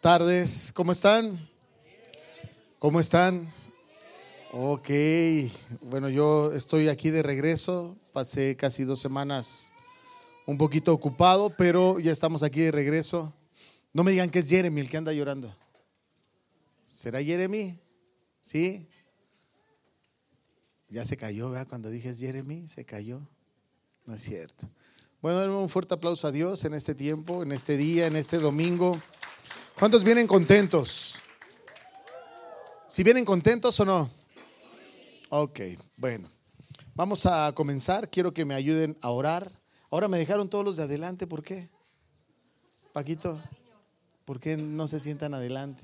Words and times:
Tardes, 0.00 0.72
¿cómo 0.72 0.92
están? 0.92 1.48
¿Cómo 2.78 2.98
están? 2.98 3.52
Ok, 4.52 4.88
bueno, 5.82 6.08
yo 6.08 6.52
estoy 6.52 6.88
aquí 6.88 7.10
de 7.10 7.22
regreso, 7.22 7.96
pasé 8.12 8.56
casi 8.56 8.84
dos 8.84 9.00
semanas 9.00 9.72
un 10.46 10.56
poquito 10.56 10.92
ocupado, 10.92 11.50
pero 11.50 12.00
ya 12.00 12.12
estamos 12.12 12.42
aquí 12.42 12.60
de 12.60 12.70
regreso. 12.70 13.34
No 13.92 14.02
me 14.02 14.12
digan 14.12 14.30
que 14.30 14.38
es 14.38 14.48
Jeremy 14.48 14.80
el 14.80 14.88
que 14.88 14.96
anda 14.96 15.12
llorando. 15.12 15.54
¿Será 16.86 17.22
Jeremy? 17.22 17.78
¿Sí? 18.40 18.88
Ya 20.88 21.04
se 21.04 21.16
cayó, 21.16 21.50
¿verdad? 21.50 21.68
Cuando 21.68 21.90
dije 21.90 22.10
es 22.10 22.18
Jeremy, 22.18 22.66
se 22.68 22.84
cayó. 22.84 23.20
No 24.06 24.14
es 24.14 24.22
cierto. 24.22 24.68
Bueno, 25.20 25.60
un 25.60 25.68
fuerte 25.68 25.94
aplauso 25.94 26.28
a 26.28 26.32
Dios 26.32 26.64
en 26.64 26.74
este 26.74 26.94
tiempo, 26.94 27.42
en 27.42 27.52
este 27.52 27.76
día, 27.76 28.06
en 28.06 28.16
este 28.16 28.38
domingo. 28.38 28.96
¿Cuántos 29.78 30.04
vienen 30.04 30.26
contentos? 30.26 31.16
¿Si 32.86 33.02
vienen 33.02 33.26
contentos 33.26 33.78
o 33.78 33.84
no? 33.84 34.10
Ok, 35.28 35.60
bueno. 35.98 36.30
Vamos 36.94 37.26
a 37.26 37.52
comenzar. 37.54 38.08
Quiero 38.08 38.32
que 38.32 38.46
me 38.46 38.54
ayuden 38.54 38.96
a 39.02 39.10
orar. 39.10 39.52
Ahora 39.90 40.08
me 40.08 40.16
dejaron 40.16 40.48
todos 40.48 40.64
los 40.64 40.76
de 40.78 40.84
adelante. 40.84 41.26
¿Por 41.26 41.42
qué? 41.42 41.68
Paquito, 42.94 43.38
¿por 44.24 44.40
qué 44.40 44.56
no 44.56 44.88
se 44.88 44.98
sientan 44.98 45.34
adelante? 45.34 45.82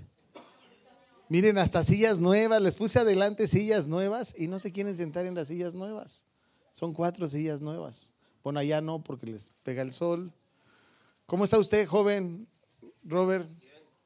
Miren, 1.28 1.58
hasta 1.58 1.84
sillas 1.84 2.18
nuevas. 2.18 2.62
Les 2.62 2.76
puse 2.76 2.98
adelante 2.98 3.46
sillas 3.46 3.88
nuevas 3.88 4.34
y 4.38 4.48
no 4.48 4.58
se 4.58 4.72
quieren 4.72 4.96
sentar 4.96 5.26
en 5.26 5.34
las 5.34 5.48
sillas 5.48 5.74
nuevas. 5.74 6.24
Son 6.70 6.94
cuatro 6.94 7.28
sillas 7.28 7.60
nuevas. 7.60 8.14
Bueno, 8.42 8.58
allá 8.58 8.80
no 8.80 9.04
porque 9.04 9.26
les 9.26 9.50
pega 9.62 9.82
el 9.82 9.92
sol. 9.92 10.32
¿Cómo 11.26 11.44
está 11.44 11.58
usted, 11.58 11.86
joven 11.86 12.48
Robert? 13.04 13.50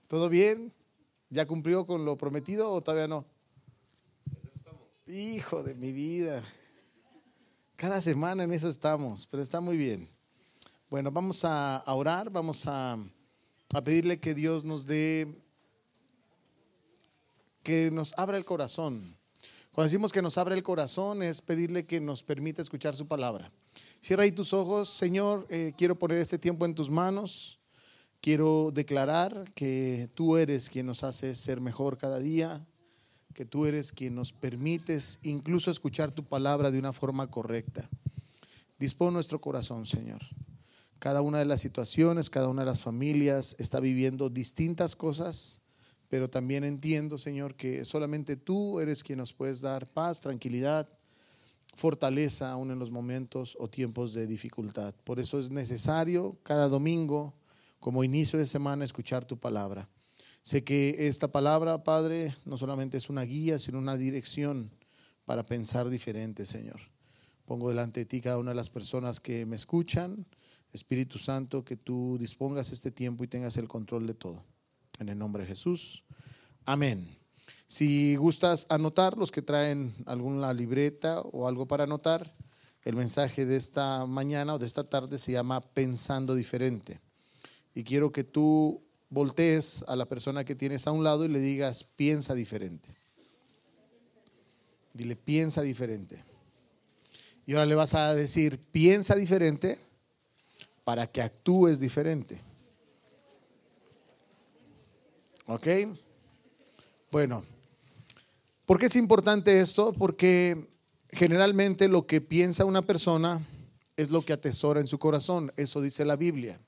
¿Todo 0.09 0.29
bien? 0.29 0.73
¿Ya 1.31 1.47
cumplió 1.47 1.85
con 1.85 2.05
lo 2.05 2.17
prometido 2.17 2.71
o 2.73 2.81
todavía 2.81 3.09
no? 3.09 3.27
Hijo 5.09 5.65
de 5.65 5.75
mi 5.75 5.91
vida. 5.91 6.45
Cada 7.75 8.01
semana 8.01 8.45
en 8.45 8.53
eso 8.53 8.69
estamos, 8.69 9.27
pero 9.27 9.43
está 9.43 9.61
muy 9.61 9.77
bien. 9.77 10.09
Bueno, 10.89 11.11
vamos 11.11 11.45
a 11.45 11.83
orar, 11.89 12.31
vamos 12.31 12.67
a, 12.69 12.97
pedirle 13.85 14.21
que 14.21 14.33
Dios 14.33 14.65
nos 14.65 14.87
dé, 14.87 15.43
que 17.65 17.91
nos 17.91 18.17
abra 18.17 18.37
el 18.37 18.45
corazón. 18.45 19.17
Cuando 19.73 19.91
decimos 19.91 20.13
que 20.13 20.23
nos 20.23 20.39
abra 20.39 20.55
el 20.55 20.63
corazón 20.63 21.25
es 21.25 21.43
pedirle 21.43 21.85
que 21.85 22.01
nos 22.01 22.23
permita 22.23 22.63
escuchar 22.63 22.95
su 22.95 23.09
palabra. 23.09 23.51
Cierra 24.01 24.23
ahí 24.23 24.31
tus 24.31 24.53
ojos, 24.53 24.89
Señor, 24.89 25.47
eh, 25.51 25.75
quiero 25.77 25.99
poner 25.99 26.19
este 26.19 26.39
tiempo 26.39 26.65
en 26.65 26.77
tus 26.77 26.91
manos. 26.91 27.56
Quiero 28.27 28.73
declarar 28.75 29.53
que 29.55 30.11
tú 30.17 30.37
eres 30.37 30.69
quien 30.69 30.87
nos 30.87 31.05
hace 31.05 31.33
ser 31.37 31.61
mejor 31.61 31.97
cada 31.97 32.19
día, 32.19 32.67
que 33.33 33.45
tú 33.45 33.67
eres 33.67 33.93
quien 33.93 34.17
nos 34.17 34.33
permites 34.33 35.21
incluso 35.23 35.71
escuchar 35.71 36.11
tu 36.11 36.25
palabra 36.25 36.73
de 36.73 36.81
una 36.81 36.93
forma 36.93 37.31
correcta. 37.31 37.89
Dispón 38.81 39.15
nuestro 39.15 39.41
corazón, 39.41 39.87
Señor. 39.87 40.21
Cada 40.99 41.23
una 41.23 41.39
de 41.39 41.45
las 41.45 41.61
situaciones, 41.61 42.29
cada 42.29 42.49
una 42.49 42.63
de 42.63 42.67
las 42.67 42.81
familias 42.81 43.55
está 43.61 43.79
viviendo 43.79 44.29
distintas 44.29 44.97
cosas, 44.97 45.63
pero 46.09 46.29
también 46.29 46.65
entiendo, 46.65 47.19
Señor, 47.19 47.55
que 47.55 47.85
solamente 47.85 48.35
tú 48.35 48.81
eres 48.81 49.05
quien 49.05 49.21
nos 49.21 49.33
puedes 49.33 49.61
dar 49.61 49.87
paz, 49.87 50.21
tranquilidad, 50.21 50.89
fortaleza 51.77 52.51
aún 52.51 52.73
en 52.73 52.81
los 52.81 52.91
momentos 52.91 53.57
o 53.61 53.71
tiempos 53.71 54.15
de 54.15 54.27
dificultad. 54.27 54.97
Por 55.05 55.21
eso 55.21 55.39
es 55.39 55.51
necesario 55.51 56.37
cada 56.43 56.69
domingo, 56.69 57.33
como 57.87 58.03
inicio 58.03 58.37
de 58.37 58.47
semana, 58.47 58.85
escuchar 58.85 59.27
tu 59.27 59.39
palabra. 59.39 59.89
Sé 60.43 60.65
que 60.65 61.07
esta 61.07 61.29
palabra, 61.29 61.85
Padre, 61.85 62.35
no 62.45 62.59
solamente 62.59 62.97
es 62.97 63.09
una 63.11 63.23
guía, 63.23 63.61
sino 63.61 63.79
una 63.79 63.97
dirección 63.97 64.73
para 65.25 65.45
pensar 65.45 65.89
diferente, 65.89 66.47
Señor. 66.47 66.81
Pongo 67.45 67.69
delante 67.69 68.01
de 68.01 68.07
ti 68.07 68.21
cada 68.21 68.39
una 68.39 68.51
de 68.51 68.57
las 68.57 68.71
personas 68.71 69.21
que 69.21 69.47
me 69.47 69.55
escuchan. 69.55 70.27
Espíritu 70.73 71.21
Santo, 71.21 71.65
que 71.65 71.77
tú 71.77 72.17
dispongas 72.19 72.73
este 72.73 72.91
tiempo 72.91 73.23
y 73.23 73.29
tengas 73.29 73.57
el 73.57 73.69
control 73.69 74.09
de 74.09 74.15
todo. 74.15 74.43
En 74.99 75.09
el 75.09 75.17
nombre 75.17 75.45
de 75.45 75.51
Jesús. 75.51 76.03
Amén. 76.65 77.17
Si 77.69 78.17
gustas 78.17 78.67
anotar, 78.69 79.17
los 79.17 79.31
que 79.31 79.43
traen 79.43 79.95
alguna 80.07 80.53
libreta 80.53 81.21
o 81.21 81.47
algo 81.47 81.69
para 81.69 81.85
anotar, 81.85 82.35
el 82.83 82.97
mensaje 82.97 83.47
de 83.47 83.55
esta 83.55 84.05
mañana 84.07 84.55
o 84.55 84.59
de 84.59 84.67
esta 84.67 84.91
tarde 84.91 85.19
se 85.19 85.31
llama 85.31 85.61
Pensando 85.61 86.35
diferente. 86.35 87.06
Y 87.77 87.85
quiero 87.85 88.11
que 88.11 88.25
tú 88.25 88.83
voltees 89.11 89.85
a 89.87 89.97
la 89.97 90.07
persona 90.07 90.47
que 90.47 90.55
tienes 90.55 90.87
a 90.87 90.93
un 90.93 91.05
lado 91.05 91.27
y 91.27 91.29
le 91.29 91.41
digas, 91.41 91.85
piensa 91.85 92.35
diferente. 92.35 92.89
Dile, 94.95 95.15
piensa 95.15 95.61
diferente. 95.61 96.25
Y 97.45 97.53
ahora 97.53 97.67
le 97.67 97.75
vas 97.75 97.93
a 97.95 98.15
decir, 98.15 98.59
piensa 98.71 99.15
diferente 99.15 99.79
para 100.85 101.07
que 101.07 101.21
actúes 101.21 101.79
diferente. 101.79 102.41
¿Ok? 105.45 105.67
Bueno, 107.11 107.45
¿por 108.65 108.79
qué 108.79 108.87
es 108.87 108.97
importante 108.97 109.61
esto? 109.61 109.93
Porque 109.93 110.67
generalmente 111.11 111.89
lo 111.89 112.07
que 112.07 112.23
piensa 112.23 112.65
una 112.65 112.81
persona 112.81 113.47
es 113.99 114.11
lo 114.11 114.23
que 114.23 114.33
atesora 114.33 114.81
en 114.81 114.87
su 114.87 114.99
corazón. 114.99 115.53
Eso 115.59 115.83
dice 115.83 116.07
la 116.07 116.17
Biblia. 116.17 116.59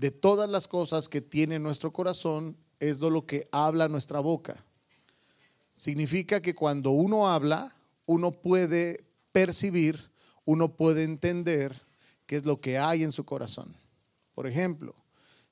De 0.00 0.10
todas 0.10 0.48
las 0.48 0.66
cosas 0.66 1.10
que 1.10 1.20
tiene 1.20 1.58
nuestro 1.58 1.92
corazón 1.92 2.56
es 2.78 3.00
de 3.00 3.10
lo 3.10 3.26
que 3.26 3.46
habla 3.52 3.86
nuestra 3.86 4.20
boca. 4.20 4.64
Significa 5.74 6.40
que 6.40 6.54
cuando 6.54 6.92
uno 6.92 7.28
habla, 7.28 7.70
uno 8.06 8.30
puede 8.32 9.04
percibir, 9.30 10.10
uno 10.46 10.74
puede 10.74 11.02
entender 11.02 11.78
qué 12.24 12.36
es 12.36 12.46
lo 12.46 12.62
que 12.62 12.78
hay 12.78 13.02
en 13.02 13.12
su 13.12 13.26
corazón. 13.26 13.76
Por 14.34 14.46
ejemplo, 14.46 14.94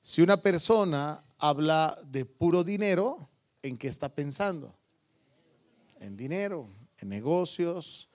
si 0.01 0.23
una 0.23 0.37
persona 0.37 1.23
habla 1.37 1.95
de 2.07 2.25
puro 2.25 2.63
dinero, 2.63 3.29
¿en 3.61 3.77
qué 3.77 3.87
está 3.87 4.09
pensando? 4.09 4.75
En 5.99 6.17
dinero, 6.17 6.67
en 6.97 7.09
negocios, 7.09 8.09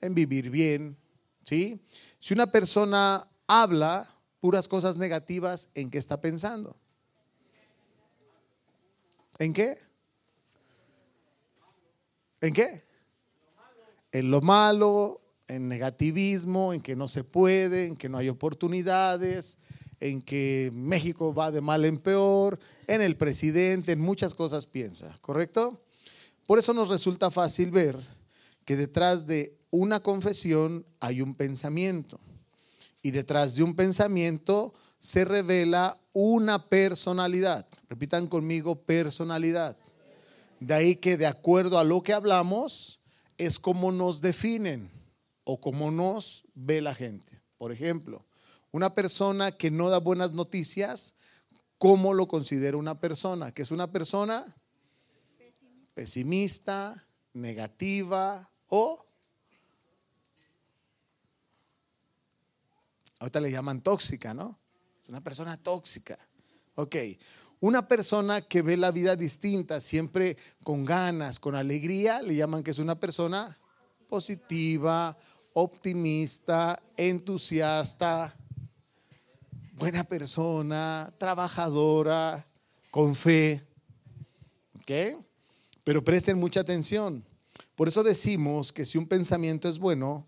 en 0.00 0.16
vivir 0.16 0.50
bien, 0.50 0.96
¿sí? 1.44 1.80
Si 2.18 2.34
una 2.34 2.48
persona 2.48 3.24
habla 3.46 4.15
puras 4.40 4.68
cosas 4.68 4.96
negativas, 4.96 5.70
¿en 5.74 5.90
qué 5.90 5.98
está 5.98 6.20
pensando? 6.20 6.76
¿En 9.38 9.52
qué? 9.52 9.78
¿En 12.40 12.54
qué? 12.54 12.84
En 14.12 14.30
lo 14.30 14.40
malo, 14.40 15.20
en 15.48 15.68
negativismo, 15.68 16.72
en 16.72 16.80
que 16.80 16.96
no 16.96 17.08
se 17.08 17.24
puede, 17.24 17.86
en 17.86 17.96
que 17.96 18.08
no 18.08 18.18
hay 18.18 18.28
oportunidades, 18.28 19.58
en 20.00 20.22
que 20.22 20.70
México 20.74 21.34
va 21.34 21.50
de 21.50 21.60
mal 21.60 21.84
en 21.84 21.98
peor, 21.98 22.58
en 22.86 23.02
el 23.02 23.16
presidente, 23.16 23.92
en 23.92 24.00
muchas 24.00 24.34
cosas 24.34 24.66
piensa, 24.66 25.16
¿correcto? 25.20 25.80
Por 26.46 26.58
eso 26.58 26.72
nos 26.72 26.88
resulta 26.88 27.30
fácil 27.30 27.70
ver 27.70 27.96
que 28.64 28.76
detrás 28.76 29.26
de 29.26 29.58
una 29.70 30.00
confesión 30.00 30.86
hay 31.00 31.20
un 31.20 31.34
pensamiento 31.34 32.20
y 33.06 33.12
detrás 33.12 33.54
de 33.54 33.62
un 33.62 33.76
pensamiento 33.76 34.74
se 34.98 35.24
revela 35.24 35.96
una 36.12 36.58
personalidad. 36.68 37.64
Repitan 37.88 38.26
conmigo 38.26 38.82
personalidad. 38.82 39.78
De 40.58 40.74
ahí 40.74 40.96
que 40.96 41.16
de 41.16 41.28
acuerdo 41.28 41.78
a 41.78 41.84
lo 41.84 42.02
que 42.02 42.12
hablamos 42.12 42.98
es 43.38 43.60
como 43.60 43.92
nos 43.92 44.22
definen 44.22 44.90
o 45.44 45.60
como 45.60 45.92
nos 45.92 46.48
ve 46.54 46.80
la 46.80 46.96
gente. 46.96 47.40
Por 47.58 47.70
ejemplo, 47.70 48.26
una 48.72 48.92
persona 48.92 49.52
que 49.52 49.70
no 49.70 49.88
da 49.88 49.98
buenas 49.98 50.32
noticias, 50.32 51.14
¿cómo 51.78 52.12
lo 52.12 52.26
considera 52.26 52.76
una 52.76 52.98
persona? 52.98 53.52
Que 53.52 53.62
es 53.62 53.70
una 53.70 53.92
persona 53.92 54.44
pesimista, 55.94 57.06
negativa 57.34 58.50
o... 58.66 59.05
Ahorita 63.18 63.40
le 63.40 63.50
llaman 63.50 63.80
tóxica, 63.80 64.34
¿no? 64.34 64.58
Es 65.00 65.08
una 65.08 65.22
persona 65.22 65.56
tóxica. 65.56 66.18
Ok. 66.74 66.96
Una 67.60 67.88
persona 67.88 68.42
que 68.42 68.60
ve 68.60 68.76
la 68.76 68.90
vida 68.90 69.16
distinta, 69.16 69.80
siempre 69.80 70.36
con 70.62 70.84
ganas, 70.84 71.40
con 71.40 71.54
alegría, 71.54 72.20
le 72.20 72.36
llaman 72.36 72.62
que 72.62 72.70
es 72.70 72.78
una 72.78 73.00
persona 73.00 73.56
positiva, 74.08 75.16
optimista, 75.54 76.80
entusiasta, 76.96 78.36
buena 79.72 80.04
persona, 80.04 81.12
trabajadora, 81.18 82.46
con 82.90 83.14
fe. 83.14 83.66
¿Ok? 84.80 85.22
Pero 85.82 86.04
presten 86.04 86.38
mucha 86.38 86.60
atención. 86.60 87.24
Por 87.74 87.88
eso 87.88 88.02
decimos 88.02 88.72
que 88.72 88.84
si 88.84 88.98
un 88.98 89.06
pensamiento 89.06 89.68
es 89.68 89.78
bueno, 89.78 90.26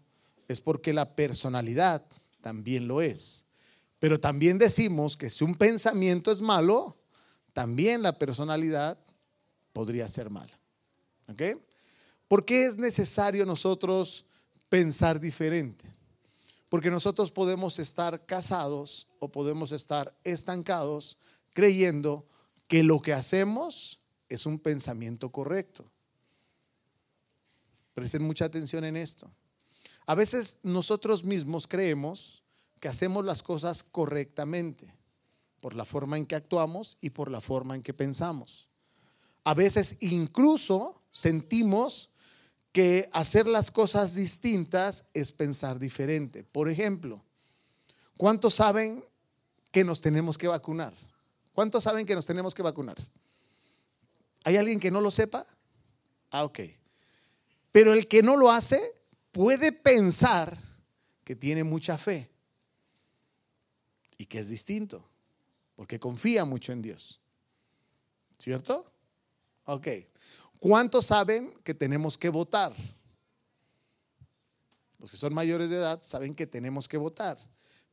es 0.49 0.61
porque 0.61 0.93
la 0.93 1.15
personalidad 1.15 2.03
también 2.41 2.89
lo 2.89 3.03
es. 3.03 3.47
Pero 3.99 4.21
también 4.21 4.59
decimos 4.59 5.17
que 5.17 5.31
si 5.31 5.45
un 5.45 5.55
pensamiento 5.55 6.31
es 6.31 6.41
malo, 6.41 6.97
también 7.53 8.03
la 8.03 8.19
personalidad 8.19 8.99
podría 9.73 10.09
ser 10.09 10.31
mala. 10.31 10.59
¿Ok? 11.29 11.43
¿Por 12.29 12.45
qué 12.45 12.67
es 12.67 12.79
necesario 12.79 13.45
nosotros 13.45 14.27
pensar 14.69 15.19
diferente? 15.19 15.85
Porque 16.69 16.91
nosotros 16.91 17.31
podemos 17.31 17.79
estar 17.79 18.27
casados 18.27 19.09
o 19.19 19.33
podemos 19.33 19.73
estar 19.73 20.15
estancados 20.25 21.19
creyendo 21.55 22.27
que 22.69 22.83
lo 22.83 23.01
que 23.01 23.15
hacemos 23.15 24.01
es 24.29 24.47
un 24.47 24.59
pensamiento 24.59 25.31
correcto. 25.31 25.91
Presten 27.95 28.23
mucha 28.23 28.45
atención 28.45 28.85
en 28.85 28.97
esto. 28.97 29.31
A 30.09 30.15
veces 30.15 30.61
nosotros 30.63 31.25
mismos 31.25 31.67
creemos 31.67 32.43
que 32.81 32.89
hacemos 32.89 33.27
las 33.27 33.43
cosas 33.43 33.83
correctamente 33.83 34.91
por 35.61 35.75
la 35.75 35.85
forma 35.85 36.17
en 36.17 36.25
que 36.25 36.35
actuamos 36.35 36.97
y 37.03 37.11
por 37.11 37.31
la 37.31 37.43
forma 37.43 37.75
en 37.77 37.83
que 37.83 37.93
pensamos. 37.93 38.71
A 39.45 39.53
veces 39.53 39.99
incluso 40.01 41.03
sentimos 41.11 42.15
que 42.73 43.11
hacer 43.13 43.47
las 43.47 43.71
cosas 43.71 44.15
distintas 44.15 45.11
es 45.13 45.31
pensar 45.31 45.79
diferente. 45.79 46.43
Por 46.43 46.71
ejemplo, 46.71 47.23
¿cuántos 48.17 48.55
saben 48.55 49.05
que 49.71 49.85
nos 49.85 50.01
tenemos 50.01 50.39
que 50.39 50.49
vacunar? 50.49 50.95
¿Cuántos 51.53 51.85
saben 51.85 52.07
que 52.07 52.15
nos 52.15 52.25
tenemos 52.25 52.55
que 52.55 52.63
vacunar? 52.63 52.97
¿Hay 54.45 54.57
alguien 54.57 54.81
que 54.81 54.91
no 54.91 55.03
lo 55.03 55.11
sepa? 55.11 55.45
Ah, 56.31 56.45
ok. 56.45 56.61
Pero 57.73 57.93
el 57.93 58.09
que 58.09 58.23
no 58.23 58.39
lo 58.39 58.51
hace 58.51 58.98
puede 59.39 59.71
pensar 59.71 60.59
que 61.23 61.37
tiene 61.37 61.63
mucha 61.63 61.97
fe 61.97 62.29
y 64.17 64.27
que 64.27 64.41
es 64.41 64.49
distinto, 64.49 65.09
porque 65.77 66.01
confía 66.01 66.45
mucho 66.45 66.73
en 66.73 66.83
Dios. 66.83 67.21
¿Cierto? 68.37 68.85
Ok. 69.63 69.87
¿Cuántos 70.59 71.07
saben 71.07 71.53
que 71.63 71.73
tenemos 71.73 72.19
que 72.19 72.31
votar? 72.31 72.75
Los 74.99 75.13
que 75.13 75.17
son 75.17 75.33
mayores 75.33 75.71
de 75.71 75.77
edad 75.77 76.03
saben 76.03 76.35
que 76.35 76.49
tenemos 76.49 76.89
que 76.89 76.97
votar. 76.97 77.39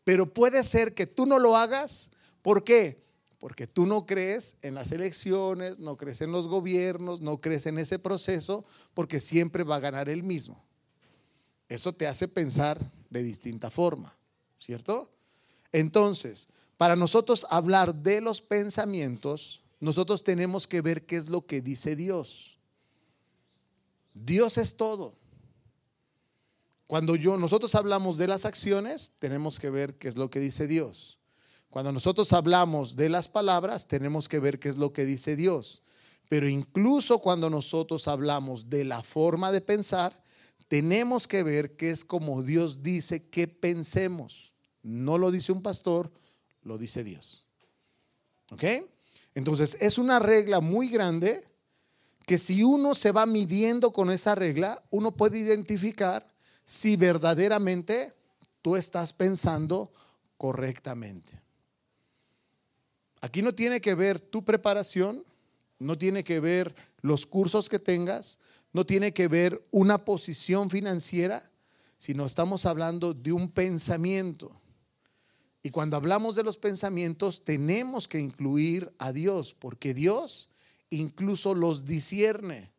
Pero 0.03 0.27
puede 0.27 0.63
ser 0.63 0.95
que 0.95 1.05
tú 1.05 1.27
no 1.27 1.37
lo 1.37 1.55
hagas. 1.55 2.13
¿Por 2.41 2.63
qué? 2.63 3.05
Porque 3.37 3.67
tú 3.67 3.85
no 3.85 4.07
crees 4.07 4.57
en 4.63 4.73
las 4.73 4.91
elecciones, 4.91 5.77
no 5.77 5.95
crees 5.95 6.21
en 6.21 6.31
los 6.31 6.47
gobiernos, 6.47 7.21
no 7.21 7.39
crees 7.39 7.67
en 7.67 7.77
ese 7.77 7.99
proceso, 7.99 8.65
porque 8.95 9.19
siempre 9.19 9.63
va 9.63 9.75
a 9.75 9.79
ganar 9.79 10.09
el 10.09 10.23
mismo. 10.23 10.64
Eso 11.69 11.93
te 11.93 12.07
hace 12.07 12.27
pensar 12.27 12.79
de 13.09 13.23
distinta 13.23 13.69
forma, 13.69 14.15
¿cierto? 14.59 15.11
Entonces, 15.71 16.49
para 16.77 16.95
nosotros 16.95 17.45
hablar 17.49 17.95
de 17.95 18.21
los 18.21 18.41
pensamientos, 18.41 19.63
nosotros 19.79 20.23
tenemos 20.23 20.67
que 20.67 20.81
ver 20.81 21.05
qué 21.05 21.15
es 21.15 21.29
lo 21.29 21.45
que 21.45 21.61
dice 21.61 21.95
Dios. 21.95 22.57
Dios 24.13 24.57
es 24.57 24.77
todo. 24.77 25.15
Cuando 26.87 27.15
yo 27.15 27.37
nosotros 27.37 27.73
hablamos 27.75 28.17
de 28.17 28.27
las 28.27 28.45
acciones, 28.45 29.15
tenemos 29.19 29.59
que 29.59 29.69
ver 29.69 29.97
qué 29.97 30.07
es 30.07 30.17
lo 30.17 30.29
que 30.29 30.39
dice 30.39 30.67
Dios. 30.67 31.17
Cuando 31.69 31.91
nosotros 31.91 32.31
hablamos 32.31 32.95
de 32.95 33.09
las 33.09 33.27
palabras, 33.27 33.87
tenemos 33.87 34.29
que 34.29 34.39
ver 34.39 34.59
qué 34.59 34.69
es 34.69 34.77
lo 34.77 34.93
que 34.93 35.03
dice 35.03 35.35
Dios. 35.35 35.81
Pero 36.29 36.47
incluso 36.47 37.19
cuando 37.19 37.49
nosotros 37.49 38.07
hablamos 38.07 38.69
de 38.69 38.85
la 38.85 39.01
forma 39.03 39.51
de 39.51 39.61
pensar, 39.61 40.13
tenemos 40.67 41.27
que 41.27 41.43
ver 41.43 41.75
qué 41.75 41.91
es 41.91 42.03
como 42.03 42.43
Dios 42.43 42.83
dice 42.83 43.29
que 43.29 43.47
pensemos. 43.47 44.53
No 44.81 45.17
lo 45.17 45.31
dice 45.31 45.51
un 45.51 45.61
pastor, 45.61 46.11
lo 46.63 46.77
dice 46.77 47.03
Dios. 47.03 47.47
¿Ok? 48.51 48.63
Entonces 49.35 49.77
es 49.81 49.97
una 49.97 50.19
regla 50.19 50.59
muy 50.59 50.89
grande 50.89 51.43
que 52.25 52.37
si 52.37 52.63
uno 52.63 52.95
se 52.95 53.11
va 53.11 53.25
midiendo 53.25 53.91
con 53.91 54.09
esa 54.11 54.33
regla, 54.33 54.81
uno 54.89 55.11
puede 55.11 55.39
identificar 55.39 56.25
si 56.63 56.95
verdaderamente 56.95 58.13
tú 58.61 58.75
estás 58.75 59.13
pensando 59.13 59.93
correctamente. 60.37 61.39
Aquí 63.21 63.41
no 63.41 63.53
tiene 63.53 63.81
que 63.81 63.93
ver 63.93 64.19
tu 64.19 64.43
preparación, 64.43 65.23
no 65.77 65.97
tiene 65.97 66.23
que 66.23 66.39
ver 66.39 66.75
los 67.01 67.25
cursos 67.25 67.69
que 67.69 67.79
tengas, 67.79 68.39
no 68.75 68.85
tiene 68.85 69.13
que 69.13 69.29
ver 69.29 69.65
una 69.71 70.03
posición 70.03 70.69
financiera, 70.69 71.41
sino 71.97 72.25
estamos 72.25 72.65
hablando 72.65 73.13
de 73.13 73.31
un 73.31 73.49
pensamiento. 73.49 74.51
Y 75.63 75.69
cuando 75.69 75.95
hablamos 75.95 76.35
de 76.35 76.43
los 76.43 76.57
pensamientos, 76.57 77.45
tenemos 77.45 78.09
que 78.09 78.19
incluir 78.19 78.93
a 78.97 79.13
Dios, 79.13 79.53
porque 79.53 79.93
Dios 79.93 80.49
incluso 80.89 81.55
los 81.55 81.85
discierne. 81.85 82.69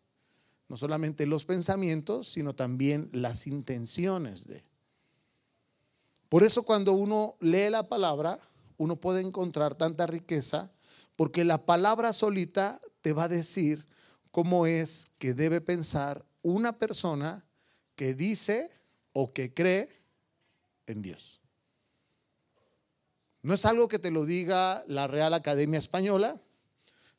No 0.68 0.76
solamente 0.76 1.24
los 1.24 1.46
pensamientos, 1.46 2.28
sino 2.28 2.54
también 2.54 3.08
las 3.12 3.46
intenciones 3.46 4.46
de. 4.46 4.62
Por 6.28 6.42
eso 6.42 6.64
cuando 6.64 6.92
uno 6.92 7.36
lee 7.40 7.70
la 7.70 7.88
palabra, 7.88 8.38
uno 8.76 8.96
puede 8.96 9.22
encontrar 9.22 9.76
tanta 9.76 10.06
riqueza, 10.06 10.70
porque 11.16 11.46
la 11.46 11.64
palabra 11.64 12.12
solita 12.12 12.82
te 13.00 13.14
va 13.14 13.24
a 13.24 13.28
decir 13.28 13.86
cómo 14.36 14.66
es 14.66 15.12
que 15.18 15.32
debe 15.32 15.62
pensar 15.62 16.22
una 16.42 16.72
persona 16.72 17.42
que 17.94 18.12
dice 18.12 18.68
o 19.14 19.32
que 19.32 19.54
cree 19.54 19.88
en 20.86 21.00
Dios. 21.00 21.40
No 23.40 23.54
es 23.54 23.64
algo 23.64 23.88
que 23.88 23.98
te 23.98 24.10
lo 24.10 24.26
diga 24.26 24.84
la 24.88 25.06
Real 25.06 25.32
Academia 25.32 25.78
Española, 25.78 26.38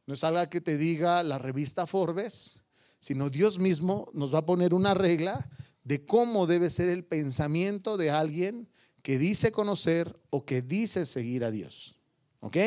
no 0.06 0.14
es 0.14 0.24
algo 0.24 0.48
que 0.52 0.62
te 0.62 0.78
diga 0.78 1.24
la 1.24 1.40
revista 1.40 1.88
Forbes, 1.88 2.60
sino 3.00 3.32
Dios 3.32 3.58
mismo 3.58 4.12
nos 4.14 4.32
va 4.32 4.38
a 4.38 4.46
poner 4.46 4.76
una 4.76 4.94
regla 4.94 5.44
de 5.84 6.06
cómo 6.06 6.46
debe 6.46 6.70
ser 6.70 6.88
el 6.90 7.04
pensamiento 7.04 7.98
de 7.98 8.12
alguien 8.12 8.70
que 9.02 9.18
dice 9.18 9.52
conocer 9.52 10.16
o 10.30 10.46
que 10.46 10.62
dice 10.62 11.08
seguir 11.08 11.46
a 11.46 11.50
Dios. 11.50 11.96
¿Ok? 12.42 12.58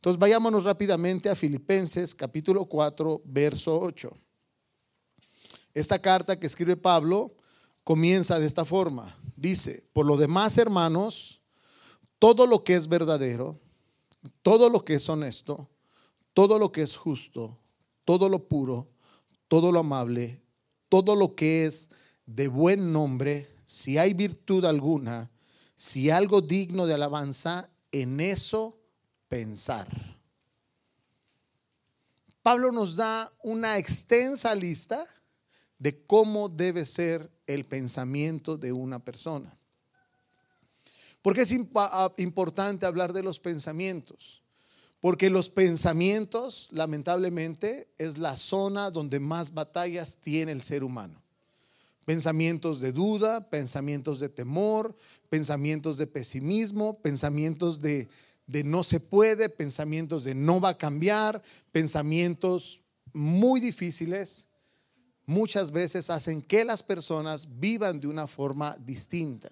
Entonces 0.00 0.18
vayámonos 0.18 0.64
rápidamente 0.64 1.28
a 1.28 1.36
Filipenses 1.36 2.14
capítulo 2.14 2.64
4, 2.64 3.20
verso 3.26 3.78
8. 3.78 4.10
Esta 5.74 5.98
carta 5.98 6.40
que 6.40 6.46
escribe 6.46 6.78
Pablo 6.78 7.36
comienza 7.84 8.40
de 8.40 8.46
esta 8.46 8.64
forma. 8.64 9.14
Dice, 9.36 9.84
por 9.92 10.06
lo 10.06 10.16
demás, 10.16 10.56
hermanos, 10.56 11.42
todo 12.18 12.46
lo 12.46 12.64
que 12.64 12.76
es 12.76 12.88
verdadero, 12.88 13.60
todo 14.40 14.70
lo 14.70 14.86
que 14.86 14.94
es 14.94 15.06
honesto, 15.10 15.68
todo 16.32 16.58
lo 16.58 16.72
que 16.72 16.80
es 16.80 16.96
justo, 16.96 17.58
todo 18.06 18.30
lo 18.30 18.48
puro, 18.48 18.88
todo 19.48 19.70
lo 19.70 19.80
amable, 19.80 20.40
todo 20.88 21.14
lo 21.14 21.34
que 21.34 21.66
es 21.66 21.90
de 22.24 22.48
buen 22.48 22.94
nombre, 22.94 23.54
si 23.66 23.98
hay 23.98 24.14
virtud 24.14 24.64
alguna, 24.64 25.30
si 25.76 26.08
algo 26.08 26.40
digno 26.40 26.86
de 26.86 26.94
alabanza, 26.94 27.68
en 27.92 28.20
eso 28.20 28.79
pensar. 29.30 29.86
Pablo 32.42 32.72
nos 32.72 32.96
da 32.96 33.30
una 33.44 33.78
extensa 33.78 34.54
lista 34.54 35.06
de 35.78 36.04
cómo 36.04 36.48
debe 36.48 36.84
ser 36.84 37.30
el 37.46 37.64
pensamiento 37.64 38.58
de 38.58 38.72
una 38.72 38.98
persona. 38.98 39.56
¿Por 41.22 41.34
qué 41.34 41.42
es 41.42 41.52
importante 41.52 42.86
hablar 42.86 43.12
de 43.12 43.22
los 43.22 43.38
pensamientos? 43.38 44.42
Porque 45.00 45.30
los 45.30 45.48
pensamientos, 45.48 46.68
lamentablemente, 46.72 47.88
es 47.98 48.18
la 48.18 48.36
zona 48.36 48.90
donde 48.90 49.20
más 49.20 49.54
batallas 49.54 50.16
tiene 50.16 50.52
el 50.52 50.60
ser 50.60 50.82
humano. 50.82 51.22
Pensamientos 52.04 52.80
de 52.80 52.92
duda, 52.92 53.48
pensamientos 53.48 54.18
de 54.18 54.28
temor, 54.28 54.96
pensamientos 55.28 55.98
de 55.98 56.06
pesimismo, 56.06 56.98
pensamientos 56.98 57.80
de, 57.80 58.08
de 58.50 58.64
no 58.64 58.82
se 58.82 58.98
puede, 58.98 59.48
pensamientos 59.48 60.24
de 60.24 60.34
no 60.34 60.60
va 60.60 60.70
a 60.70 60.78
cambiar, 60.78 61.40
pensamientos 61.70 62.80
muy 63.12 63.60
difíciles, 63.60 64.48
muchas 65.24 65.70
veces 65.70 66.10
hacen 66.10 66.42
que 66.42 66.64
las 66.64 66.82
personas 66.82 67.60
vivan 67.60 68.00
de 68.00 68.08
una 68.08 68.26
forma 68.26 68.76
distinta. 68.80 69.50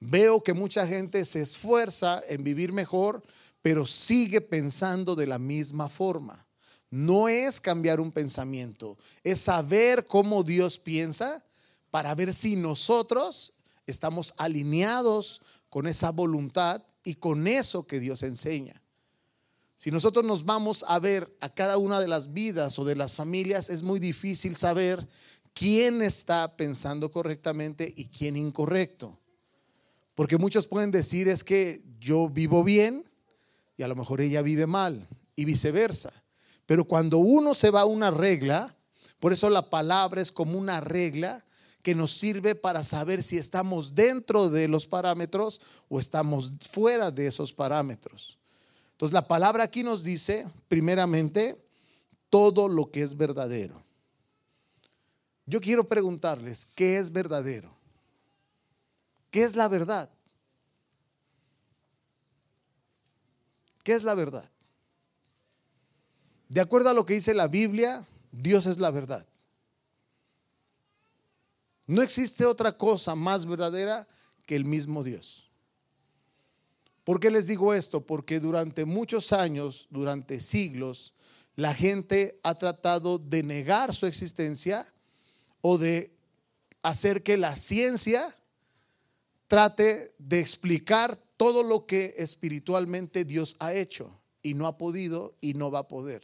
Veo 0.00 0.42
que 0.42 0.54
mucha 0.54 0.88
gente 0.88 1.24
se 1.24 1.40
esfuerza 1.40 2.20
en 2.28 2.42
vivir 2.42 2.72
mejor, 2.72 3.22
pero 3.62 3.86
sigue 3.86 4.40
pensando 4.40 5.14
de 5.14 5.28
la 5.28 5.38
misma 5.38 5.88
forma. 5.88 6.44
No 6.90 7.28
es 7.28 7.60
cambiar 7.60 8.00
un 8.00 8.10
pensamiento, 8.10 8.98
es 9.22 9.40
saber 9.40 10.06
cómo 10.06 10.42
Dios 10.42 10.78
piensa 10.78 11.44
para 11.92 12.12
ver 12.16 12.34
si 12.34 12.56
nosotros 12.56 13.52
estamos 13.86 14.34
alineados 14.36 15.42
con 15.70 15.86
esa 15.86 16.10
voluntad 16.10 16.82
y 17.06 17.14
con 17.14 17.46
eso 17.46 17.86
que 17.86 18.00
Dios 18.00 18.24
enseña. 18.24 18.82
Si 19.76 19.92
nosotros 19.92 20.24
nos 20.24 20.44
vamos 20.44 20.84
a 20.88 20.98
ver 20.98 21.32
a 21.40 21.48
cada 21.48 21.78
una 21.78 22.00
de 22.00 22.08
las 22.08 22.32
vidas 22.32 22.80
o 22.80 22.84
de 22.84 22.96
las 22.96 23.14
familias, 23.14 23.70
es 23.70 23.84
muy 23.84 24.00
difícil 24.00 24.56
saber 24.56 25.06
quién 25.54 26.02
está 26.02 26.56
pensando 26.56 27.12
correctamente 27.12 27.94
y 27.96 28.06
quién 28.06 28.36
incorrecto. 28.36 29.16
Porque 30.16 30.36
muchos 30.36 30.66
pueden 30.66 30.90
decir 30.90 31.28
es 31.28 31.44
que 31.44 31.80
yo 32.00 32.28
vivo 32.28 32.64
bien 32.64 33.04
y 33.76 33.84
a 33.84 33.88
lo 33.88 33.94
mejor 33.94 34.20
ella 34.20 34.42
vive 34.42 34.66
mal. 34.66 35.06
y 35.38 35.44
viceversa. 35.44 36.24
Pero 36.64 36.86
cuando 36.86 37.18
uno 37.18 37.52
se 37.52 37.70
va 37.70 37.82
a 37.82 37.84
una 37.84 38.10
regla, 38.10 38.74
por 39.20 39.34
eso 39.34 39.50
la 39.50 39.68
palabra 39.68 40.22
es 40.22 40.32
como 40.32 40.58
una 40.58 40.80
regla 40.80 41.44
que 41.82 41.94
nos 41.94 42.12
sirve 42.12 42.54
para 42.54 42.82
saber 42.82 43.22
si 43.22 43.38
estamos 43.38 43.94
dentro 43.94 44.48
de 44.48 44.68
los 44.68 44.86
parámetros 44.86 45.60
o 45.88 45.98
estamos 45.98 46.52
fuera 46.70 47.10
de 47.10 47.26
esos 47.26 47.52
parámetros. 47.52 48.38
Entonces 48.92 49.12
la 49.12 49.28
palabra 49.28 49.64
aquí 49.64 49.82
nos 49.82 50.02
dice, 50.02 50.46
primeramente, 50.68 51.56
todo 52.30 52.68
lo 52.68 52.90
que 52.90 53.02
es 53.02 53.16
verdadero. 53.16 53.84
Yo 55.44 55.60
quiero 55.60 55.84
preguntarles, 55.84 56.66
¿qué 56.66 56.98
es 56.98 57.12
verdadero? 57.12 57.76
¿Qué 59.30 59.44
es 59.44 59.54
la 59.54 59.68
verdad? 59.68 60.10
¿Qué 63.84 63.92
es 63.92 64.02
la 64.02 64.14
verdad? 64.14 64.50
De 66.48 66.60
acuerdo 66.60 66.88
a 66.88 66.94
lo 66.94 67.06
que 67.06 67.14
dice 67.14 67.34
la 67.34 67.46
Biblia, 67.46 68.04
Dios 68.32 68.66
es 68.66 68.78
la 68.78 68.90
verdad. 68.90 69.26
No 71.86 72.02
existe 72.02 72.44
otra 72.44 72.72
cosa 72.72 73.14
más 73.14 73.46
verdadera 73.46 74.06
que 74.44 74.56
el 74.56 74.64
mismo 74.64 75.04
Dios. 75.04 75.50
¿Por 77.04 77.20
qué 77.20 77.30
les 77.30 77.46
digo 77.46 77.72
esto? 77.72 78.00
Porque 78.00 78.40
durante 78.40 78.84
muchos 78.84 79.32
años, 79.32 79.86
durante 79.90 80.40
siglos, 80.40 81.14
la 81.54 81.72
gente 81.72 82.40
ha 82.42 82.56
tratado 82.56 83.18
de 83.18 83.42
negar 83.42 83.94
su 83.94 84.06
existencia 84.06 84.84
o 85.60 85.78
de 85.78 86.12
hacer 86.82 87.22
que 87.22 87.36
la 87.36 87.54
ciencia 87.54 88.36
trate 89.46 90.14
de 90.18 90.40
explicar 90.40 91.16
todo 91.36 91.62
lo 91.62 91.86
que 91.86 92.14
espiritualmente 92.18 93.24
Dios 93.24 93.56
ha 93.60 93.72
hecho 93.72 94.20
y 94.42 94.54
no 94.54 94.66
ha 94.66 94.76
podido 94.76 95.36
y 95.40 95.54
no 95.54 95.70
va 95.70 95.80
a 95.80 95.88
poder. 95.88 96.22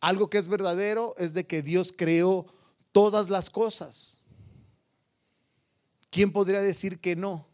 Algo 0.00 0.28
que 0.28 0.38
es 0.38 0.48
verdadero 0.48 1.14
es 1.18 1.34
de 1.34 1.46
que 1.46 1.62
Dios 1.62 1.92
creó 1.96 2.46
todas 2.94 3.28
las 3.28 3.50
cosas. 3.50 4.20
¿Quién 6.10 6.32
podría 6.32 6.62
decir 6.62 7.00
que 7.00 7.16
no? 7.16 7.44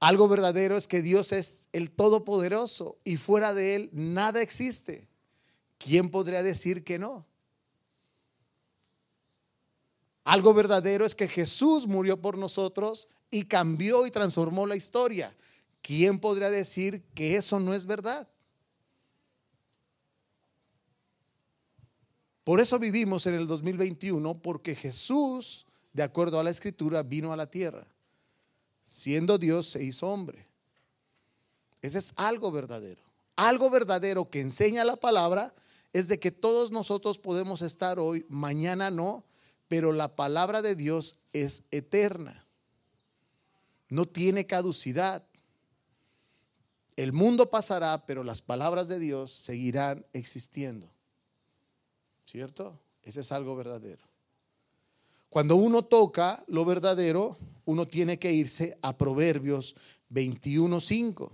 Algo 0.00 0.26
verdadero 0.26 0.76
es 0.76 0.88
que 0.88 1.02
Dios 1.02 1.30
es 1.30 1.68
el 1.72 1.92
Todopoderoso 1.92 2.98
y 3.04 3.16
fuera 3.16 3.54
de 3.54 3.76
Él 3.76 3.90
nada 3.92 4.42
existe. 4.42 5.06
¿Quién 5.78 6.10
podría 6.10 6.42
decir 6.42 6.82
que 6.82 6.98
no? 6.98 7.24
Algo 10.24 10.52
verdadero 10.52 11.06
es 11.06 11.14
que 11.14 11.28
Jesús 11.28 11.86
murió 11.86 12.20
por 12.20 12.36
nosotros 12.36 13.08
y 13.30 13.44
cambió 13.44 14.04
y 14.04 14.10
transformó 14.10 14.66
la 14.66 14.74
historia. 14.74 15.34
¿Quién 15.80 16.18
podría 16.18 16.50
decir 16.50 17.04
que 17.14 17.36
eso 17.36 17.60
no 17.60 17.72
es 17.72 17.86
verdad? 17.86 18.28
Por 22.50 22.60
eso 22.60 22.80
vivimos 22.80 23.26
en 23.26 23.34
el 23.34 23.46
2021, 23.46 24.42
porque 24.42 24.74
Jesús, 24.74 25.66
de 25.92 26.02
acuerdo 26.02 26.40
a 26.40 26.42
la 26.42 26.50
escritura, 26.50 27.04
vino 27.04 27.32
a 27.32 27.36
la 27.36 27.48
tierra. 27.48 27.86
Siendo 28.82 29.38
Dios, 29.38 29.68
se 29.68 29.84
hizo 29.84 30.08
hombre. 30.08 30.48
Ese 31.80 31.98
es 31.98 32.12
algo 32.16 32.50
verdadero. 32.50 33.00
Algo 33.36 33.70
verdadero 33.70 34.28
que 34.28 34.40
enseña 34.40 34.84
la 34.84 34.96
palabra 34.96 35.54
es 35.92 36.08
de 36.08 36.18
que 36.18 36.32
todos 36.32 36.72
nosotros 36.72 37.18
podemos 37.18 37.62
estar 37.62 38.00
hoy, 38.00 38.26
mañana 38.28 38.90
no, 38.90 39.22
pero 39.68 39.92
la 39.92 40.16
palabra 40.16 40.60
de 40.60 40.74
Dios 40.74 41.20
es 41.32 41.68
eterna. 41.70 42.44
No 43.90 44.06
tiene 44.06 44.48
caducidad. 44.48 45.24
El 46.96 47.12
mundo 47.12 47.48
pasará, 47.48 48.06
pero 48.06 48.24
las 48.24 48.42
palabras 48.42 48.88
de 48.88 48.98
Dios 48.98 49.30
seguirán 49.30 50.04
existiendo. 50.12 50.90
¿Cierto? 52.30 52.78
Ese 53.02 53.22
es 53.22 53.32
algo 53.32 53.56
verdadero. 53.56 54.04
Cuando 55.28 55.56
uno 55.56 55.82
toca 55.82 56.40
lo 56.46 56.64
verdadero, 56.64 57.36
uno 57.64 57.86
tiene 57.86 58.20
que 58.20 58.32
irse 58.32 58.78
a 58.82 58.96
Proverbios 58.96 59.74
21.5. 60.12 61.32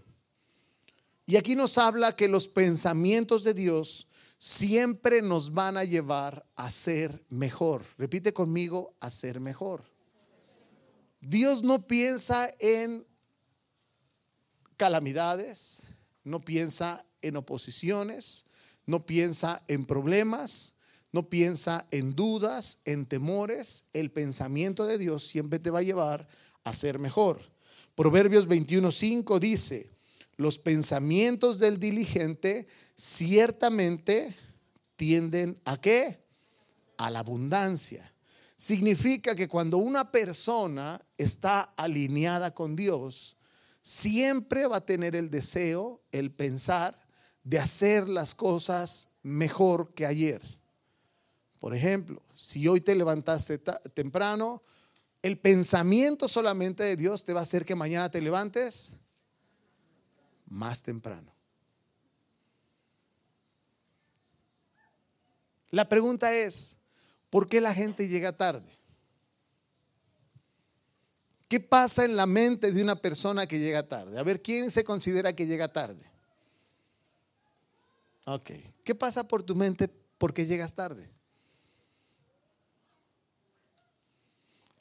Y 1.27 1.37
aquí 1.37 1.55
nos 1.55 1.77
habla 1.77 2.17
que 2.17 2.29
los 2.29 2.49
pensamientos 2.49 3.45
de 3.45 3.53
Dios 3.53 4.09
siempre 4.39 5.21
nos 5.21 5.53
van 5.53 5.77
a 5.77 5.85
llevar 5.85 6.47
a 6.55 6.71
ser 6.71 7.23
mejor. 7.29 7.85
Repite 7.99 8.33
conmigo, 8.33 8.95
a 8.99 9.11
ser 9.11 9.39
mejor. 9.39 9.85
Dios 11.21 11.63
no 11.63 11.87
piensa 11.87 12.55
en 12.59 13.07
calamidades, 14.79 15.83
no 16.25 16.41
piensa 16.41 17.05
en 17.21 17.37
oposiciones, 17.37 18.47
no 18.87 19.05
piensa 19.05 19.63
en 19.69 19.85
problemas, 19.85 20.76
no 21.17 21.31
piensa 21.31 21.87
en 21.93 22.15
dudas, 22.15 22.83
en 22.85 23.07
temores. 23.07 23.89
El 23.95 24.11
pensamiento 24.11 24.85
de 24.85 24.99
Dios 24.99 25.27
siempre 25.27 25.59
te 25.59 25.71
va 25.71 25.79
a 25.79 25.83
llevar 25.83 26.29
a 26.63 26.75
ser 26.75 26.99
mejor. 26.99 27.41
Proverbios 27.95 28.47
21:5 28.47 29.39
dice, 29.39 29.97
los 30.37 30.59
pensamientos 30.59 31.59
del 31.59 31.81
diligente 31.81 32.69
ciertamente 32.99 34.37
tienden 34.97 35.59
a 35.65 35.81
qué? 35.81 36.23
A 36.99 37.11
la 37.11 37.21
abundancia. 37.21 38.13
Significa 38.59 39.35
que 39.35 39.49
cuando 39.49 39.79
una 39.79 40.13
persona 40.13 41.01
está 41.17 41.63
alineada 41.79 42.53
con 42.53 42.77
Dios, 42.77 43.39
siempre 43.81 44.67
va 44.67 44.77
a 44.77 44.85
tener 44.85 45.17
el 45.17 45.31
deseo, 45.31 46.03
el 46.13 46.31
pensar 46.31 47.01
de 47.43 47.59
hacer 47.59 48.07
las 48.07 48.35
cosas 48.35 49.17
mejor 49.23 49.95
que 49.95 50.05
ayer. 50.05 50.43
Por 51.61 51.75
ejemplo, 51.75 52.23
si 52.35 52.69
hoy 52.69 52.81
te 52.81 52.95
levantaste 52.95 53.59
temprano, 53.59 54.63
el 55.23 55.39
pensamiento 55.39 56.29
solamente 56.29 56.85
de 56.85 56.97
Dios 56.97 57.25
te 57.25 57.33
va 57.33 57.41
a 57.41 57.43
hacer 57.43 57.65
que 57.65 57.75
mañana 57.75 58.11
te 58.11 58.21
levantes 58.21 59.01
más 60.47 60.83
temprano. 60.83 61.33
La 65.71 65.89
pregunta 65.89 66.33
es, 66.35 66.83
¿por 67.31 67.49
qué 67.49 67.61
la 67.61 67.75
gente 67.75 68.09
llega 68.09 68.37
tarde? 68.37 68.71
¿Qué 71.49 71.61
pasa 71.61 72.05
en 72.05 72.17
la 72.17 72.27
mente 72.27 72.73
de 72.73 72.83
una 72.83 72.97
persona 72.97 73.47
que 73.47 73.59
llega 73.59 73.87
tarde? 73.87 74.19
A 74.19 74.23
ver, 74.23 74.43
¿quién 74.43 74.71
se 74.71 74.85
considera 74.85 75.35
que 75.35 75.47
llega 75.47 75.73
tarde? 75.73 76.05
Ok. 78.25 78.51
¿Qué 78.85 78.95
pasa 78.95 79.27
por 79.29 79.43
tu 79.43 79.55
mente 79.55 79.89
porque 80.19 80.47
llegas 80.47 80.75
tarde? 80.75 81.16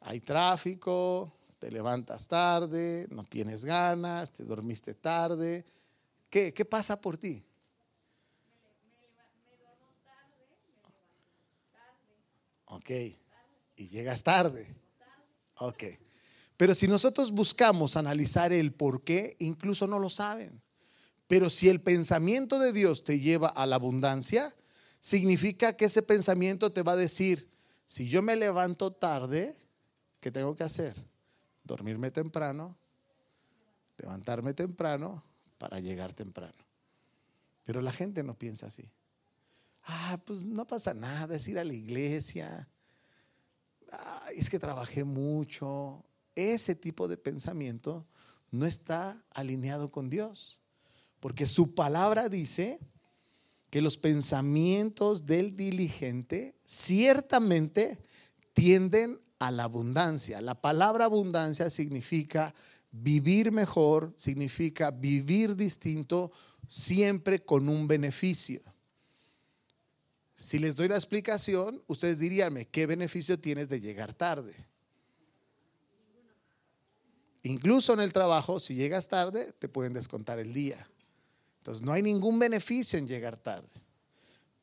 Hay 0.07 0.19
tráfico, 0.19 1.33
te 1.57 1.71
levantas 1.71 2.27
tarde, 2.27 3.07
no 3.09 3.23
tienes 3.23 3.65
ganas, 3.65 4.31
te 4.31 4.43
dormiste 4.43 4.93
tarde. 4.93 5.65
¿Qué, 6.29 6.53
qué 6.53 6.63
pasa 6.63 7.01
por 7.01 7.17
ti? 7.17 7.43
Ok. 12.65 12.91
Y 13.77 13.87
llegas 13.87 14.21
tarde. 14.21 14.75
Ok. 15.57 15.83
Pero 16.55 16.75
si 16.75 16.87
nosotros 16.87 17.31
buscamos 17.31 17.97
analizar 17.97 18.53
el 18.53 18.73
por 18.73 19.03
qué, 19.03 19.35
incluso 19.39 19.87
no 19.87 19.97
lo 19.97 20.11
saben. 20.11 20.61
Pero 21.27 21.49
si 21.49 21.67
el 21.67 21.81
pensamiento 21.81 22.59
de 22.59 22.73
Dios 22.73 23.03
te 23.05 23.19
lleva 23.19 23.47
a 23.47 23.65
la 23.65 23.77
abundancia, 23.77 24.55
significa 24.99 25.75
que 25.75 25.85
ese 25.85 26.03
pensamiento 26.03 26.71
te 26.71 26.83
va 26.83 26.91
a 26.91 26.95
decir, 26.95 27.49
si 27.87 28.07
yo 28.07 28.21
me 28.21 28.35
levanto 28.35 28.93
tarde, 28.93 29.64
¿qué 30.25 30.31
tengo 30.31 30.55
que 30.55 30.63
hacer? 30.63 30.97
Dormirme 31.63 32.09
temprano, 32.09 32.75
levantarme 33.97 34.55
temprano 34.55 35.23
para 35.59 35.79
llegar 35.79 36.13
temprano. 36.13 36.65
Pero 37.63 37.79
la 37.81 37.91
gente 37.91 38.23
no 38.23 38.33
piensa 38.33 38.65
así 38.65 38.89
ah, 39.85 40.19
pues 40.25 40.45
no 40.45 40.65
pasa 40.65 40.93
nada, 40.93 41.35
es 41.35 41.47
ir 41.47 41.59
a 41.59 41.63
la 41.63 41.73
iglesia, 41.73 42.67
es 44.35 44.49
que 44.49 44.59
trabajé 44.59 45.03
mucho. 45.03 46.03
Ese 46.35 46.75
tipo 46.75 47.07
de 47.07 47.17
pensamiento 47.17 48.05
no 48.51 48.65
está 48.65 49.17
alineado 49.31 49.89
con 49.89 50.09
Dios, 50.09 50.59
porque 51.19 51.45
su 51.45 51.75
palabra 51.75 52.29
dice 52.29 52.79
que 53.69 53.81
los 53.81 53.97
pensamientos 53.97 55.25
del 55.25 55.55
diligente 55.55 56.55
ciertamente 56.65 57.99
tienden 58.53 59.19
a 59.39 59.51
la 59.51 59.63
abundancia. 59.63 60.41
La 60.41 60.55
palabra 60.55 61.05
abundancia 61.05 61.69
significa 61.69 62.53
vivir 62.91 63.51
mejor, 63.51 64.13
significa 64.15 64.91
vivir 64.91 65.55
distinto, 65.55 66.31
siempre 66.67 67.43
con 67.43 67.69
un 67.69 67.87
beneficio. 67.87 68.61
Si 70.35 70.59
les 70.59 70.75
doy 70.75 70.87
la 70.87 70.95
explicación, 70.95 71.81
ustedes 71.87 72.19
diríanme, 72.19 72.67
¿qué 72.67 72.85
beneficio 72.85 73.39
tienes 73.39 73.69
de 73.69 73.79
llegar 73.79 74.13
tarde? 74.13 74.53
Incluso 77.43 77.93
en 77.93 77.99
el 77.99 78.11
trabajo, 78.11 78.59
si 78.59 78.75
llegas 78.75 79.07
tarde, 79.07 79.53
te 79.59 79.69
pueden 79.69 79.93
descontar 79.93 80.39
el 80.39 80.53
día. 80.53 80.87
Entonces 81.59 81.85
no 81.85 81.93
hay 81.93 82.01
ningún 82.01 82.39
beneficio 82.39 82.97
en 82.99 83.07
llegar 83.07 83.37
tarde. 83.37 83.69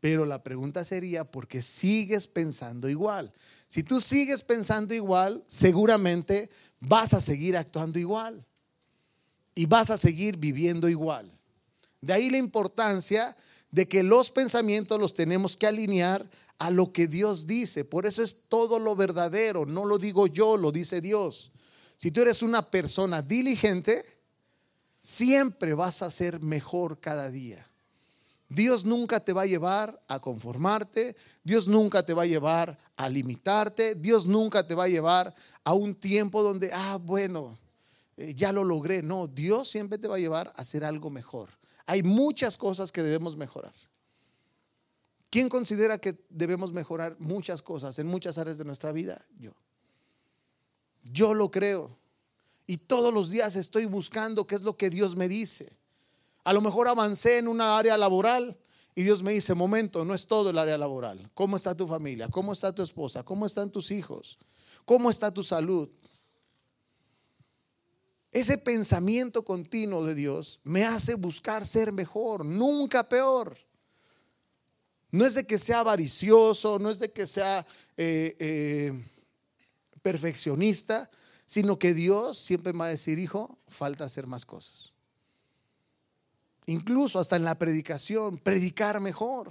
Pero 0.00 0.26
la 0.26 0.42
pregunta 0.42 0.84
sería, 0.84 1.24
¿por 1.24 1.46
qué 1.46 1.62
sigues 1.62 2.26
pensando 2.26 2.88
igual? 2.88 3.32
Si 3.72 3.82
tú 3.82 4.02
sigues 4.02 4.42
pensando 4.42 4.92
igual, 4.92 5.42
seguramente 5.46 6.50
vas 6.78 7.14
a 7.14 7.22
seguir 7.22 7.56
actuando 7.56 7.98
igual 7.98 8.44
y 9.54 9.64
vas 9.64 9.88
a 9.88 9.96
seguir 9.96 10.36
viviendo 10.36 10.90
igual. 10.90 11.32
De 12.02 12.12
ahí 12.12 12.28
la 12.28 12.36
importancia 12.36 13.34
de 13.70 13.88
que 13.88 14.02
los 14.02 14.30
pensamientos 14.30 15.00
los 15.00 15.14
tenemos 15.14 15.56
que 15.56 15.66
alinear 15.66 16.28
a 16.58 16.70
lo 16.70 16.92
que 16.92 17.06
Dios 17.06 17.46
dice. 17.46 17.86
Por 17.86 18.04
eso 18.04 18.22
es 18.22 18.42
todo 18.46 18.78
lo 18.78 18.94
verdadero, 18.94 19.64
no 19.64 19.86
lo 19.86 19.96
digo 19.96 20.26
yo, 20.26 20.58
lo 20.58 20.70
dice 20.70 21.00
Dios. 21.00 21.52
Si 21.96 22.10
tú 22.10 22.20
eres 22.20 22.42
una 22.42 22.70
persona 22.70 23.22
diligente, 23.22 24.04
siempre 25.00 25.72
vas 25.72 26.02
a 26.02 26.10
ser 26.10 26.40
mejor 26.40 27.00
cada 27.00 27.30
día. 27.30 27.66
Dios 28.54 28.84
nunca 28.84 29.20
te 29.20 29.32
va 29.32 29.42
a 29.42 29.46
llevar 29.46 30.02
a 30.08 30.20
conformarte, 30.20 31.16
Dios 31.42 31.68
nunca 31.68 32.04
te 32.04 32.14
va 32.14 32.22
a 32.22 32.26
llevar 32.26 32.78
a 32.96 33.08
limitarte, 33.08 33.94
Dios 33.94 34.26
nunca 34.26 34.66
te 34.66 34.74
va 34.74 34.84
a 34.84 34.88
llevar 34.88 35.34
a 35.64 35.72
un 35.72 35.94
tiempo 35.94 36.42
donde, 36.42 36.70
ah, 36.72 36.98
bueno, 37.02 37.58
eh, 38.16 38.34
ya 38.34 38.52
lo 38.52 38.64
logré. 38.64 39.02
No, 39.02 39.26
Dios 39.26 39.68
siempre 39.68 39.98
te 39.98 40.08
va 40.08 40.16
a 40.16 40.20
llevar 40.20 40.48
a 40.48 40.60
hacer 40.60 40.84
algo 40.84 41.10
mejor. 41.10 41.48
Hay 41.86 42.02
muchas 42.02 42.56
cosas 42.56 42.92
que 42.92 43.02
debemos 43.02 43.36
mejorar. 43.36 43.74
¿Quién 45.30 45.48
considera 45.48 45.98
que 45.98 46.22
debemos 46.28 46.72
mejorar 46.72 47.16
muchas 47.18 47.62
cosas 47.62 47.98
en 47.98 48.06
muchas 48.06 48.36
áreas 48.36 48.58
de 48.58 48.64
nuestra 48.64 48.92
vida? 48.92 49.24
Yo. 49.38 49.52
Yo 51.04 51.32
lo 51.32 51.50
creo. 51.50 51.96
Y 52.66 52.76
todos 52.76 53.12
los 53.12 53.30
días 53.30 53.56
estoy 53.56 53.86
buscando 53.86 54.46
qué 54.46 54.54
es 54.54 54.62
lo 54.62 54.76
que 54.76 54.90
Dios 54.90 55.16
me 55.16 55.28
dice. 55.28 55.81
A 56.44 56.52
lo 56.52 56.60
mejor 56.60 56.88
avancé 56.88 57.38
en 57.38 57.48
una 57.48 57.78
área 57.78 57.96
laboral 57.96 58.58
y 58.94 59.02
Dios 59.02 59.22
me 59.22 59.32
dice, 59.32 59.54
momento, 59.54 60.04
no 60.04 60.14
es 60.14 60.26
todo 60.26 60.50
el 60.50 60.58
área 60.58 60.76
laboral. 60.76 61.30
¿Cómo 61.34 61.56
está 61.56 61.74
tu 61.74 61.86
familia? 61.86 62.28
¿Cómo 62.28 62.52
está 62.52 62.72
tu 62.74 62.82
esposa? 62.82 63.22
¿Cómo 63.22 63.46
están 63.46 63.70
tus 63.70 63.90
hijos? 63.90 64.38
¿Cómo 64.84 65.08
está 65.08 65.30
tu 65.30 65.42
salud? 65.42 65.88
Ese 68.32 68.58
pensamiento 68.58 69.44
continuo 69.44 70.04
de 70.04 70.14
Dios 70.14 70.60
me 70.64 70.84
hace 70.84 71.14
buscar 71.14 71.66
ser 71.66 71.92
mejor, 71.92 72.44
nunca 72.44 73.08
peor. 73.08 73.56
No 75.10 75.26
es 75.26 75.34
de 75.34 75.46
que 75.46 75.58
sea 75.58 75.80
avaricioso, 75.80 76.78
no 76.78 76.90
es 76.90 76.98
de 76.98 77.12
que 77.12 77.26
sea 77.26 77.66
eh, 77.98 78.34
eh, 78.38 79.04
perfeccionista, 80.00 81.10
sino 81.44 81.78
que 81.78 81.92
Dios 81.92 82.38
siempre 82.38 82.72
me 82.72 82.80
va 82.80 82.86
a 82.86 82.88
decir, 82.88 83.18
hijo, 83.18 83.58
falta 83.66 84.04
hacer 84.04 84.26
más 84.26 84.46
cosas. 84.46 84.91
Incluso 86.66 87.18
hasta 87.18 87.36
en 87.36 87.44
la 87.44 87.56
predicación, 87.56 88.38
predicar 88.38 89.00
mejor, 89.00 89.50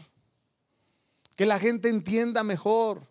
que 1.36 1.46
la 1.46 1.60
gente 1.60 1.90
entienda 1.90 2.44
mejor, 2.44 3.02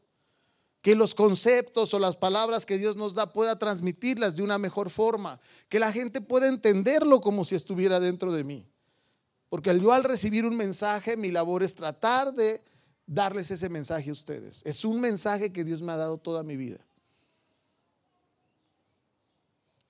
que 0.83 0.95
los 0.95 1.15
conceptos 1.15 1.93
o 1.93 1.99
las 1.99 2.17
palabras 2.17 2.65
que 2.65 2.79
Dios 2.79 2.97
nos 2.97 3.15
da 3.15 3.33
pueda 3.33 3.59
transmitirlas 3.59 4.37
de 4.37 4.43
una 4.43 4.57
mejor 4.57 4.89
forma, 4.89 5.39
que 5.69 5.79
la 5.79 5.93
gente 5.93 6.21
pueda 6.21 6.49
entenderlo 6.49 7.21
como 7.21 7.45
si 7.45 7.55
estuviera 7.55 8.01
dentro 8.01 8.33
de 8.33 8.45
mí. 8.45 8.67
Porque 9.51 9.79
yo 9.79 9.93
al 9.93 10.05
recibir 10.05 10.47
un 10.47 10.57
mensaje, 10.57 11.17
mi 11.17 11.31
labor 11.31 11.63
es 11.63 11.75
tratar 11.75 12.33
de 12.33 12.63
darles 13.07 13.51
ese 13.51 13.69
mensaje 13.69 14.09
a 14.09 14.13
ustedes. 14.13 14.63
Es 14.65 14.85
un 14.85 15.01
mensaje 15.01 15.53
que 15.53 15.65
Dios 15.65 15.83
me 15.83 15.93
ha 15.93 15.97
dado 15.97 16.17
toda 16.17 16.43
mi 16.43 16.57
vida. 16.57 16.79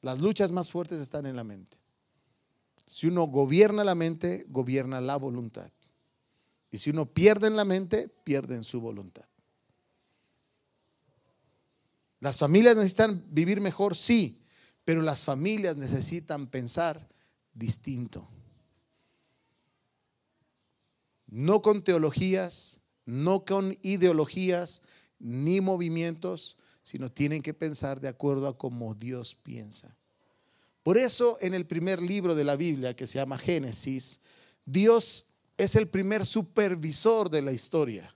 Las 0.00 0.20
luchas 0.20 0.50
más 0.50 0.70
fuertes 0.70 0.98
están 0.98 1.26
en 1.26 1.36
la 1.36 1.44
mente. 1.44 1.79
Si 2.90 3.06
uno 3.06 3.22
gobierna 3.28 3.84
la 3.84 3.94
mente, 3.94 4.46
gobierna 4.48 5.00
la 5.00 5.14
voluntad. 5.14 5.70
Y 6.72 6.78
si 6.78 6.90
uno 6.90 7.06
pierde 7.06 7.46
en 7.46 7.54
la 7.54 7.64
mente, 7.64 8.08
pierde 8.08 8.56
en 8.56 8.64
su 8.64 8.80
voluntad. 8.80 9.26
Las 12.18 12.38
familias 12.40 12.74
necesitan 12.74 13.24
vivir 13.30 13.60
mejor, 13.60 13.94
sí, 13.94 14.42
pero 14.82 15.02
las 15.02 15.24
familias 15.24 15.76
necesitan 15.76 16.48
pensar 16.48 17.08
distinto. 17.54 18.28
No 21.28 21.62
con 21.62 21.84
teologías, 21.84 22.80
no 23.04 23.44
con 23.44 23.78
ideologías 23.82 24.82
ni 25.20 25.60
movimientos, 25.60 26.56
sino 26.82 27.12
tienen 27.12 27.40
que 27.40 27.54
pensar 27.54 28.00
de 28.00 28.08
acuerdo 28.08 28.48
a 28.48 28.58
cómo 28.58 28.96
Dios 28.96 29.36
piensa. 29.36 29.96
Por 30.82 30.96
eso 30.96 31.36
en 31.40 31.54
el 31.54 31.66
primer 31.66 32.00
libro 32.00 32.34
de 32.34 32.44
la 32.44 32.56
Biblia, 32.56 32.96
que 32.96 33.06
se 33.06 33.18
llama 33.18 33.38
Génesis, 33.38 34.22
Dios 34.64 35.26
es 35.58 35.76
el 35.76 35.88
primer 35.88 36.24
supervisor 36.24 37.28
de 37.28 37.42
la 37.42 37.52
historia. 37.52 38.14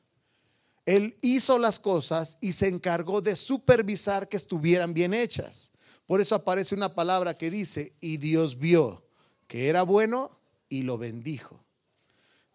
Él 0.86 1.16
hizo 1.20 1.58
las 1.58 1.78
cosas 1.78 2.38
y 2.40 2.52
se 2.52 2.68
encargó 2.68 3.20
de 3.20 3.36
supervisar 3.36 4.28
que 4.28 4.36
estuvieran 4.36 4.94
bien 4.94 5.12
hechas. 5.12 5.72
Por 6.06 6.20
eso 6.20 6.34
aparece 6.34 6.74
una 6.74 6.94
palabra 6.94 7.34
que 7.34 7.50
dice, 7.50 7.92
y 8.00 8.16
Dios 8.16 8.58
vio 8.58 9.02
que 9.46 9.68
era 9.68 9.82
bueno 9.82 10.30
y 10.68 10.82
lo 10.82 10.96
bendijo. 10.96 11.62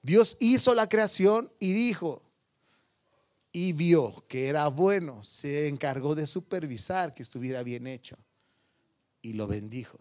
Dios 0.02 0.38
hizo 0.40 0.74
la 0.74 0.88
creación 0.90 1.52
y 1.60 1.74
dijo, 1.74 2.24
y 3.52 3.74
vio 3.74 4.24
que 4.28 4.48
era 4.48 4.68
bueno, 4.68 5.24
se 5.24 5.68
encargó 5.68 6.16
de 6.16 6.26
supervisar 6.26 7.14
que 7.14 7.24
estuviera 7.24 7.64
bien 7.64 7.86
hecho 7.88 8.18
y 9.22 9.34
lo 9.34 9.48
bendijo. 9.48 10.00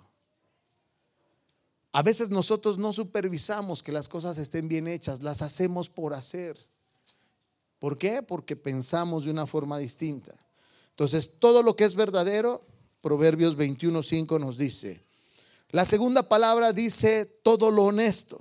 A 1.92 2.02
veces 2.02 2.30
nosotros 2.30 2.78
no 2.78 2.92
supervisamos 2.92 3.82
que 3.82 3.92
las 3.92 4.08
cosas 4.08 4.38
estén 4.38 4.68
bien 4.68 4.86
hechas, 4.88 5.22
las 5.22 5.42
hacemos 5.42 5.88
por 5.88 6.14
hacer. 6.14 6.58
¿Por 7.78 7.96
qué? 7.98 8.22
Porque 8.22 8.56
pensamos 8.56 9.24
de 9.24 9.30
una 9.30 9.46
forma 9.46 9.78
distinta. 9.78 10.34
Entonces, 10.90 11.38
todo 11.38 11.62
lo 11.62 11.76
que 11.76 11.84
es 11.84 11.94
verdadero, 11.94 12.62
Proverbios 13.00 13.56
21.5 13.56 14.40
nos 14.40 14.58
dice. 14.58 15.00
La 15.70 15.84
segunda 15.84 16.28
palabra 16.28 16.72
dice 16.72 17.24
todo 17.24 17.70
lo 17.70 17.84
honesto. 17.84 18.40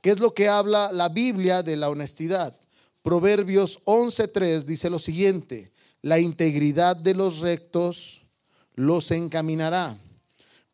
¿Qué 0.00 0.10
es 0.10 0.20
lo 0.20 0.34
que 0.34 0.48
habla 0.48 0.90
la 0.92 1.08
Biblia 1.08 1.62
de 1.62 1.76
la 1.76 1.88
honestidad? 1.88 2.58
Proverbios 3.02 3.84
11.3 3.84 4.64
dice 4.64 4.90
lo 4.90 4.98
siguiente, 4.98 5.72
la 6.02 6.18
integridad 6.18 6.96
de 6.96 7.14
los 7.14 7.40
rectos 7.40 8.23
los 8.74 9.10
encaminará, 9.10 9.96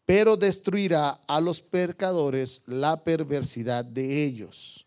pero 0.04 0.36
destruirá 0.36 1.10
a 1.28 1.40
los 1.40 1.60
pecadores 1.60 2.64
la 2.66 3.02
perversidad 3.04 3.84
de 3.84 4.24
ellos 4.24 4.86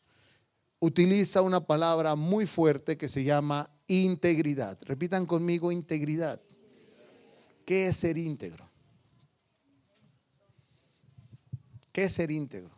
utiliza 0.84 1.42
una 1.42 1.62
palabra 1.62 2.14
muy 2.18 2.46
fuerte 2.46 2.98
que 2.98 3.08
se 3.08 3.24
llama 3.24 3.70
integridad. 3.88 4.78
Repitan 4.82 5.26
conmigo 5.26 5.72
integridad. 5.72 6.42
¿Qué 7.66 7.88
es 7.88 7.96
ser 7.96 8.18
íntegro? 8.18 8.70
¿Qué 11.94 12.04
es 12.04 12.14
ser 12.14 12.32
íntegro? 12.32 12.78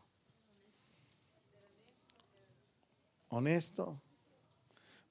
Honesto. 3.29 3.99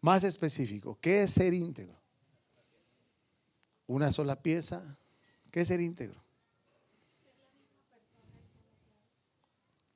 Más 0.00 0.22
específico, 0.22 0.96
¿qué 1.00 1.24
es 1.24 1.32
ser 1.32 1.52
íntegro? 1.52 1.98
Una 3.88 4.12
sola 4.12 4.40
pieza. 4.40 4.96
¿Qué 5.54 5.60
es 5.60 5.68
ser 5.68 5.80
íntegro? 5.80 6.20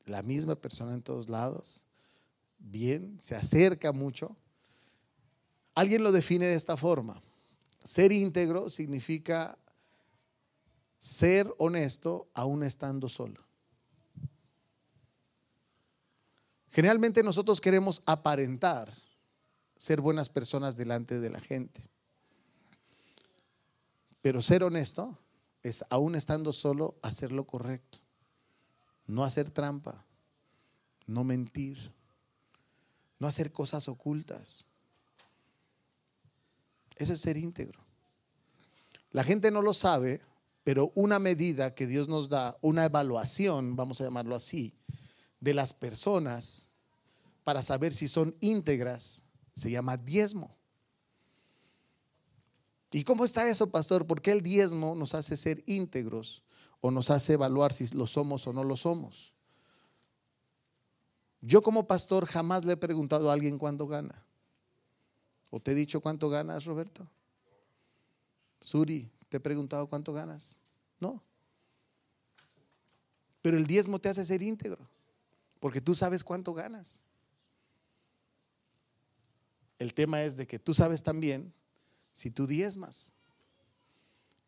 La 0.05 0.23
misma 0.23 0.55
persona 0.55 0.95
en 0.95 1.03
todos 1.03 1.29
lados 1.29 1.85
bien, 2.59 3.21
se 3.21 3.35
acerca 3.35 3.91
mucho. 3.91 4.37
Alguien 5.75 6.05
lo 6.05 6.13
define 6.13 6.47
de 6.47 6.55
esta 6.55 6.77
forma. 6.77 7.21
Ser 7.83 8.13
íntegro 8.13 8.71
significa 8.71 9.59
ser 10.97 11.53
honesto 11.59 12.31
aún 12.35 12.63
estando 12.63 13.09
solo. 13.09 13.45
Generalmente 16.69 17.25
nosotros 17.25 17.61
queremos 17.61 18.05
aparentar 18.07 18.95
ser 19.77 20.01
buenas 20.01 20.29
personas 20.29 20.77
delante 20.77 21.19
de 21.19 21.31
la 21.31 21.41
gente. 21.41 21.83
Pero 24.23 24.41
ser 24.41 24.63
honesto 24.63 25.19
es 25.63 25.85
aún 25.91 26.15
estando 26.15 26.53
solo 26.53 26.99
hacer 27.03 27.33
lo 27.33 27.47
correcto. 27.47 27.99
No 29.07 29.25
hacer 29.25 29.51
trampa, 29.51 30.05
no 31.07 31.25
mentir, 31.25 31.79
no 33.19 33.27
hacer 33.27 33.53
cosas 33.53 33.89
ocultas. 33.89 34.67
Eso 36.97 37.15
es 37.15 37.21
ser 37.21 37.37
íntegro. 37.37 37.81
La 39.13 39.25
gente 39.25 39.51
no 39.51 39.63
lo 39.63 39.73
sabe, 39.73 40.21
pero 40.65 40.93
una 40.95 41.19
medida 41.19 41.75
que 41.75 41.87
Dios 41.87 42.09
nos 42.09 42.29
da, 42.29 42.59
una 42.61 42.85
evaluación, 42.85 43.75
vamos 43.77 44.01
a 44.01 44.05
llamarlo 44.05 44.35
así, 44.35 44.75
de 45.41 45.55
las 45.55 45.73
personas 45.73 46.73
para 47.43 47.63
saber 47.63 47.95
si 47.95 48.09
son 48.09 48.37
íntegras, 48.41 49.25
se 49.55 49.71
llama 49.71 49.97
diezmo. 49.97 50.58
¿Y 52.91 53.05
cómo 53.05 53.25
está 53.25 53.49
eso, 53.49 53.71
pastor? 53.71 54.07
¿Por 54.07 54.23
qué 54.23 54.33
el 54.33 54.43
diezmo 54.43 54.95
nos 54.95 55.15
hace 55.15 55.37
ser 55.37 55.63
íntegros? 55.67 56.43
o 56.81 56.91
nos 56.91 57.11
hace 57.11 57.35
evaluar 57.35 57.73
si 57.73 57.87
lo 57.89 58.07
somos 58.07 58.47
o 58.47 58.53
no 58.53 58.65
lo 58.65 58.77
somos. 58.77 59.35
Yo 61.41 61.63
como 61.63 61.87
pastor 61.87 62.27
jamás 62.27 62.65
le 62.65 62.75
he 62.75 62.77
preguntado 62.77 63.31
a 63.31 63.33
alguien 63.33 63.59
cuánto 63.59 63.87
gana. 63.87 64.25
¿O 65.51 65.61
te 65.61 65.73
he 65.73 65.75
dicho 65.75 66.01
cuánto 66.01 66.29
ganas, 66.29 66.65
Roberto? 66.65 67.09
Suri, 68.61 69.11
¿te 69.29 69.39
he 69.39 69.41
preguntado 69.41 69.87
cuánto 69.87 70.13
ganas? 70.13 70.61
No. 71.01 71.23
Pero 73.41 73.57
el 73.57 73.67
diezmo 73.67 73.99
te 73.99 74.09
hace 74.09 74.25
ser 74.25 74.43
íntegro, 74.43 74.87
porque 75.61 75.81
tú 75.81 75.95
sabes 75.95 76.25
cuánto 76.25 76.55
ganas. 76.55 77.05
El 79.79 79.95
tema 79.95 80.23
es 80.23 80.37
de 80.37 80.47
que 80.47 80.59
tú 80.59 80.75
sabes 80.75 81.05
también 81.05 81.55
si 82.19 82.33
tú 82.33 82.49
diezmas. 82.49 83.13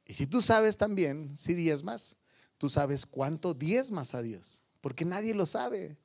Y 0.04 0.14
si 0.14 0.26
tú 0.26 0.42
sabes 0.42 0.76
también 0.76 1.36
si 1.36 1.54
diezmas, 1.54 2.16
tú 2.58 2.68
sabes 2.68 3.06
cuánto 3.06 3.54
diezmas 3.54 4.12
a 4.14 4.22
Dios, 4.22 4.62
porque 4.80 5.04
nadie 5.04 5.34
lo 5.34 5.46
sabe, 5.46 5.96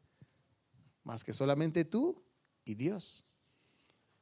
más 1.04 1.24
que 1.24 1.34
solamente 1.34 1.84
tú 1.84 2.22
y 2.66 2.76
Dios. 2.76 3.26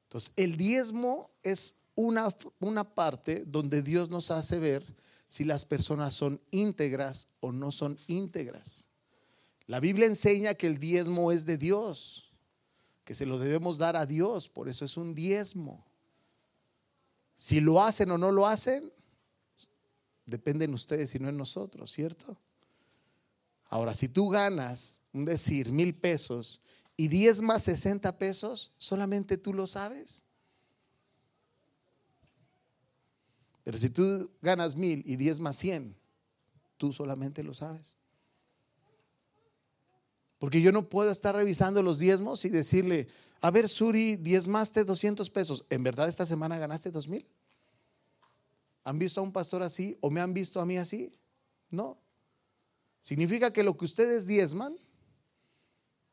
Entonces, 0.03 0.31
el 0.37 0.55
diezmo 0.55 1.31
es 1.43 1.81
una, 1.95 2.33
una 2.61 2.85
parte 2.85 3.43
donde 3.45 3.81
Dios 3.81 4.09
nos 4.09 4.31
hace 4.31 4.57
ver 4.57 4.85
si 5.27 5.43
las 5.43 5.65
personas 5.65 6.13
son 6.13 6.39
íntegras 6.49 7.33
o 7.41 7.51
no 7.51 7.73
son 7.73 7.99
íntegras. 8.07 8.87
La 9.67 9.81
Biblia 9.81 10.05
enseña 10.05 10.53
que 10.53 10.67
el 10.67 10.79
diezmo 10.79 11.33
es 11.33 11.45
de 11.45 11.57
Dios, 11.57 12.31
que 13.03 13.13
se 13.13 13.25
lo 13.25 13.37
debemos 13.37 13.77
dar 13.79 13.97
a 13.97 14.05
Dios, 14.05 14.47
por 14.47 14.69
eso 14.69 14.85
es 14.85 14.95
un 14.95 15.13
diezmo. 15.13 15.85
Si 17.35 17.59
lo 17.59 17.81
hacen 17.81 18.11
o 18.11 18.17
no 18.17 18.31
lo 18.31 18.47
hacen, 18.47 18.91
dependen 20.25 20.73
ustedes 20.73 21.13
y 21.15 21.19
no 21.19 21.29
en 21.29 21.37
nosotros, 21.37 21.91
¿cierto? 21.91 22.37
Ahora, 23.69 23.93
si 23.95 24.07
tú 24.07 24.29
ganas, 24.29 25.01
un 25.13 25.25
decir, 25.25 25.71
mil 25.71 25.95
pesos 25.95 26.61
y 26.95 27.07
diez 27.07 27.41
más 27.41 27.63
sesenta 27.63 28.17
pesos, 28.17 28.73
solamente 28.77 29.37
tú 29.37 29.53
lo 29.53 29.65
sabes. 29.65 30.25
Pero 33.63 33.77
si 33.77 33.89
tú 33.89 34.29
ganas 34.41 34.75
mil 34.75 35.03
y 35.05 35.15
diez 35.15 35.39
más 35.39 35.55
cien, 35.55 35.95
tú 36.77 36.93
solamente 36.93 37.43
lo 37.43 37.53
sabes. 37.53 37.97
Porque 40.43 40.61
yo 40.61 40.73
no 40.73 40.89
puedo 40.89 41.09
estar 41.09 41.33
revisando 41.33 41.81
los 41.81 41.99
diezmos 41.99 42.43
y 42.43 42.49
decirle, 42.49 43.07
a 43.39 43.49
ver, 43.49 43.69
Suri, 43.69 44.17
diezmaste 44.17 44.83
200 44.83 45.29
pesos. 45.29 45.65
¿En 45.69 45.83
verdad 45.83 46.09
esta 46.09 46.25
semana 46.25 46.57
ganaste 46.57 46.91
dos 46.91 47.07
mil? 47.07 47.25
¿Han 48.83 48.99
visto 48.99 49.21
a 49.21 49.23
un 49.23 49.31
pastor 49.31 49.63
así 49.63 49.97
o 50.01 50.09
me 50.09 50.19
han 50.19 50.33
visto 50.33 50.59
a 50.59 50.65
mí 50.65 50.77
así? 50.77 51.17
No. 51.69 51.97
Significa 52.99 53.53
que 53.53 53.63
lo 53.63 53.77
que 53.77 53.85
ustedes 53.85 54.27
diezman, 54.27 54.75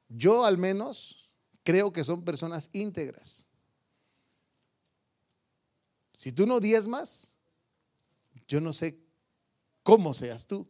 yo 0.09 0.45
al 0.45 0.59
menos 0.59 1.33
creo 1.65 1.93
que 1.93 2.05
son 2.05 2.23
personas 2.25 2.71
íntegras. 2.73 3.47
Si 6.15 6.31
tú 6.31 6.47
no 6.47 6.61
diezmas, 6.61 7.37
yo 8.47 8.61
no 8.61 8.73
sé 8.73 8.97
cómo 9.83 10.15
seas 10.15 10.47
tú. 10.47 10.69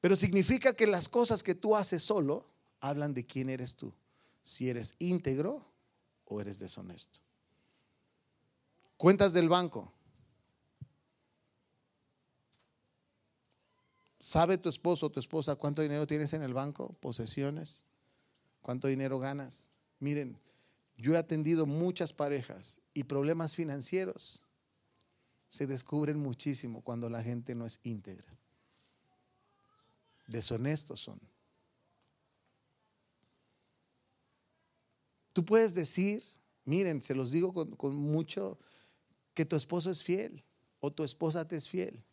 Pero 0.00 0.16
significa 0.16 0.74
que 0.74 0.86
las 0.86 1.08
cosas 1.08 1.42
que 1.42 1.54
tú 1.54 1.76
haces 1.76 2.02
solo 2.02 2.46
hablan 2.80 3.14
de 3.14 3.26
quién 3.26 3.50
eres 3.50 3.76
tú. 3.76 3.92
Si 4.42 4.70
eres 4.70 4.96
íntegro 4.98 5.66
o 6.24 6.40
eres 6.40 6.58
deshonesto. 6.58 7.18
Cuentas 8.96 9.32
del 9.32 9.48
banco. 9.48 9.92
¿Sabe 14.18 14.58
tu 14.58 14.68
esposo 14.68 15.06
o 15.06 15.10
tu 15.10 15.20
esposa 15.20 15.56
cuánto 15.56 15.82
dinero 15.82 16.06
tienes 16.06 16.32
en 16.34 16.42
el 16.42 16.54
banco? 16.54 16.94
Posesiones. 17.00 17.84
¿Cuánto 18.60 18.88
dinero 18.88 19.18
ganas? 19.18 19.70
Miren, 19.98 20.38
yo 20.96 21.14
he 21.14 21.18
atendido 21.18 21.66
muchas 21.66 22.12
parejas 22.12 22.82
y 22.92 23.04
problemas 23.04 23.54
financieros 23.54 24.44
se 25.48 25.66
descubren 25.66 26.18
muchísimo 26.18 26.82
cuando 26.82 27.10
la 27.10 27.22
gente 27.22 27.54
no 27.54 27.66
es 27.66 27.80
íntegra. 27.82 28.39
Deshonestos 30.30 31.00
son. 31.00 31.20
Tú 35.32 35.44
puedes 35.44 35.74
decir, 35.74 36.24
miren, 36.64 37.02
se 37.02 37.16
los 37.16 37.32
digo 37.32 37.52
con, 37.52 37.96
mucho, 37.96 38.58
que 39.34 39.44
tu 39.44 39.56
esposo 39.56 39.90
es 39.90 40.04
fiel 40.04 40.44
o 40.78 40.92
tu 40.92 41.02
esposa 41.02 41.48
te 41.48 41.56
es 41.56 41.68
fiel. 41.68 42.04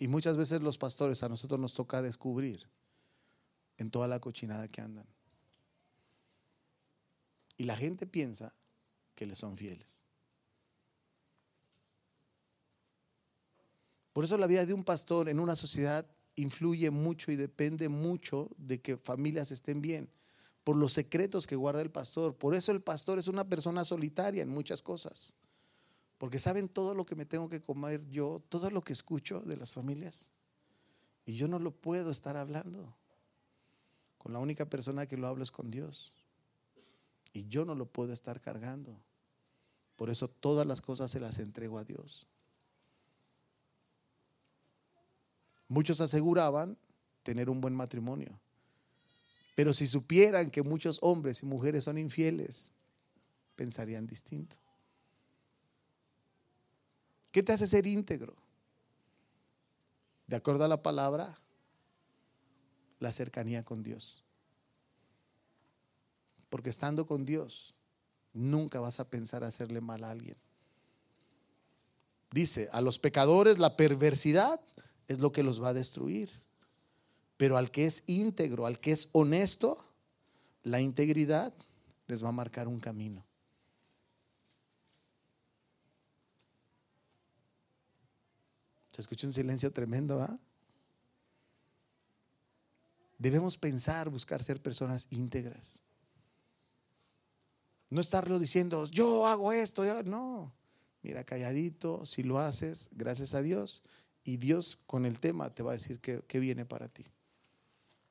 Y 0.00 0.08
muchas 0.08 0.36
veces 0.36 0.62
los 0.62 0.78
pastores 0.78 1.22
a 1.22 1.28
nosotros 1.28 1.60
nos 1.60 1.74
toca 1.74 2.02
descubrir 2.02 2.68
en 3.78 3.92
toda 3.92 4.08
la 4.08 4.18
cochinada 4.18 4.66
que 4.66 4.80
andan. 4.80 5.06
Y 7.56 7.64
la 7.64 7.76
gente 7.76 8.04
piensa 8.04 8.52
que 9.14 9.26
le 9.26 9.36
son 9.36 9.56
fieles. 9.56 10.04
Por 14.12 14.24
eso 14.24 14.36
la 14.36 14.46
vida 14.46 14.66
de 14.66 14.74
un 14.74 14.84
pastor 14.84 15.28
en 15.28 15.40
una 15.40 15.56
sociedad 15.56 16.06
influye 16.36 16.90
mucho 16.90 17.32
y 17.32 17.36
depende 17.36 17.88
mucho 17.88 18.50
de 18.56 18.80
que 18.80 18.96
familias 18.96 19.50
estén 19.50 19.80
bien, 19.80 20.10
por 20.64 20.76
los 20.76 20.92
secretos 20.92 21.46
que 21.46 21.56
guarda 21.56 21.82
el 21.82 21.90
pastor. 21.90 22.36
Por 22.36 22.54
eso 22.54 22.72
el 22.72 22.82
pastor 22.82 23.18
es 23.18 23.28
una 23.28 23.48
persona 23.48 23.84
solitaria 23.84 24.42
en 24.42 24.48
muchas 24.48 24.82
cosas. 24.82 25.34
Porque 26.18 26.38
saben 26.38 26.68
todo 26.68 26.94
lo 26.94 27.04
que 27.04 27.16
me 27.16 27.26
tengo 27.26 27.48
que 27.48 27.60
comer 27.60 28.08
yo, 28.08 28.40
todo 28.48 28.70
lo 28.70 28.82
que 28.82 28.92
escucho 28.92 29.40
de 29.40 29.56
las 29.56 29.72
familias. 29.72 30.30
Y 31.24 31.34
yo 31.34 31.48
no 31.48 31.58
lo 31.58 31.72
puedo 31.72 32.10
estar 32.10 32.36
hablando. 32.36 32.94
Con 34.18 34.32
la 34.32 34.38
única 34.38 34.66
persona 34.66 35.06
que 35.06 35.16
lo 35.16 35.26
hablo 35.26 35.42
es 35.42 35.50
con 35.50 35.70
Dios. 35.70 36.12
Y 37.32 37.48
yo 37.48 37.64
no 37.64 37.74
lo 37.74 37.86
puedo 37.86 38.12
estar 38.12 38.40
cargando. 38.40 38.96
Por 39.96 40.10
eso 40.10 40.28
todas 40.28 40.66
las 40.66 40.80
cosas 40.80 41.10
se 41.10 41.18
las 41.18 41.40
entrego 41.40 41.78
a 41.78 41.84
Dios. 41.84 42.28
Muchos 45.72 46.02
aseguraban 46.02 46.76
tener 47.22 47.48
un 47.48 47.62
buen 47.62 47.74
matrimonio. 47.74 48.38
Pero 49.54 49.72
si 49.72 49.86
supieran 49.86 50.50
que 50.50 50.62
muchos 50.62 50.98
hombres 51.00 51.42
y 51.42 51.46
mujeres 51.46 51.84
son 51.84 51.96
infieles, 51.96 52.74
pensarían 53.56 54.06
distinto. 54.06 54.56
¿Qué 57.30 57.42
te 57.42 57.54
hace 57.54 57.66
ser 57.66 57.86
íntegro? 57.86 58.36
De 60.26 60.36
acuerdo 60.36 60.62
a 60.64 60.68
la 60.68 60.82
palabra, 60.82 61.38
la 63.00 63.10
cercanía 63.10 63.62
con 63.62 63.82
Dios. 63.82 64.22
Porque 66.50 66.68
estando 66.68 67.06
con 67.06 67.24
Dios, 67.24 67.74
nunca 68.34 68.78
vas 68.78 69.00
a 69.00 69.08
pensar 69.08 69.42
hacerle 69.42 69.80
mal 69.80 70.04
a 70.04 70.10
alguien. 70.10 70.36
Dice, 72.30 72.68
a 72.72 72.82
los 72.82 72.98
pecadores 72.98 73.58
la 73.58 73.74
perversidad 73.74 74.60
es 75.08 75.20
lo 75.20 75.32
que 75.32 75.42
los 75.42 75.62
va 75.62 75.68
a 75.68 75.74
destruir. 75.74 76.30
Pero 77.36 77.56
al 77.56 77.70
que 77.70 77.86
es 77.86 78.04
íntegro, 78.08 78.66
al 78.66 78.78
que 78.78 78.92
es 78.92 79.08
honesto, 79.12 79.76
la 80.62 80.80
integridad 80.80 81.52
les 82.06 82.24
va 82.24 82.28
a 82.28 82.32
marcar 82.32 82.68
un 82.68 82.78
camino. 82.78 83.24
Se 88.92 89.00
escucha 89.00 89.26
un 89.26 89.32
silencio 89.32 89.72
tremendo, 89.72 90.20
¿ah? 90.20 90.38
Debemos 93.18 93.56
pensar, 93.56 94.10
buscar 94.10 94.42
ser 94.42 94.60
personas 94.60 95.06
íntegras. 95.10 95.80
No 97.88 98.00
estarlo 98.00 98.38
diciendo, 98.38 98.84
yo 98.86 99.26
hago 99.26 99.52
esto, 99.52 99.84
no. 100.02 100.52
Mira, 101.02 101.24
calladito, 101.24 102.04
si 102.04 102.22
lo 102.22 102.38
haces, 102.38 102.90
gracias 102.92 103.34
a 103.34 103.42
Dios. 103.42 103.82
Y 104.24 104.36
Dios 104.36 104.76
con 104.86 105.06
el 105.06 105.20
tema 105.20 105.54
te 105.54 105.62
va 105.62 105.72
a 105.72 105.74
decir 105.74 106.00
qué 106.00 106.38
viene 106.38 106.64
para 106.64 106.88
ti. 106.88 107.04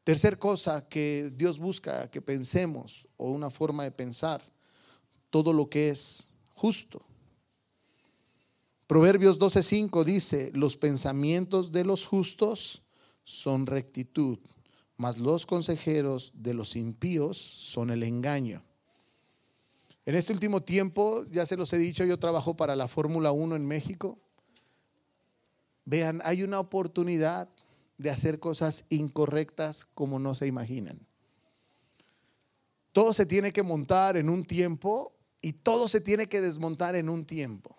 Tercer 0.04 0.40
cosa 0.40 0.90
que 0.90 1.32
Dios 1.36 1.60
busca 1.60 2.10
que 2.10 2.22
pensemos, 2.22 3.08
o 3.18 3.30
una 3.30 3.50
forma 3.50 3.84
de 3.84 3.92
pensar, 3.92 4.42
todo 5.30 5.54
lo 5.54 5.70
que 5.70 5.90
es 5.90 6.34
justo. 6.54 7.06
Proverbios 8.88 9.40
12:5 9.40 10.04
dice, 10.04 10.52
los 10.54 10.76
pensamientos 10.76 11.72
de 11.72 11.86
los 11.86 12.06
justos 12.06 12.82
son 13.24 13.68
rectitud, 13.68 14.40
mas 14.98 15.18
los 15.20 15.46
consejeros 15.46 16.44
de 16.44 16.54
los 16.56 16.76
impíos 16.76 17.38
son 17.38 17.90
el 17.92 18.04
engaño. 18.04 18.64
En 20.06 20.16
este 20.16 20.34
último 20.34 20.62
tiempo, 20.62 21.26
ya 21.32 21.46
se 21.46 21.56
los 21.56 21.72
he 21.74 21.78
dicho, 21.78 22.04
yo 22.04 22.20
trabajo 22.20 22.58
para 22.58 22.76
la 22.76 22.88
Fórmula 22.88 23.32
1 23.32 23.56
en 23.56 23.68
México. 23.68 24.20
Vean, 25.86 26.22
hay 26.24 26.44
una 26.44 26.60
oportunidad 26.60 27.50
de 27.98 28.10
hacer 28.10 28.40
cosas 28.40 28.88
incorrectas 28.90 29.86
como 29.86 30.20
no 30.20 30.36
se 30.36 30.48
imaginan. 30.48 31.00
Todo 32.92 33.14
se 33.14 33.26
tiene 33.26 33.52
que 33.52 33.64
montar 33.64 34.18
en 34.18 34.30
un 34.30 34.46
tiempo 34.46 35.14
y 35.42 35.54
todo 35.54 35.88
se 35.88 36.02
tiene 36.02 36.28
que 36.28 36.42
desmontar 36.42 36.96
en 36.96 37.10
un 37.10 37.26
tiempo. 37.26 37.76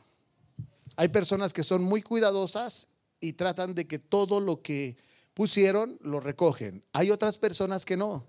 Hay 0.97 1.09
personas 1.09 1.53
que 1.53 1.63
son 1.63 1.83
muy 1.83 2.03
cuidadosas 2.03 2.95
y 3.21 3.35
tratan 3.35 3.75
de 3.75 3.87
que 3.87 3.99
todo 3.99 4.41
lo 4.41 4.63
que 4.63 4.97
pusieron 5.35 5.99
lo 6.03 6.21
recogen. 6.21 6.85
Hay 6.93 7.11
otras 7.11 7.39
personas 7.39 7.85
que 7.85 7.97
no. 7.97 8.27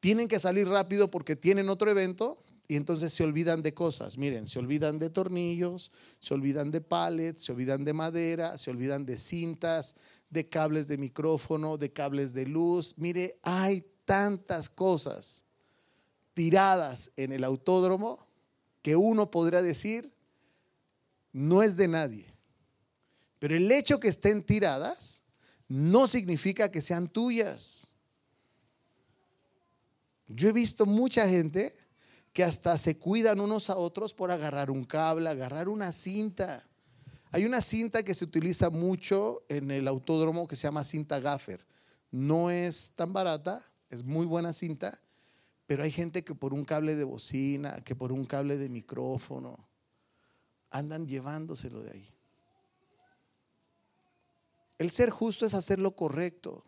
Tienen 0.00 0.28
que 0.28 0.38
salir 0.38 0.68
rápido 0.68 1.10
porque 1.10 1.36
tienen 1.36 1.68
otro 1.68 1.90
evento 1.90 2.38
y 2.68 2.76
entonces 2.76 3.12
se 3.12 3.24
olvidan 3.24 3.62
de 3.62 3.74
cosas. 3.74 4.18
Miren, 4.18 4.46
se 4.46 4.58
olvidan 4.58 4.98
de 4.98 5.10
tornillos, 5.10 5.92
se 6.18 6.34
olvidan 6.34 6.70
de 6.70 6.80
pallets, 6.80 7.44
se 7.44 7.52
olvidan 7.52 7.84
de 7.84 7.92
madera, 7.92 8.58
se 8.58 8.70
olvidan 8.70 9.06
de 9.06 9.16
cintas, 9.16 9.96
de 10.30 10.48
cables 10.48 10.88
de 10.88 10.98
micrófono, 10.98 11.76
de 11.76 11.92
cables 11.92 12.34
de 12.34 12.46
luz. 12.46 12.98
Mire, 12.98 13.38
hay 13.42 13.84
tantas 14.04 14.68
cosas 14.68 15.44
tiradas 16.34 17.12
en 17.16 17.32
el 17.32 17.44
autódromo 17.44 18.26
que 18.82 18.96
uno 18.96 19.30
podría 19.30 19.62
decir 19.62 20.12
no 21.32 21.62
es 21.62 21.76
de 21.76 21.88
nadie. 21.88 22.26
Pero 23.38 23.54
el 23.54 23.70
hecho 23.70 24.00
que 24.00 24.08
estén 24.08 24.42
tiradas 24.42 25.22
no 25.68 26.06
significa 26.06 26.70
que 26.70 26.80
sean 26.80 27.08
tuyas. 27.08 27.92
Yo 30.28 30.48
he 30.48 30.52
visto 30.52 30.86
mucha 30.86 31.28
gente 31.28 31.74
que 32.36 32.44
hasta 32.44 32.76
se 32.76 32.98
cuidan 32.98 33.40
unos 33.40 33.70
a 33.70 33.78
otros 33.78 34.12
por 34.12 34.30
agarrar 34.30 34.70
un 34.70 34.84
cable, 34.84 35.26
agarrar 35.26 35.70
una 35.70 35.90
cinta. 35.90 36.62
Hay 37.30 37.46
una 37.46 37.62
cinta 37.62 38.02
que 38.02 38.12
se 38.12 38.26
utiliza 38.26 38.68
mucho 38.68 39.42
en 39.48 39.70
el 39.70 39.88
autódromo 39.88 40.46
que 40.46 40.54
se 40.54 40.64
llama 40.64 40.84
cinta 40.84 41.18
gaffer. 41.18 41.64
No 42.10 42.50
es 42.50 42.90
tan 42.94 43.14
barata, 43.14 43.62
es 43.88 44.04
muy 44.04 44.26
buena 44.26 44.52
cinta, 44.52 45.00
pero 45.66 45.82
hay 45.82 45.90
gente 45.90 46.24
que 46.24 46.34
por 46.34 46.52
un 46.52 46.66
cable 46.66 46.94
de 46.94 47.04
bocina, 47.04 47.80
que 47.80 47.96
por 47.96 48.12
un 48.12 48.26
cable 48.26 48.58
de 48.58 48.68
micrófono, 48.68 49.56
andan 50.68 51.06
llevándoselo 51.06 51.82
de 51.82 51.90
ahí. 51.92 52.10
El 54.76 54.90
ser 54.90 55.08
justo 55.08 55.46
es 55.46 55.54
hacer 55.54 55.78
lo 55.78 55.96
correcto. 55.96 56.65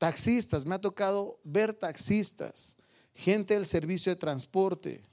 Taxistas, 0.00 0.64
me 0.64 0.74
ha 0.74 0.80
tocado 0.80 1.38
ver 1.44 1.74
taxistas, 1.74 2.78
gente 3.14 3.52
del 3.52 3.66
servicio 3.66 4.10
de 4.10 4.16
transporte, 4.16 5.04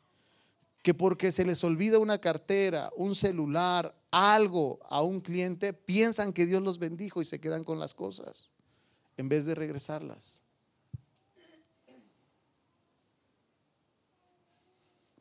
que 0.82 0.94
porque 0.94 1.34
se 1.34 1.44
les 1.44 1.62
olvida 1.66 2.00
una 2.00 2.22
cartera, 2.22 2.90
un 2.96 3.14
celular, 3.14 3.94
algo 4.12 4.80
a 4.90 5.02
un 5.02 5.20
cliente, 5.20 5.74
piensan 5.74 6.32
que 6.32 6.46
Dios 6.46 6.64
los 6.64 6.80
bendijo 6.80 7.22
y 7.22 7.26
se 7.26 7.42
quedan 7.42 7.66
con 7.66 7.80
las 7.80 7.94
cosas 7.94 8.54
en 9.18 9.28
vez 9.28 9.46
de 9.46 9.56
regresarlas. 9.56 10.42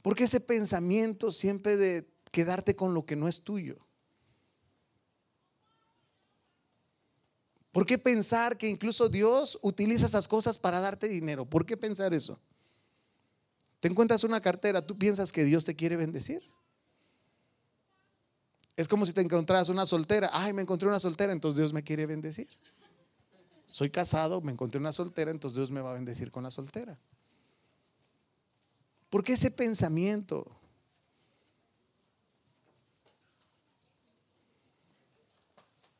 Porque 0.01 0.25
ese 0.25 0.39
pensamiento 0.39 1.33
siempre 1.33 1.77
de 1.77 2.09
quedarte 2.31 2.77
con 2.77 2.95
lo 2.95 3.05
que 3.05 3.17
no 3.17 3.27
es 3.27 3.43
tuyo. 3.43 3.85
¿Por 7.77 7.85
qué 7.85 7.99
pensar 7.99 8.57
que 8.57 8.71
incluso 8.71 9.11
Dios 9.11 9.59
utiliza 9.61 10.07
esas 10.07 10.27
cosas 10.29 10.57
para 10.57 10.81
darte 10.81 11.09
dinero? 11.09 11.45
¿Por 11.45 11.67
qué 11.67 11.77
pensar 11.77 12.15
eso? 12.15 12.41
Te 13.81 13.89
encuentras 13.89 14.25
una 14.25 14.41
cartera, 14.41 14.81
tú 14.81 14.97
piensas 14.97 15.31
que 15.31 15.45
Dios 15.45 15.67
te 15.67 15.77
quiere 15.77 15.97
bendecir. 15.97 16.43
Es 18.77 18.89
como 18.89 19.05
si 19.05 19.12
te 19.12 19.21
encontraras 19.21 19.69
una 19.69 19.85
soltera. 19.85 20.31
Ay, 20.33 20.55
me 20.55 20.62
encontré 20.62 20.89
una 20.89 20.99
soltera, 20.99 21.35
entonces 21.35 21.59
Dios 21.59 21.75
me 21.75 21.85
quiere 21.85 22.07
bendecir. 22.07 22.49
Soy 23.67 23.91
casado, 23.91 24.41
me 24.41 24.53
encontré 24.53 24.81
una 24.81 24.95
soltera, 24.95 25.31
entonces 25.31 25.57
Dios 25.57 25.71
me 25.71 25.83
va 25.83 25.91
a 25.91 25.95
bendecir 25.97 26.31
con 26.31 26.45
la 26.45 26.51
soltera. 26.51 26.99
¿Por 29.11 29.23
qué 29.23 29.35
ese 29.35 29.51
pensamiento? 29.51 30.56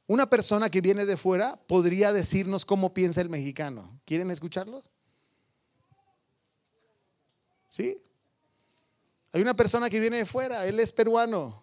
Una 0.07 0.27
persona 0.27 0.71
que 0.71 0.81
viene 0.81 1.05
de 1.05 1.17
fuera 1.17 1.57
podría 1.67 2.13
decirnos 2.13 2.65
cómo 2.65 2.95
piensa 2.95 3.21
el 3.21 3.29
mexicano. 3.29 4.01
¿Quieren 4.05 4.31
escucharlos? 4.31 4.91
¿Sí? 7.69 8.01
Hay 9.33 9.43
una 9.43 9.55
persona 9.55 9.91
que 9.91 10.01
viene 10.01 10.19
de 10.19 10.25
fuera, 10.25 10.67
él 10.67 10.79
es 10.81 10.93
peruano. 10.93 11.63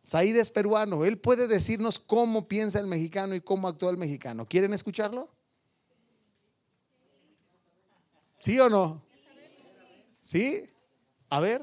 Said 0.00 0.36
es 0.36 0.50
peruano. 0.50 1.04
Él 1.04 1.18
puede 1.18 1.48
decirnos 1.48 1.98
cómo 1.98 2.46
piensa 2.46 2.78
el 2.78 2.86
mexicano 2.86 3.34
y 3.34 3.40
cómo 3.40 3.68
actúa 3.68 3.90
el 3.90 3.96
mexicano. 3.96 4.46
¿Quieren 4.46 4.72
escucharlo? 4.72 5.28
¿Sí 8.40 8.58
o 8.60 8.70
no? 8.70 9.02
¿Sí? 10.20 10.62
A 11.28 11.40
ver. 11.40 11.62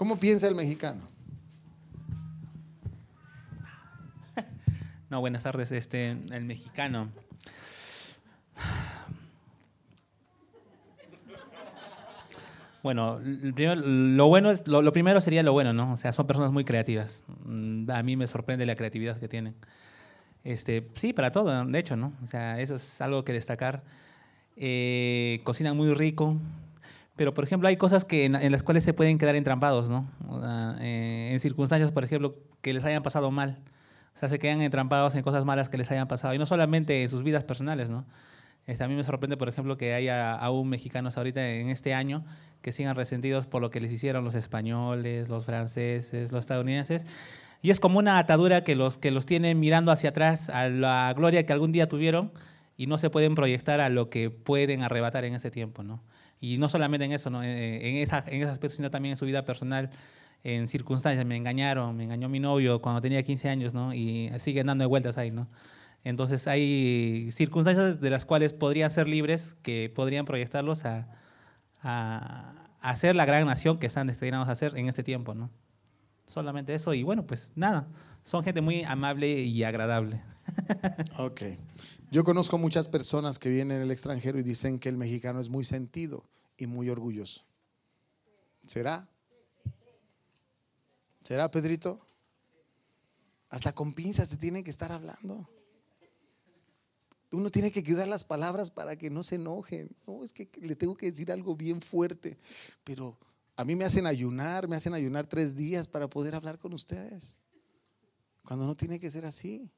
¿Cómo 0.00 0.18
piensa 0.18 0.48
el 0.48 0.54
mexicano? 0.54 1.02
No, 5.10 5.20
buenas 5.20 5.42
tardes, 5.42 5.70
este, 5.72 6.12
el 6.12 6.46
mexicano. 6.46 7.10
Bueno, 12.82 13.20
lo 13.20 14.28
bueno 14.28 14.50
es, 14.50 14.66
lo, 14.66 14.90
primero 14.90 15.20
sería 15.20 15.42
lo 15.42 15.52
bueno, 15.52 15.74
¿no? 15.74 15.92
O 15.92 15.96
sea, 15.98 16.12
son 16.12 16.26
personas 16.26 16.50
muy 16.50 16.64
creativas. 16.64 17.22
Mm, 17.44 17.90
a 17.90 18.02
mí 18.02 18.16
me 18.16 18.26
sorprende 18.26 18.64
la 18.64 18.76
creatividad 18.76 19.18
que 19.18 19.28
tienen. 19.28 19.54
Este, 20.44 20.88
sí, 20.94 21.12
para 21.12 21.30
todo, 21.30 21.62
de 21.66 21.78
hecho, 21.78 21.96
¿no? 21.96 22.14
O 22.22 22.26
sea, 22.26 22.58
eso 22.58 22.76
es 22.76 23.02
algo 23.02 23.22
que 23.22 23.34
destacar. 23.34 23.82
Eh, 24.56 25.42
cocinan 25.44 25.76
muy 25.76 25.92
rico, 25.92 26.38
pero, 27.20 27.34
por 27.34 27.44
ejemplo, 27.44 27.68
hay 27.68 27.76
cosas 27.76 28.06
que 28.06 28.24
en, 28.24 28.50
las 28.50 28.62
cuales 28.62 28.82
se 28.82 28.94
pueden 28.94 29.18
quedar 29.18 29.36
entrampados, 29.36 29.90
¿no? 29.90 30.08
Eh, 30.80 31.28
en 31.30 31.38
circunstancias, 31.38 31.92
por 31.92 32.02
ejemplo, 32.02 32.34
que 32.62 32.72
les 32.72 32.82
hayan 32.82 33.02
pasado 33.02 33.30
mal. 33.30 33.58
O 34.14 34.18
sea, 34.18 34.30
se 34.30 34.38
quedan 34.38 34.62
entrampados 34.62 35.14
en 35.14 35.22
cosas 35.22 35.44
malas 35.44 35.68
que 35.68 35.76
les 35.76 35.90
hayan 35.90 36.08
pasado. 36.08 36.32
Y 36.32 36.38
no 36.38 36.46
solamente 36.46 37.02
en 37.02 37.10
sus 37.10 37.22
vidas 37.22 37.44
personales, 37.44 37.90
¿no? 37.90 38.06
Este, 38.66 38.84
a 38.84 38.88
mí 38.88 38.94
me 38.94 39.04
sorprende, 39.04 39.36
por 39.36 39.50
ejemplo, 39.50 39.76
que 39.76 39.92
haya 39.92 40.32
aún 40.32 40.70
mexicanos 40.70 41.18
ahorita 41.18 41.46
en 41.46 41.68
este 41.68 41.92
año 41.92 42.24
que 42.62 42.72
sigan 42.72 42.96
resentidos 42.96 43.46
por 43.46 43.60
lo 43.60 43.68
que 43.68 43.80
les 43.80 43.92
hicieron 43.92 44.24
los 44.24 44.34
españoles, 44.34 45.28
los 45.28 45.44
franceses, 45.44 46.32
los 46.32 46.40
estadounidenses. 46.40 47.04
Y 47.60 47.68
es 47.68 47.80
como 47.80 47.98
una 47.98 48.16
atadura 48.16 48.64
que 48.64 48.74
los, 48.76 48.96
que 48.96 49.10
los 49.10 49.26
tienen 49.26 49.60
mirando 49.60 49.92
hacia 49.92 50.08
atrás 50.08 50.48
a 50.48 50.70
la 50.70 51.12
gloria 51.14 51.44
que 51.44 51.52
algún 51.52 51.70
día 51.70 51.86
tuvieron 51.86 52.32
y 52.78 52.86
no 52.86 52.96
se 52.96 53.10
pueden 53.10 53.34
proyectar 53.34 53.78
a 53.78 53.90
lo 53.90 54.08
que 54.08 54.30
pueden 54.30 54.82
arrebatar 54.82 55.26
en 55.26 55.34
ese 55.34 55.50
tiempo, 55.50 55.82
¿no? 55.82 56.00
Y 56.40 56.58
no 56.58 56.68
solamente 56.68 57.04
en 57.04 57.12
eso, 57.12 57.30
¿no? 57.30 57.42
Eh, 57.42 57.88
en, 57.88 57.96
esa, 57.96 58.24
en 58.26 58.42
ese 58.42 58.50
aspecto, 58.50 58.76
sino 58.76 58.90
también 58.90 59.12
en 59.12 59.16
su 59.16 59.26
vida 59.26 59.44
personal, 59.44 59.90
en 60.42 60.68
circunstancias. 60.68 61.26
Me 61.26 61.36
engañaron, 61.36 61.96
me 61.96 62.04
engañó 62.04 62.28
mi 62.28 62.40
novio 62.40 62.80
cuando 62.80 63.00
tenía 63.00 63.22
15 63.22 63.48
años, 63.48 63.74
¿no? 63.74 63.92
Y 63.92 64.30
siguen 64.38 64.66
dando 64.66 64.88
vueltas 64.88 65.18
ahí, 65.18 65.30
¿no? 65.30 65.48
Entonces 66.02 66.48
hay 66.48 67.28
circunstancias 67.30 68.00
de 68.00 68.10
las 68.10 68.24
cuales 68.24 68.54
podrían 68.54 68.90
ser 68.90 69.06
libres, 69.06 69.56
que 69.62 69.92
podrían 69.94 70.24
proyectarlos 70.24 70.86
a, 70.86 71.08
a, 71.82 72.54
a 72.80 72.96
ser 72.96 73.14
la 73.16 73.26
gran 73.26 73.46
nación 73.46 73.78
que 73.78 73.86
están 73.86 74.06
destinados 74.06 74.48
a 74.48 74.54
ser 74.54 74.78
en 74.78 74.88
este 74.88 75.02
tiempo, 75.02 75.34
¿no? 75.34 75.50
Solamente 76.26 76.74
eso. 76.74 76.94
Y 76.94 77.02
bueno, 77.02 77.26
pues 77.26 77.52
nada, 77.54 77.88
son 78.22 78.42
gente 78.42 78.62
muy 78.62 78.82
amable 78.84 79.40
y 79.42 79.62
agradable. 79.64 80.22
Ok. 81.18 81.42
Yo 82.10 82.24
conozco 82.24 82.58
muchas 82.58 82.88
personas 82.88 83.38
que 83.38 83.50
vienen 83.50 83.80
del 83.80 83.90
extranjero 83.90 84.38
y 84.38 84.42
dicen 84.42 84.78
que 84.78 84.88
el 84.88 84.96
mexicano 84.96 85.40
es 85.40 85.48
muy 85.48 85.64
sentido 85.64 86.24
y 86.56 86.66
muy 86.66 86.88
orgulloso. 86.90 87.42
¿Será? 88.66 89.08
¿Será, 91.22 91.50
Pedrito? 91.50 92.00
Hasta 93.48 93.72
con 93.72 93.92
pinzas 93.92 94.28
se 94.28 94.36
tiene 94.36 94.64
que 94.64 94.70
estar 94.70 94.92
hablando. 94.92 95.48
Uno 97.32 97.50
tiene 97.50 97.70
que 97.70 97.84
cuidar 97.84 98.08
las 98.08 98.24
palabras 98.24 98.70
para 98.70 98.96
que 98.96 99.10
no 99.10 99.22
se 99.22 99.36
enojen. 99.36 99.94
No, 100.06 100.24
es 100.24 100.32
que 100.32 100.48
le 100.60 100.74
tengo 100.74 100.96
que 100.96 101.10
decir 101.10 101.30
algo 101.30 101.54
bien 101.54 101.80
fuerte, 101.80 102.38
pero 102.82 103.16
a 103.56 103.64
mí 103.64 103.76
me 103.76 103.84
hacen 103.84 104.06
ayunar, 104.06 104.66
me 104.66 104.76
hacen 104.76 104.94
ayunar 104.94 105.28
tres 105.28 105.54
días 105.54 105.86
para 105.86 106.08
poder 106.08 106.34
hablar 106.34 106.58
con 106.58 106.72
ustedes. 106.72 107.38
Cuando 108.42 108.66
no 108.66 108.74
tiene 108.74 108.98
que 108.98 109.10
ser 109.10 109.26
así. 109.26 109.70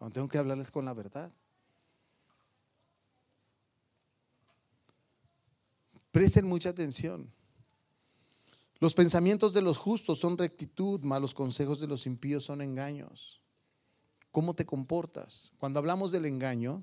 Cuando 0.00 0.14
tengo 0.14 0.28
que 0.28 0.38
hablarles 0.38 0.70
con 0.70 0.86
la 0.86 0.94
verdad. 0.94 1.30
Presten 6.10 6.46
mucha 6.46 6.70
atención. 6.70 7.30
Los 8.78 8.94
pensamientos 8.94 9.52
de 9.52 9.60
los 9.60 9.76
justos 9.76 10.18
son 10.18 10.38
rectitud, 10.38 11.02
malos 11.02 11.34
consejos 11.34 11.80
de 11.80 11.86
los 11.86 12.06
impíos 12.06 12.44
son 12.44 12.62
engaños. 12.62 13.42
¿Cómo 14.30 14.54
te 14.54 14.64
comportas? 14.64 15.52
Cuando 15.58 15.78
hablamos 15.78 16.12
del 16.12 16.24
engaño, 16.24 16.82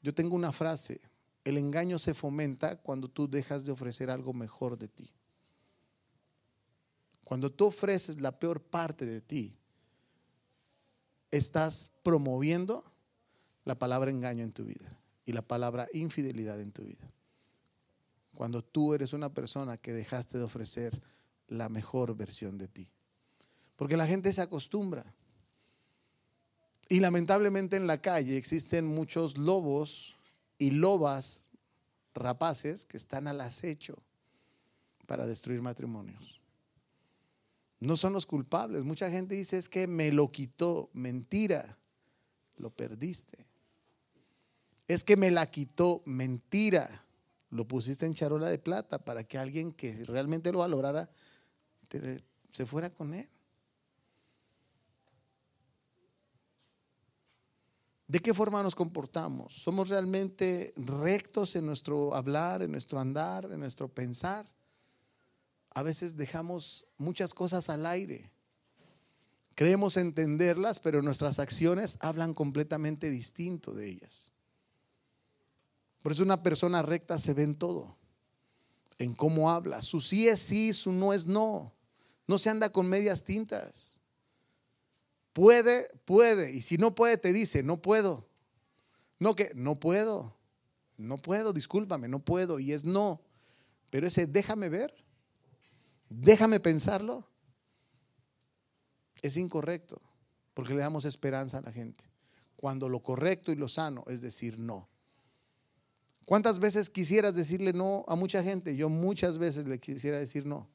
yo 0.00 0.14
tengo 0.14 0.36
una 0.36 0.52
frase. 0.52 1.00
El 1.42 1.58
engaño 1.58 1.98
se 1.98 2.14
fomenta 2.14 2.76
cuando 2.76 3.08
tú 3.08 3.28
dejas 3.28 3.64
de 3.64 3.72
ofrecer 3.72 4.10
algo 4.10 4.32
mejor 4.32 4.78
de 4.78 4.86
ti. 4.86 5.12
Cuando 7.24 7.50
tú 7.50 7.66
ofreces 7.66 8.20
la 8.20 8.38
peor 8.38 8.62
parte 8.62 9.06
de 9.06 9.20
ti, 9.20 9.58
estás 11.30 11.92
promoviendo 12.02 12.84
la 13.64 13.78
palabra 13.78 14.10
engaño 14.10 14.44
en 14.44 14.52
tu 14.52 14.64
vida 14.64 14.98
y 15.26 15.32
la 15.32 15.42
palabra 15.42 15.88
infidelidad 15.92 16.60
en 16.60 16.72
tu 16.72 16.84
vida. 16.84 17.10
Cuando 18.34 18.62
tú 18.62 18.94
eres 18.94 19.12
una 19.12 19.34
persona 19.34 19.76
que 19.76 19.92
dejaste 19.92 20.38
de 20.38 20.44
ofrecer 20.44 21.02
la 21.48 21.68
mejor 21.68 22.16
versión 22.16 22.56
de 22.56 22.68
ti. 22.68 22.88
Porque 23.76 23.96
la 23.96 24.06
gente 24.06 24.32
se 24.32 24.42
acostumbra. 24.42 25.04
Y 26.88 27.00
lamentablemente 27.00 27.76
en 27.76 27.86
la 27.86 28.00
calle 28.00 28.36
existen 28.36 28.86
muchos 28.86 29.36
lobos 29.36 30.16
y 30.58 30.70
lobas 30.70 31.48
rapaces 32.14 32.84
que 32.84 32.96
están 32.96 33.26
al 33.28 33.40
acecho 33.40 34.02
para 35.06 35.26
destruir 35.26 35.60
matrimonios. 35.60 36.37
No 37.80 37.96
son 37.96 38.12
los 38.12 38.26
culpables. 38.26 38.84
Mucha 38.84 39.10
gente 39.10 39.34
dice 39.34 39.58
es 39.58 39.68
que 39.68 39.86
me 39.86 40.10
lo 40.12 40.32
quitó. 40.32 40.90
Mentira, 40.92 41.78
lo 42.56 42.70
perdiste. 42.70 43.46
Es 44.88 45.04
que 45.04 45.16
me 45.16 45.30
la 45.30 45.46
quitó. 45.46 46.02
Mentira, 46.04 47.04
lo 47.50 47.66
pusiste 47.68 48.06
en 48.06 48.14
charola 48.14 48.48
de 48.48 48.58
plata 48.58 48.98
para 48.98 49.24
que 49.24 49.38
alguien 49.38 49.72
que 49.72 50.04
realmente 50.06 50.52
lo 50.52 50.58
valorara 50.58 51.08
se 52.50 52.66
fuera 52.66 52.90
con 52.90 53.14
él. 53.14 53.28
¿De 58.08 58.20
qué 58.20 58.32
forma 58.32 58.62
nos 58.62 58.74
comportamos? 58.74 59.52
¿Somos 59.52 59.90
realmente 59.90 60.72
rectos 60.76 61.54
en 61.56 61.66
nuestro 61.66 62.14
hablar, 62.14 62.62
en 62.62 62.72
nuestro 62.72 62.98
andar, 62.98 63.44
en 63.52 63.60
nuestro 63.60 63.88
pensar? 63.88 64.46
A 65.78 65.82
veces 65.84 66.16
dejamos 66.16 66.88
muchas 66.98 67.32
cosas 67.32 67.68
al 67.68 67.86
aire. 67.86 68.32
Creemos 69.54 69.96
entenderlas, 69.96 70.80
pero 70.80 71.02
nuestras 71.02 71.38
acciones 71.38 71.98
hablan 72.00 72.34
completamente 72.34 73.12
distinto 73.12 73.72
de 73.72 73.88
ellas. 73.88 74.32
Por 76.02 76.10
eso 76.10 76.24
una 76.24 76.42
persona 76.42 76.82
recta 76.82 77.16
se 77.16 77.32
ve 77.32 77.44
en 77.44 77.54
todo, 77.54 77.96
en 78.98 79.14
cómo 79.14 79.52
habla. 79.52 79.80
Su 79.80 80.00
sí 80.00 80.26
es 80.26 80.40
sí, 80.40 80.72
su 80.72 80.90
no 80.90 81.12
es 81.12 81.26
no. 81.26 81.72
No 82.26 82.38
se 82.38 82.50
anda 82.50 82.70
con 82.70 82.88
medias 82.88 83.22
tintas. 83.22 84.00
Puede, 85.32 85.88
puede. 86.04 86.52
Y 86.54 86.62
si 86.62 86.76
no 86.76 86.96
puede, 86.96 87.18
te 87.18 87.32
dice, 87.32 87.62
no 87.62 87.80
puedo. 87.80 88.26
No 89.20 89.36
que, 89.36 89.52
no 89.54 89.78
puedo. 89.78 90.34
No 90.96 91.18
puedo, 91.18 91.52
discúlpame, 91.52 92.08
no 92.08 92.18
puedo. 92.18 92.58
Y 92.58 92.72
es 92.72 92.84
no. 92.84 93.20
Pero 93.90 94.08
ese 94.08 94.26
déjame 94.26 94.68
ver, 94.70 94.92
déjame 96.08 96.60
pensarlo, 96.60 97.26
es 99.22 99.36
incorrecto. 99.36 100.00
Porque 100.54 100.74
le 100.74 100.80
damos 100.80 101.04
esperanza 101.04 101.58
a 101.58 101.60
la 101.60 101.70
gente. 101.70 102.02
Cuando 102.56 102.88
lo 102.88 103.00
correcto 103.00 103.52
y 103.52 103.54
lo 103.54 103.68
sano 103.68 104.02
es 104.08 104.20
decir 104.20 104.58
no. 104.58 104.88
¿Cuántas 106.24 106.58
veces 106.58 106.90
quisieras 106.90 107.36
decirle 107.36 107.72
no 107.72 108.04
a 108.08 108.16
mucha 108.16 108.42
gente? 108.42 108.74
Yo 108.74 108.88
muchas 108.88 109.38
veces 109.38 109.66
le 109.66 109.78
quisiera 109.78 110.18
decir 110.18 110.46
no. 110.46 110.68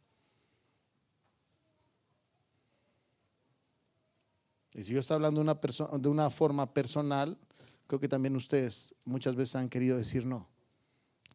Y 4.73 4.83
si 4.83 4.93
yo 4.93 5.01
estoy 5.01 5.15
hablando 5.15 5.41
de 5.41 5.43
una, 5.43 5.59
persona, 5.59 5.97
de 5.97 6.07
una 6.07 6.29
forma 6.29 6.73
personal, 6.73 7.37
creo 7.85 7.99
que 7.99 8.07
también 8.07 8.37
ustedes 8.37 8.95
muchas 9.03 9.35
veces 9.35 9.57
han 9.57 9.67
querido 9.67 9.97
decir 9.97 10.25
no. 10.25 10.47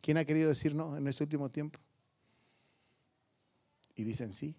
¿Quién 0.00 0.16
ha 0.16 0.24
querido 0.24 0.48
decir 0.48 0.74
no 0.74 0.96
en 0.96 1.06
este 1.06 1.24
último 1.24 1.50
tiempo? 1.50 1.78
Y 3.98 4.04
dicen 4.04 4.32
sí. 4.32 4.54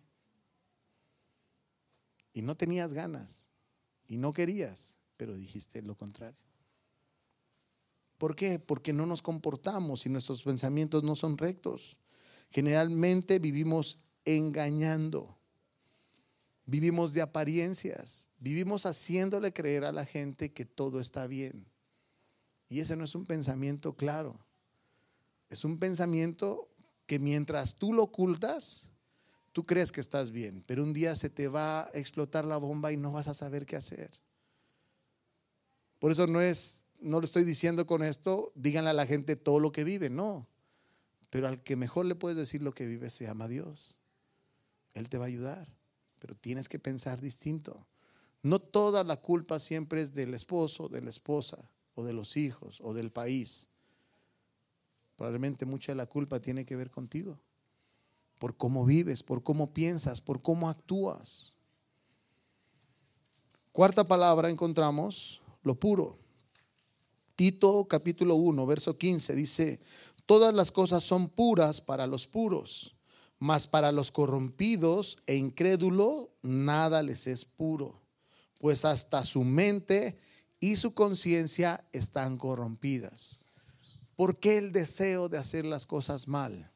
Y 2.34 2.42
no 2.42 2.56
tenías 2.58 2.94
ganas. 2.94 3.50
Y 4.06 4.18
no 4.18 4.34
querías, 4.34 5.00
pero 5.16 5.34
dijiste 5.34 5.82
lo 5.82 5.96
contrario. 5.96 6.44
¿Por 8.18 8.36
qué? 8.36 8.60
Porque 8.60 8.92
no 8.92 9.06
nos 9.06 9.22
comportamos 9.22 10.06
y 10.06 10.10
nuestros 10.10 10.44
pensamientos 10.44 11.04
no 11.04 11.16
son 11.16 11.38
rectos. 11.38 12.00
Generalmente 12.52 13.40
vivimos 13.40 14.04
engañando. 14.26 15.38
Vivimos 16.66 17.14
de 17.14 17.22
apariencias, 17.22 18.30
vivimos 18.40 18.86
haciéndole 18.86 19.54
creer 19.54 19.86
a 19.86 19.94
la 19.94 20.06
gente 20.06 20.52
que 20.52 20.66
todo 20.66 21.00
está 21.00 21.28
bien. 21.28 21.66
Y 22.68 22.82
ese 22.82 22.98
no 22.98 23.06
es 23.06 23.16
un 23.16 23.26
pensamiento 23.26 23.96
claro. 23.96 24.38
Es 25.50 25.64
un 25.64 25.80
pensamiento 25.80 26.68
que 27.08 27.18
mientras 27.20 27.80
tú 27.80 27.94
lo 27.94 28.04
ocultas, 28.04 28.89
tú 29.54 29.64
crees 29.64 29.92
que 29.92 30.02
estás 30.02 30.32
bien, 30.32 30.64
pero 30.66 30.84
un 30.84 30.94
día 30.94 31.16
se 31.16 31.30
te 31.30 31.48
va 31.48 31.82
a 31.82 31.90
explotar 31.94 32.46
la 32.46 32.58
bomba 32.58 32.92
y 32.92 32.98
no 32.98 33.12
vas 33.12 33.28
a 33.28 33.34
saber 33.34 33.66
qué 33.66 33.76
hacer. 33.76 34.10
Por 36.00 36.12
eso 36.12 36.28
no 36.28 36.42
es, 36.42 36.86
no 37.00 37.20
lo 37.20 37.26
estoy 37.26 37.44
diciendo 37.44 37.86
con 37.86 38.04
esto, 38.04 38.52
díganle 38.56 38.92
a 38.92 38.94
la 38.94 39.06
gente 39.06 39.36
todo 39.36 39.60
lo 39.60 39.72
que 39.72 39.84
vive, 39.84 40.10
no. 40.10 40.48
Pero 41.30 41.48
al 41.48 41.62
que 41.62 41.76
mejor 41.76 42.06
le 42.06 42.16
puedes 42.16 42.38
decir 42.38 42.62
lo 42.62 42.74
que 42.74 42.88
vive 42.88 43.10
se 43.10 43.26
llama 43.26 43.48
Dios. 43.48 43.98
Él 44.94 45.10
te 45.10 45.18
va 45.18 45.26
a 45.26 45.28
ayudar 45.28 45.68
pero 46.20 46.36
tienes 46.36 46.70
que 46.70 46.80
pensar 46.80 47.20
distinto. 47.22 47.88
No 48.44 48.60
toda 48.60 49.04
la 49.04 49.18
culpa 49.18 49.60
siempre 49.60 50.02
es 50.02 50.14
del 50.14 50.34
esposo, 50.34 50.88
de 50.88 51.02
la 51.02 51.10
esposa, 51.10 51.70
o 51.96 52.04
de 52.04 52.14
los 52.14 52.38
hijos, 52.38 52.80
o 52.82 52.94
del 52.94 53.12
país. 53.12 53.74
Probablemente 55.16 55.66
mucha 55.66 55.92
de 55.92 55.98
la 55.98 56.06
culpa 56.06 56.40
tiene 56.40 56.66
que 56.66 56.76
ver 56.76 56.92
contigo, 56.92 57.40
por 58.40 58.58
cómo 58.58 58.86
vives, 58.86 59.22
por 59.22 59.44
cómo 59.44 59.74
piensas, 59.74 60.22
por 60.22 60.42
cómo 60.42 60.68
actúas. 60.68 61.54
Cuarta 63.72 64.08
palabra 64.08 64.50
encontramos 64.50 65.42
lo 65.62 65.76
puro. 65.76 66.18
Tito 67.36 67.86
capítulo 67.88 68.36
1, 68.36 68.66
verso 68.66 68.98
15 68.98 69.36
dice, 69.36 69.80
todas 70.26 70.54
las 70.54 70.72
cosas 70.72 71.04
son 71.04 71.30
puras 71.30 71.80
para 71.80 72.08
los 72.08 72.26
puros 72.26 72.96
mas 73.40 73.68
para 73.68 73.92
los 73.92 74.12
corrompidos 74.12 75.20
e 75.26 75.36
incrédulos 75.36 76.28
nada 76.42 77.02
les 77.02 77.26
es 77.26 77.46
puro, 77.46 78.02
pues 78.60 78.84
hasta 78.84 79.24
su 79.24 79.46
mente 79.46 80.20
y 80.60 80.76
su 80.76 80.94
conciencia 80.94 81.86
están 81.94 82.38
corrompidas. 82.38 83.40
¿Por 84.18 84.40
qué 84.40 84.58
el 84.58 84.74
deseo 84.74 85.30
de 85.30 85.38
hacer 85.38 85.64
las 85.64 85.86
cosas 85.86 86.28
mal? 86.28 86.70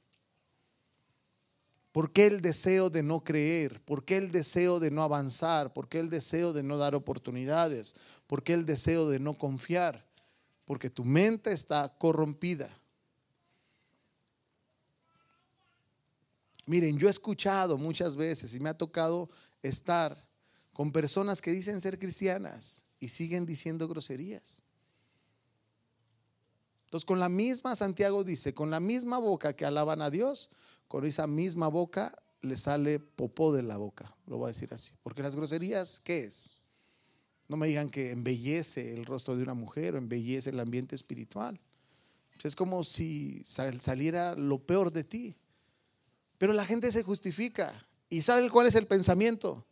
¿Por 1.94 2.12
qué 2.12 2.26
el 2.26 2.42
deseo 2.42 2.90
de 2.90 3.04
no 3.04 3.24
creer? 3.24 3.80
¿Por 3.86 4.04
qué 4.04 4.18
el 4.18 4.32
deseo 4.32 4.80
de 4.80 4.90
no 4.90 5.04
avanzar? 5.04 5.74
¿Por 5.74 5.88
qué 5.88 6.00
el 6.00 6.10
deseo 6.10 6.52
de 6.52 6.64
no 6.64 6.80
dar 6.80 6.96
oportunidades? 6.96 7.94
¿Por 8.26 8.42
qué 8.44 8.54
el 8.54 8.66
deseo 8.66 9.08
de 9.10 9.20
no 9.20 9.38
confiar? 9.38 10.04
Porque 10.66 10.90
tu 10.90 11.06
mente 11.06 11.52
está 11.52 11.96
corrompida. 12.00 12.76
Miren, 16.66 16.98
yo 16.98 17.08
he 17.08 17.12
escuchado 17.12 17.78
muchas 17.78 18.16
veces 18.16 18.56
y 18.56 18.60
me 18.60 18.70
ha 18.70 18.78
tocado 18.78 19.30
estar 19.62 20.18
con 20.74 20.92
personas 20.92 21.44
que 21.44 21.52
dicen 21.52 21.80
ser 21.80 22.00
cristianas 22.00 22.86
y 23.00 23.10
siguen 23.10 23.46
diciendo 23.46 23.88
groserías. 23.88 24.64
Entonces, 26.86 27.06
con 27.06 27.20
la 27.20 27.30
misma, 27.30 27.76
Santiago 27.76 28.24
dice, 28.24 28.56
con 28.56 28.72
la 28.72 28.80
misma 28.80 29.20
boca 29.20 29.56
que 29.56 29.66
alaban 29.66 30.02
a 30.02 30.10
Dios, 30.10 30.50
con 30.88 31.06
esa 31.06 31.28
misma 31.28 31.68
boca 31.68 32.16
le 32.42 32.58
sale 32.58 33.00
popó 33.00 33.54
de 33.54 33.64
la 33.64 33.78
boca, 33.78 34.16
lo 34.28 34.38
voy 34.38 34.46
a 34.46 34.54
decir 34.54 34.74
así. 34.74 34.94
Porque 35.04 35.24
las 35.24 35.36
groserías, 35.36 36.00
¿qué 36.04 36.26
es? 36.26 36.62
No 37.48 37.58
me 37.58 37.68
digan 37.68 37.90
que 37.90 38.12
embellece 38.12 38.94
el 38.94 39.06
rostro 39.06 39.36
de 39.36 39.44
una 39.44 39.54
mujer 39.54 39.96
o 39.96 39.98
embellece 39.98 40.50
el 40.50 40.60
ambiente 40.60 40.96
espiritual. 40.96 41.60
Es 42.44 42.56
como 42.58 42.84
si 42.84 43.42
saliera 43.46 44.36
lo 44.36 44.60
peor 44.60 44.92
de 44.92 45.06
ti. 45.06 45.36
Pero 46.38 46.52
la 46.52 46.66
gente 46.66 46.92
se 46.92 47.04
justifica. 47.04 47.74
¿Y 48.10 48.22
sabe 48.22 48.50
cuál 48.50 48.68
es 48.68 48.76
el 48.76 48.86
pensamiento? 48.86 49.66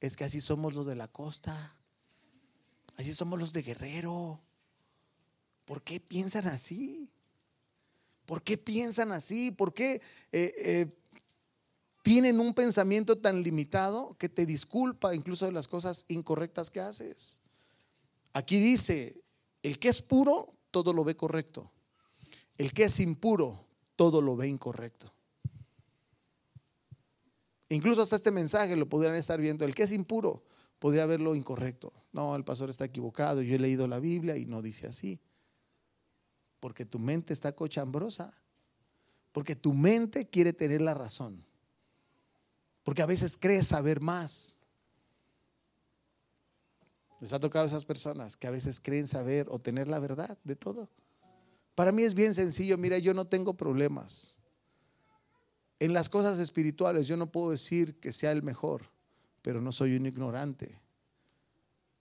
Es 0.00 0.16
que 0.16 0.24
así 0.24 0.40
somos 0.40 0.74
los 0.74 0.86
de 0.86 0.94
la 0.94 1.08
costa. 1.08 1.76
Así 2.96 3.12
somos 3.12 3.40
los 3.40 3.52
de 3.52 3.62
Guerrero. 3.62 4.40
¿Por 5.64 5.82
qué 5.82 5.98
piensan 5.98 6.46
así? 6.46 7.10
¿Por 8.26 8.42
qué 8.42 8.56
piensan 8.56 9.12
así? 9.12 9.50
¿Por 9.50 9.74
qué 9.74 10.00
eh, 10.32 10.54
eh, 10.58 10.98
tienen 12.02 12.40
un 12.40 12.54
pensamiento 12.54 13.18
tan 13.18 13.42
limitado 13.42 14.16
que 14.18 14.28
te 14.28 14.46
disculpa 14.46 15.14
incluso 15.14 15.46
de 15.46 15.52
las 15.52 15.68
cosas 15.68 16.04
incorrectas 16.08 16.70
que 16.70 16.80
haces? 16.80 17.40
Aquí 18.32 18.58
dice, 18.58 19.22
el 19.62 19.78
que 19.78 19.88
es 19.88 20.00
puro, 20.00 20.54
todo 20.70 20.92
lo 20.92 21.04
ve 21.04 21.16
correcto. 21.16 21.70
El 22.56 22.72
que 22.72 22.84
es 22.84 23.00
impuro, 23.00 23.66
todo 23.96 24.20
lo 24.20 24.36
ve 24.36 24.48
incorrecto. 24.48 25.12
Incluso 27.68 28.02
hasta 28.02 28.16
este 28.16 28.30
mensaje 28.30 28.76
lo 28.76 28.88
podrían 28.88 29.14
estar 29.14 29.40
viendo. 29.40 29.64
El 29.64 29.74
que 29.74 29.84
es 29.84 29.92
impuro 29.92 30.44
podría 30.78 31.06
verlo 31.06 31.34
incorrecto. 31.34 31.92
No, 32.12 32.36
el 32.36 32.44
pastor 32.44 32.68
está 32.68 32.84
equivocado. 32.84 33.40
Yo 33.40 33.54
he 33.54 33.58
leído 33.58 33.88
la 33.88 33.98
Biblia 33.98 34.36
y 34.36 34.44
no 34.44 34.60
dice 34.60 34.86
así. 34.86 35.20
Porque 36.62 36.84
tu 36.84 37.00
mente 37.00 37.32
está 37.32 37.50
cochambrosa. 37.56 38.32
Porque 39.32 39.56
tu 39.56 39.72
mente 39.72 40.28
quiere 40.30 40.52
tener 40.52 40.80
la 40.80 40.94
razón. 40.94 41.44
Porque 42.84 43.02
a 43.02 43.06
veces 43.06 43.36
crees 43.36 43.66
saber 43.66 44.00
más. 44.00 44.60
Les 47.18 47.32
ha 47.32 47.40
tocado 47.40 47.64
a 47.64 47.66
esas 47.66 47.84
personas 47.84 48.36
que 48.36 48.46
a 48.46 48.52
veces 48.52 48.78
creen 48.78 49.08
saber 49.08 49.48
o 49.50 49.58
tener 49.58 49.88
la 49.88 49.98
verdad 49.98 50.38
de 50.44 50.54
todo. 50.54 50.88
Para 51.74 51.90
mí 51.90 52.04
es 52.04 52.14
bien 52.14 52.32
sencillo, 52.32 52.78
mira, 52.78 52.96
yo 52.98 53.12
no 53.12 53.24
tengo 53.24 53.54
problemas. 53.54 54.36
En 55.80 55.92
las 55.92 56.08
cosas 56.08 56.38
espirituales 56.38 57.08
yo 57.08 57.16
no 57.16 57.32
puedo 57.32 57.50
decir 57.50 57.98
que 57.98 58.12
sea 58.12 58.30
el 58.30 58.44
mejor, 58.44 58.82
pero 59.42 59.60
no 59.60 59.72
soy 59.72 59.96
un 59.96 60.06
ignorante. 60.06 60.78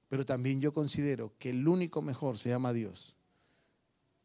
Pero 0.07 0.23
también 0.23 0.61
yo 0.61 0.71
considero 0.71 1.33
que 1.39 1.49
el 1.49 1.67
único 1.67 2.03
mejor 2.03 2.37
se 2.37 2.49
llama 2.49 2.73
Dios. 2.73 3.15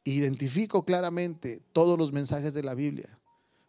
Identifico 0.08 0.84
claramente 0.84 1.60
todos 1.72 1.98
los 1.98 2.12
mensajes 2.12 2.54
de 2.54 2.62
la 2.62 2.76
Biblia. 2.76 3.18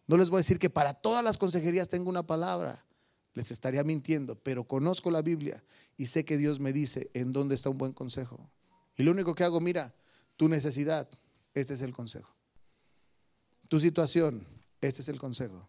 No 0.06 0.18
les 0.18 0.30
voy 0.30 0.38
a 0.38 0.46
decir 0.46 0.60
que 0.60 0.70
para 0.70 0.94
todas 0.94 1.24
las 1.24 1.36
consejerías 1.40 1.90
tengo 1.90 2.12
una 2.12 2.28
palabra, 2.28 2.86
les 3.34 3.50
estaría 3.50 3.84
mintiendo, 3.84 4.36
pero 4.36 4.64
conozco 4.64 5.10
la 5.10 5.24
Biblia 5.24 5.64
y 5.98 6.06
sé 6.06 6.26
que 6.26 6.38
Dios 6.38 6.60
me 6.60 6.74
dice 6.74 7.10
en 7.16 7.34
dónde 7.34 7.56
está 7.56 7.72
un 7.72 7.80
buen 7.80 7.92
consejo. 7.92 8.52
Y 8.96 9.02
lo 9.02 9.10
único 9.10 9.34
que 9.34 9.46
hago, 9.46 9.60
mira, 9.60 9.96
tu 10.36 10.48
necesidad, 10.48 11.10
este 11.56 11.74
es 11.74 11.82
el 11.82 11.92
consejo. 11.92 12.32
Tu 13.68 13.80
situación, 13.80 14.46
este 14.80 15.02
es 15.02 15.10
el 15.10 15.18
consejo. 15.18 15.68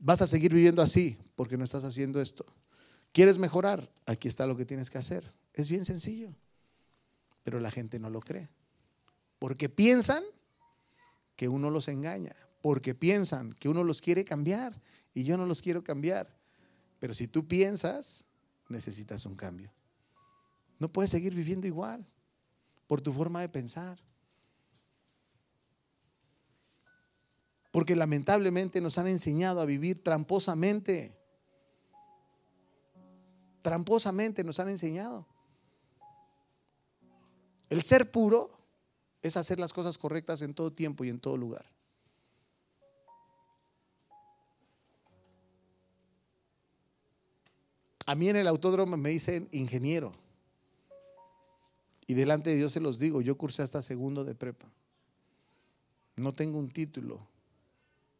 Vas 0.00 0.22
a 0.22 0.26
seguir 0.26 0.54
viviendo 0.54 0.80
así 0.80 1.18
porque 1.36 1.58
no 1.58 1.64
estás 1.64 1.84
haciendo 1.84 2.22
esto. 2.22 2.46
¿Quieres 3.12 3.36
mejorar? 3.36 3.86
Aquí 4.06 4.28
está 4.28 4.46
lo 4.46 4.56
que 4.56 4.64
tienes 4.64 4.88
que 4.88 4.96
hacer. 4.96 5.30
Es 5.52 5.68
bien 5.68 5.84
sencillo, 5.84 6.34
pero 7.42 7.60
la 7.60 7.70
gente 7.70 7.98
no 7.98 8.08
lo 8.08 8.20
cree. 8.20 8.48
Porque 9.38 9.68
piensan 9.68 10.22
que 11.36 11.48
uno 11.48 11.70
los 11.70 11.88
engaña, 11.88 12.34
porque 12.62 12.94
piensan 12.94 13.52
que 13.54 13.68
uno 13.68 13.84
los 13.84 14.00
quiere 14.00 14.24
cambiar 14.24 14.80
y 15.12 15.24
yo 15.24 15.36
no 15.36 15.46
los 15.46 15.62
quiero 15.62 15.84
cambiar. 15.84 16.28
Pero 16.98 17.14
si 17.14 17.28
tú 17.28 17.46
piensas, 17.46 18.26
necesitas 18.68 19.26
un 19.26 19.36
cambio. 19.36 19.72
No 20.78 20.88
puedes 20.92 21.10
seguir 21.10 21.34
viviendo 21.34 21.66
igual 21.66 22.06
por 22.86 23.00
tu 23.00 23.12
forma 23.12 23.40
de 23.40 23.48
pensar. 23.48 23.98
Porque 27.70 27.96
lamentablemente 27.96 28.80
nos 28.80 28.98
han 28.98 29.08
enseñado 29.08 29.60
a 29.60 29.64
vivir 29.64 30.02
tramposamente. 30.02 31.18
Tramposamente 33.62 34.44
nos 34.44 34.60
han 34.60 34.68
enseñado. 34.68 35.26
El 37.68 37.82
ser 37.82 38.10
puro 38.10 38.50
es 39.24 39.38
hacer 39.38 39.58
las 39.58 39.72
cosas 39.72 39.96
correctas 39.96 40.42
en 40.42 40.52
todo 40.52 40.70
tiempo 40.70 41.02
y 41.02 41.08
en 41.08 41.18
todo 41.18 41.38
lugar. 41.38 41.64
A 48.04 48.14
mí 48.14 48.28
en 48.28 48.36
el 48.36 48.46
autódromo 48.46 48.98
me 48.98 49.08
dicen 49.08 49.48
ingeniero. 49.50 50.12
Y 52.06 52.12
delante 52.12 52.50
de 52.50 52.56
Dios 52.56 52.72
se 52.72 52.80
los 52.80 52.98
digo, 52.98 53.22
yo 53.22 53.38
cursé 53.38 53.62
hasta 53.62 53.80
segundo 53.80 54.24
de 54.24 54.34
prepa. 54.34 54.66
No 56.16 56.34
tengo 56.34 56.58
un 56.58 56.68
título 56.68 57.26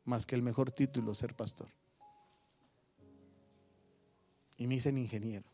más 0.07 0.25
que 0.25 0.35
el 0.35 0.43
mejor 0.43 0.71
título, 0.71 1.13
ser 1.13 1.37
pastor. 1.37 1.69
Y 4.57 4.67
me 4.67 4.77
dicen 4.77 4.97
ingeniero. 4.97 5.45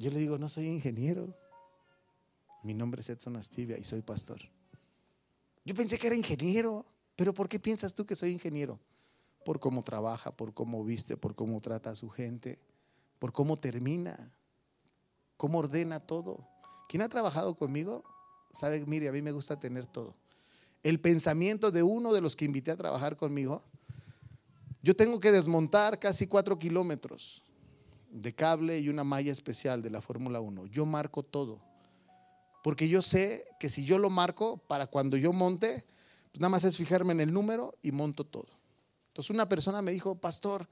Yo 0.00 0.10
le 0.10 0.18
digo, 0.18 0.36
no 0.36 0.48
soy 0.48 0.66
ingeniero. 0.66 1.45
Mi 2.66 2.74
nombre 2.74 3.00
es 3.00 3.08
Edson 3.08 3.36
Astivia 3.36 3.78
y 3.78 3.84
soy 3.84 4.02
pastor. 4.02 4.40
Yo 5.64 5.74
pensé 5.74 5.98
que 5.98 6.08
era 6.08 6.16
ingeniero, 6.16 6.84
pero 7.14 7.32
¿por 7.32 7.48
qué 7.48 7.58
piensas 7.58 7.94
tú 7.94 8.04
que 8.04 8.16
soy 8.16 8.32
ingeniero? 8.32 8.78
por 9.46 9.60
cómo 9.60 9.84
trabaja, 9.84 10.32
por 10.32 10.52
cómo 10.52 10.84
viste, 10.84 11.16
por 11.16 11.36
cómo 11.36 11.60
trata 11.60 11.90
a 11.90 11.94
su 11.94 12.10
gente, 12.10 12.58
por 13.20 13.32
cómo 13.32 13.56
termina, 13.56 14.34
cómo 15.36 15.58
ordena 15.58 16.00
todo. 16.00 16.48
Quien 16.88 17.00
ha 17.02 17.08
trabajado 17.08 17.54
conmigo 17.54 18.02
sabe, 18.50 18.84
mire, 18.86 19.08
a 19.08 19.12
mí 19.12 19.22
me 19.22 19.30
gusta 19.30 19.60
tener 19.60 19.86
todo. 19.86 20.16
El 20.82 20.98
pensamiento 20.98 21.70
de 21.70 21.84
uno 21.84 22.12
de 22.12 22.20
los 22.20 22.34
que 22.34 22.44
invité 22.44 22.72
a 22.72 22.76
trabajar 22.76 23.16
conmigo, 23.16 23.62
yo 24.82 24.96
tengo 24.96 25.20
que 25.20 25.30
desmontar 25.30 26.00
casi 26.00 26.26
cuatro 26.26 26.58
kilómetros 26.58 27.44
de 28.10 28.34
cable 28.34 28.80
y 28.80 28.88
una 28.88 29.04
malla 29.04 29.30
especial 29.30 29.80
de 29.80 29.90
la 29.90 30.00
Fórmula 30.00 30.40
1. 30.40 30.66
Yo 30.66 30.86
marco 30.86 31.22
todo. 31.22 31.60
Porque 32.66 32.88
yo 32.88 33.00
sé 33.00 33.46
que 33.60 33.70
si 33.70 33.84
yo 33.84 33.96
lo 33.96 34.10
marco, 34.10 34.56
para 34.56 34.88
cuando 34.88 35.16
yo 35.16 35.32
monte, 35.32 35.86
pues 36.32 36.40
nada 36.40 36.48
más 36.48 36.64
es 36.64 36.76
fijarme 36.76 37.12
en 37.12 37.20
el 37.20 37.32
número 37.32 37.78
y 37.80 37.92
monto 37.92 38.26
todo. 38.26 38.48
Entonces 39.06 39.30
una 39.30 39.48
persona 39.48 39.82
me 39.82 39.92
dijo, 39.92 40.16
pastor, 40.16 40.68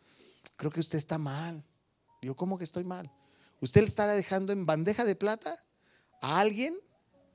creo 0.57 0.73
que 0.73 0.81
usted 0.81 0.99
está 0.99 1.19
mal. 1.19 1.63
Digo, 2.21 2.35
¿cómo 2.35 2.59
que 2.59 2.65
estoy 2.65 2.83
mal? 2.83 3.13
Usted 3.61 3.83
le 3.83 3.87
estará 3.87 4.15
dejando 4.15 4.53
en 4.53 4.67
bandeja 4.67 5.05
de 5.05 5.15
plata 5.15 5.65
a 6.21 6.41
alguien 6.41 6.75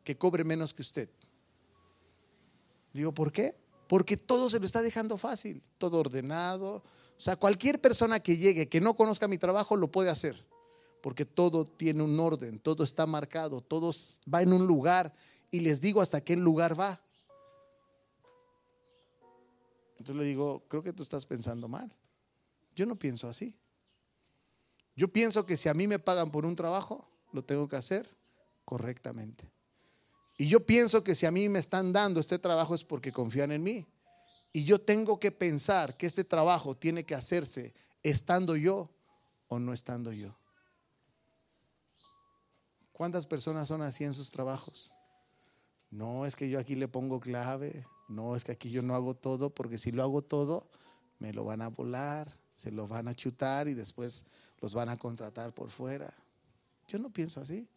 que 0.04 0.18
cobre 0.18 0.44
menos 0.44 0.74
que 0.74 0.82
usted. 0.82 1.10
Digo, 2.92 3.14
¿por 3.14 3.32
qué? 3.32 3.56
Porque 3.88 4.18
todo 4.18 4.50
se 4.50 4.60
lo 4.60 4.66
está 4.66 4.82
dejando 4.82 5.18
fácil, 5.18 5.64
todo 5.78 6.00
ordenado. 6.00 6.84
O 7.18 7.22
sea, 7.22 7.38
cualquier 7.38 7.80
persona 7.80 8.20
que 8.20 8.36
llegue, 8.36 8.68
que 8.68 8.82
no 8.82 8.94
conozca 8.94 9.30
mi 9.30 9.38
trabajo, 9.38 9.78
lo 9.78 9.90
puede 9.90 10.10
hacer. 10.10 10.36
Porque 11.02 11.26
todo 11.26 11.66
tiene 11.66 12.04
un 12.04 12.20
orden, 12.20 12.60
todo 12.60 12.84
está 12.84 13.06
marcado, 13.06 13.62
todo 13.62 13.92
va 14.34 14.42
en 14.42 14.54
un 14.54 14.68
lugar. 14.68 15.14
Y 15.52 15.62
les 15.62 15.82
digo 15.82 16.02
hasta 16.02 16.22
qué 16.22 16.36
lugar 16.36 16.80
va. 16.80 17.00
Entonces 20.00 20.16
le 20.16 20.24
digo, 20.24 20.64
creo 20.68 20.82
que 20.84 20.94
tú 20.94 21.04
estás 21.04 21.26
pensando 21.26 21.68
mal. 21.68 21.92
Yo 22.76 22.86
no 22.86 22.96
pienso 22.96 23.28
así. 23.28 23.54
Yo 24.96 25.08
pienso 25.08 25.46
que 25.46 25.58
si 25.58 25.70
a 25.70 25.74
mí 25.74 25.88
me 25.88 26.00
pagan 26.00 26.32
por 26.32 26.46
un 26.46 26.56
trabajo, 26.56 27.08
lo 27.32 27.44
tengo 27.44 27.68
que 27.68 27.76
hacer 27.76 28.10
correctamente. 28.66 29.50
Y 30.38 30.48
yo 30.48 30.66
pienso 30.66 31.04
que 31.04 31.16
si 31.16 31.26
a 31.26 31.32
mí 31.32 31.50
me 31.50 31.60
están 31.60 31.92
dando 31.92 32.22
este 32.22 32.40
trabajo 32.40 32.74
es 32.74 32.86
porque 32.86 33.12
confían 33.12 33.52
en 33.52 33.62
mí. 33.62 33.86
Y 34.54 34.64
yo 34.64 34.80
tengo 34.80 35.20
que 35.20 35.32
pensar 35.32 35.98
que 35.98 36.06
este 36.06 36.24
trabajo 36.24 36.76
tiene 36.76 37.04
que 37.06 37.14
hacerse 37.14 37.74
estando 38.04 38.56
yo 38.56 38.90
o 39.50 39.60
no 39.60 39.74
estando 39.74 40.14
yo. 40.14 40.39
¿Cuántas 43.00 43.26
personas 43.26 43.70
son 43.70 43.82
así 43.82 44.04
en 44.04 44.12
sus 44.12 44.30
trabajos? 44.30 44.94
No, 45.90 46.26
es 46.26 46.36
que 46.36 46.50
yo 46.50 46.60
aquí 46.60 46.76
le 46.76 46.90
pongo 46.90 47.22
clave, 47.22 47.88
no, 48.10 48.36
es 48.36 48.44
que 48.44 48.52
aquí 48.52 48.72
yo 48.72 48.82
no 48.82 48.94
hago 48.94 49.16
todo, 49.16 49.56
porque 49.56 49.78
si 49.78 49.94
lo 49.94 50.04
hago 50.04 50.22
todo, 50.22 50.70
me 51.18 51.32
lo 51.32 51.46
van 51.46 51.62
a 51.62 51.70
volar, 51.70 52.38
se 52.54 52.74
lo 52.74 52.90
van 52.90 53.08
a 53.08 53.14
chutar 53.14 53.70
y 53.70 53.74
después 53.74 54.26
los 54.60 54.74
van 54.74 54.90
a 54.90 54.98
contratar 54.98 55.54
por 55.54 55.70
fuera. 55.70 56.14
Yo 56.90 57.00
no 57.00 57.10
pienso 57.10 57.40
así. 57.40 57.70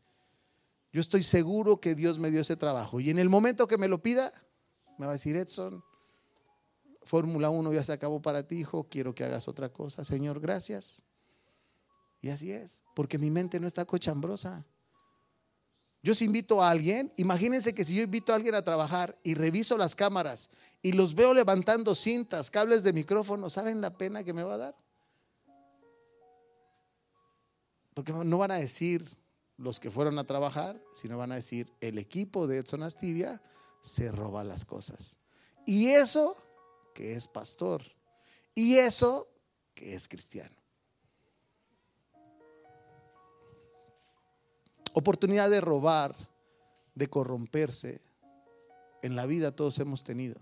Yo 0.92 1.00
estoy 1.00 1.22
seguro 1.22 1.80
que 1.80 1.94
Dios 1.94 2.18
me 2.18 2.32
dio 2.32 2.40
ese 2.40 2.56
trabajo. 2.56 2.98
Y 2.98 3.10
en 3.10 3.20
el 3.20 3.28
momento 3.28 3.68
que 3.68 3.78
me 3.78 3.86
lo 3.86 4.02
pida, 4.02 4.32
me 4.98 5.06
va 5.06 5.12
a 5.12 5.14
decir, 5.14 5.36
Edson, 5.36 5.84
Fórmula 7.04 7.48
1 7.48 7.72
ya 7.72 7.84
se 7.84 7.92
acabó 7.92 8.20
para 8.20 8.48
ti, 8.48 8.56
hijo, 8.56 8.88
quiero 8.88 9.14
que 9.14 9.22
hagas 9.22 9.46
otra 9.46 9.68
cosa. 9.68 10.04
Señor, 10.04 10.40
gracias. 10.40 11.04
Y 12.20 12.30
así 12.30 12.50
es, 12.50 12.82
porque 12.96 13.18
mi 13.18 13.30
mente 13.30 13.60
no 13.60 13.68
está 13.68 13.84
cochambrosa. 13.84 14.66
Yo 16.02 16.14
si 16.14 16.24
invito 16.24 16.62
a 16.62 16.70
alguien, 16.70 17.12
imagínense 17.16 17.74
que 17.74 17.84
si 17.84 17.94
yo 17.94 18.02
invito 18.02 18.32
a 18.32 18.36
alguien 18.36 18.54
a 18.54 18.62
trabajar 18.62 19.16
y 19.22 19.34
reviso 19.34 19.76
las 19.76 19.94
cámaras 19.94 20.50
y 20.82 20.92
los 20.92 21.14
veo 21.14 21.32
levantando 21.32 21.94
cintas, 21.94 22.50
cables 22.50 22.82
de 22.82 22.92
micrófono, 22.92 23.48
¿saben 23.48 23.80
la 23.80 23.96
pena 23.96 24.24
que 24.24 24.32
me 24.32 24.42
va 24.42 24.54
a 24.54 24.58
dar? 24.58 24.76
Porque 27.94 28.12
no 28.12 28.38
van 28.38 28.50
a 28.50 28.56
decir 28.56 29.06
los 29.58 29.78
que 29.78 29.90
fueron 29.90 30.18
a 30.18 30.24
trabajar, 30.24 30.82
sino 30.92 31.18
van 31.18 31.30
a 31.30 31.36
decir 31.36 31.72
el 31.80 31.98
equipo 31.98 32.48
de 32.48 32.58
Edson 32.58 32.82
Astivia 32.82 33.40
se 33.80 34.10
roba 34.10 34.42
las 34.42 34.64
cosas. 34.64 35.18
Y 35.66 35.88
eso 35.88 36.36
que 36.94 37.14
es 37.14 37.28
pastor. 37.28 37.82
Y 38.54 38.76
eso 38.76 39.28
que 39.74 39.94
es 39.94 40.08
cristiano. 40.08 40.61
Oportunidad 44.94 45.48
de 45.48 45.60
robar, 45.60 46.14
de 46.94 47.08
corromperse. 47.08 48.00
En 49.02 49.16
la 49.16 49.26
vida 49.26 49.56
todos 49.56 49.78
hemos 49.78 50.04
tenido. 50.04 50.40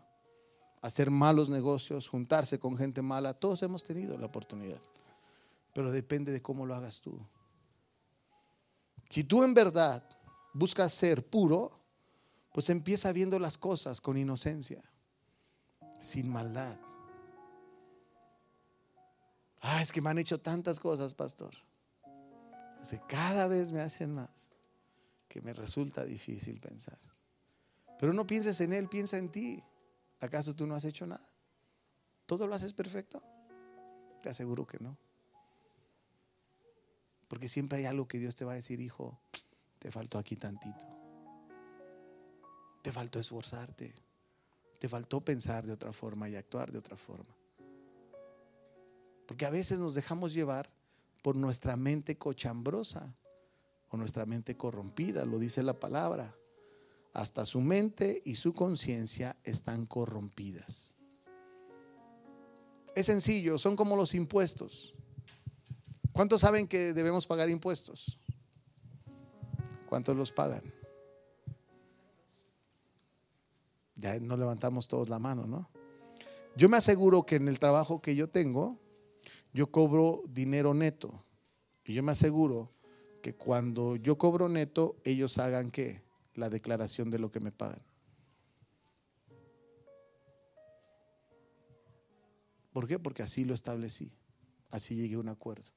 Hacer 0.83 1.11
malos 1.11 1.51
negocios, 1.51 2.09
juntarse 2.09 2.59
con 2.59 2.77
gente 2.77 3.03
mala, 3.03 3.35
todos 3.35 3.63
hemos 3.63 3.85
tenido 3.85 4.19
la 4.19 4.27
oportunidad. 4.27 4.81
Pero 5.73 5.93
depende 5.93 6.33
de 6.33 6.43
cómo 6.43 6.67
lo 6.67 6.75
hagas 6.75 7.01
tú. 7.01 7.19
Si 9.09 9.25
tú 9.25 9.45
en 9.45 9.55
verdad 9.55 10.03
buscas 10.53 10.93
ser 10.93 11.25
puro, 11.25 11.71
pues 12.53 12.71
empieza 12.71 13.13
viendo 13.13 13.39
las 13.39 13.57
cosas 13.57 14.01
con 14.01 14.17
inocencia, 14.17 14.83
sin 16.01 16.29
maldad. 16.29 16.77
Ah, 19.61 19.83
es 19.83 19.93
que 19.93 20.01
me 20.01 20.11
han 20.11 20.19
hecho 20.19 20.41
tantas 20.41 20.81
cosas, 20.81 21.15
pastor 21.15 21.55
cada 23.09 23.47
vez 23.47 23.73
me 23.73 23.81
hacen 23.81 24.15
más 24.15 24.51
que 25.29 25.41
me 25.43 25.53
resulta 25.53 26.05
difícil 26.05 26.61
pensar. 26.61 26.99
Pero 27.99 28.13
no 28.13 28.27
pienses 28.27 28.61
en 28.61 28.73
Él, 28.73 28.89
piensa 28.89 29.19
en 29.19 29.31
ti. 29.31 29.63
¿Acaso 30.21 30.55
tú 30.55 30.67
no 30.67 30.75
has 30.75 30.85
hecho 30.85 31.07
nada? 31.07 31.27
¿Todo 32.27 32.47
lo 32.47 32.55
haces 32.55 32.73
perfecto? 32.73 33.23
Te 34.23 34.29
aseguro 34.31 34.67
que 34.67 34.79
no. 34.81 34.97
Porque 37.29 37.49
siempre 37.49 37.79
hay 37.79 37.85
algo 37.85 38.09
que 38.09 38.19
Dios 38.19 38.35
te 38.35 38.45
va 38.45 38.53
a 38.53 38.57
decir, 38.57 38.81
hijo, 38.81 39.21
te 39.79 39.91
faltó 39.91 40.19
aquí 40.19 40.37
tantito. 40.37 40.87
Te 42.83 42.91
faltó 42.91 43.21
esforzarte. 43.21 43.95
Te 44.79 44.89
faltó 44.89 45.21
pensar 45.21 45.67
de 45.67 45.73
otra 45.73 45.93
forma 45.93 46.29
y 46.29 46.37
actuar 46.37 46.73
de 46.73 46.79
otra 46.79 46.97
forma. 46.97 47.37
Porque 49.27 49.47
a 49.47 49.51
veces 49.51 49.79
nos 49.79 49.95
dejamos 49.95 50.35
llevar 50.35 50.71
por 51.23 51.37
nuestra 51.37 51.77
mente 51.77 52.17
cochambrosa 52.19 53.15
o 53.89 53.97
nuestra 53.97 54.27
mente 54.27 54.57
corrompida, 54.57 55.25
lo 55.25 55.39
dice 55.39 55.63
la 55.63 55.79
palabra. 55.79 56.37
Hasta 57.13 57.45
su 57.45 57.61
mente 57.61 58.23
y 58.25 58.37
su 58.37 58.55
conciencia 58.55 59.37
están 59.43 59.85
corrompidas. 59.87 60.97
Es 62.95 63.07
sencillo, 63.07 63.59
son 63.59 63.77
como 63.77 63.97
los 63.97 64.15
impuestos. 64.15 64.95
¿Cuántos 66.13 66.41
saben 66.43 66.67
que 66.67 66.93
debemos 66.93 67.27
pagar 67.27 67.51
impuestos? 67.51 68.19
¿Cuántos 69.89 70.17
los 70.17 70.31
pagan? 70.31 70.63
Ya 73.97 74.19
no 74.21 74.37
levantamos 74.37 74.89
todos 74.89 75.09
la 75.09 75.19
mano, 75.19 75.47
¿no? 75.47 75.69
Yo 76.57 76.69
me 76.69 76.77
aseguro 76.77 77.25
que 77.27 77.37
en 77.37 77.49
el 77.49 77.59
trabajo 77.59 78.01
que 78.01 78.17
yo 78.17 78.29
tengo, 78.29 78.79
yo 79.53 79.71
cobro 79.71 80.23
dinero 80.29 80.75
neto. 80.75 81.25
Y 81.85 81.95
yo 81.95 82.03
me 82.03 82.13
aseguro 82.13 82.71
que 83.23 83.35
cuando 83.35 83.97
yo 83.97 84.17
cobro 84.19 84.49
neto, 84.49 84.97
ellos 85.05 85.39
hagan 85.39 85.71
qué? 85.71 86.03
La 86.35 86.49
declaración 86.49 87.11
de 87.11 87.19
lo 87.19 87.31
que 87.31 87.41
me 87.41 87.53
pagan. 87.53 87.83
¿Por 92.73 92.87
qué? 92.87 92.99
Porque 92.99 93.23
así 93.23 93.45
lo 93.45 93.55
establecí. 93.55 94.13
Así 94.71 94.95
llegué 94.95 95.17
a 95.17 95.19
un 95.19 95.29
acuerdo. 95.29 95.71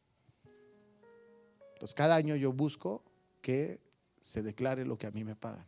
Entonces, 1.73 1.95
cada 1.95 2.15
año 2.15 2.35
yo 2.35 2.53
busco 2.53 3.03
que 3.41 3.81
se 4.21 4.43
declare 4.43 4.85
lo 4.85 4.97
que 4.97 5.07
a 5.07 5.11
mí 5.11 5.23
me 5.23 5.35
pagan. 5.35 5.65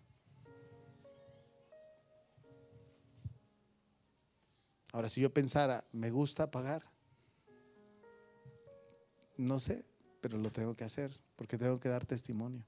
Ahora, 4.94 5.10
si 5.10 5.20
yo 5.20 5.34
pensara, 5.34 5.84
me 5.92 6.10
gusta 6.10 6.52
pagar, 6.52 6.90
no 9.38 9.60
sé, 9.60 9.86
pero 10.22 10.38
lo 10.38 10.52
tengo 10.52 10.76
que 10.76 10.84
hacer 10.84 11.12
porque 11.36 11.58
tengo 11.58 11.80
que 11.80 11.90
dar 11.90 12.06
testimonio. 12.06 12.66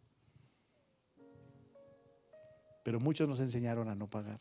Pero 2.84 3.00
muchos 3.00 3.28
nos 3.28 3.40
enseñaron 3.40 3.90
a 3.90 3.96
no 3.96 4.10
pagar, 4.10 4.40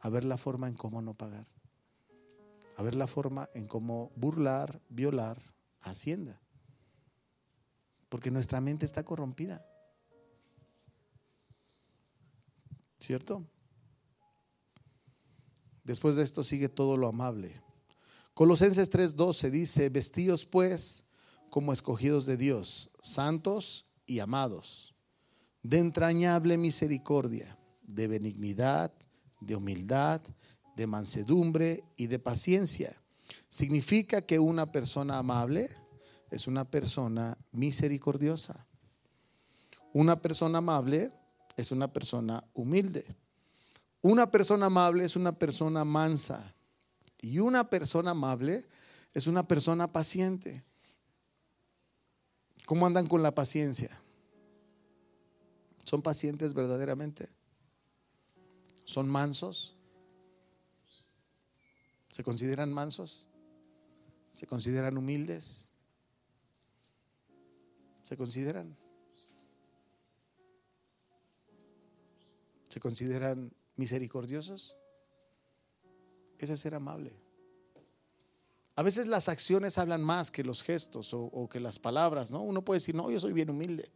a 0.00 0.08
ver 0.08 0.24
la 0.24 0.38
forma 0.38 0.68
en 0.68 0.74
cómo 0.74 1.02
no 1.02 1.14
pagar, 1.14 1.46
a 2.76 2.82
ver 2.82 2.94
la 2.94 3.06
forma 3.06 3.48
en 3.54 3.66
cómo 3.66 4.12
burlar, 4.14 4.80
violar 4.88 5.40
Hacienda. 5.82 6.40
Porque 8.08 8.30
nuestra 8.30 8.60
mente 8.60 8.86
está 8.86 9.04
corrompida. 9.04 9.64
¿Cierto? 12.98 13.44
Después 15.84 16.16
de 16.16 16.22
esto 16.22 16.42
sigue 16.42 16.68
todo 16.68 16.96
lo 16.96 17.08
amable. 17.08 17.60
Colosenses 18.34 18.90
3:12 18.90 19.50
dice, 19.50 19.88
vestíos 19.88 20.44
pues 20.44 21.07
como 21.50 21.72
escogidos 21.72 22.26
de 22.26 22.36
Dios, 22.36 22.90
santos 23.00 23.86
y 24.06 24.20
amados, 24.20 24.94
de 25.62 25.78
entrañable 25.78 26.56
misericordia, 26.56 27.58
de 27.82 28.06
benignidad, 28.06 28.92
de 29.40 29.56
humildad, 29.56 30.20
de 30.76 30.86
mansedumbre 30.86 31.84
y 31.96 32.06
de 32.06 32.18
paciencia. 32.18 33.00
Significa 33.48 34.22
que 34.22 34.38
una 34.38 34.66
persona 34.66 35.18
amable 35.18 35.68
es 36.30 36.46
una 36.46 36.64
persona 36.64 37.36
misericordiosa. 37.52 38.66
Una 39.92 40.20
persona 40.20 40.58
amable 40.58 41.12
es 41.56 41.72
una 41.72 41.92
persona 41.92 42.44
humilde. 42.54 43.16
Una 44.02 44.30
persona 44.30 44.66
amable 44.66 45.04
es 45.04 45.16
una 45.16 45.32
persona 45.32 45.84
mansa. 45.84 46.54
Y 47.20 47.40
una 47.40 47.64
persona 47.64 48.12
amable 48.12 48.66
es 49.14 49.26
una 49.26 49.48
persona 49.48 49.90
paciente. 49.90 50.64
¿Cómo 52.68 52.86
andan 52.86 53.08
con 53.08 53.22
la 53.22 53.34
paciencia? 53.34 53.98
¿Son 55.86 56.02
pacientes 56.02 56.52
verdaderamente? 56.52 57.30
¿Son 58.84 59.08
mansos? 59.08 59.74
¿Se 62.10 62.22
consideran 62.22 62.70
mansos? 62.70 63.26
¿Se 64.30 64.46
consideran 64.46 64.98
humildes? 64.98 65.76
¿Se 68.02 68.18
consideran? 68.18 68.76
¿Se 72.68 72.80
consideran 72.80 73.50
misericordiosos? 73.76 74.76
Eso 76.38 76.52
es 76.52 76.60
ser 76.60 76.74
amable. 76.74 77.27
A 78.78 78.82
veces 78.84 79.08
las 79.08 79.28
acciones 79.28 79.76
hablan 79.76 80.04
más 80.04 80.30
que 80.30 80.44
los 80.44 80.62
gestos 80.62 81.10
o, 81.12 81.48
que 81.50 81.58
las 81.58 81.80
palabras, 81.80 82.30
¿no? 82.30 82.42
Uno 82.42 82.64
puede 82.64 82.76
decir, 82.76 82.94
no, 82.94 83.10
yo 83.10 83.18
soy 83.18 83.32
bien 83.32 83.50
humilde. 83.50 83.90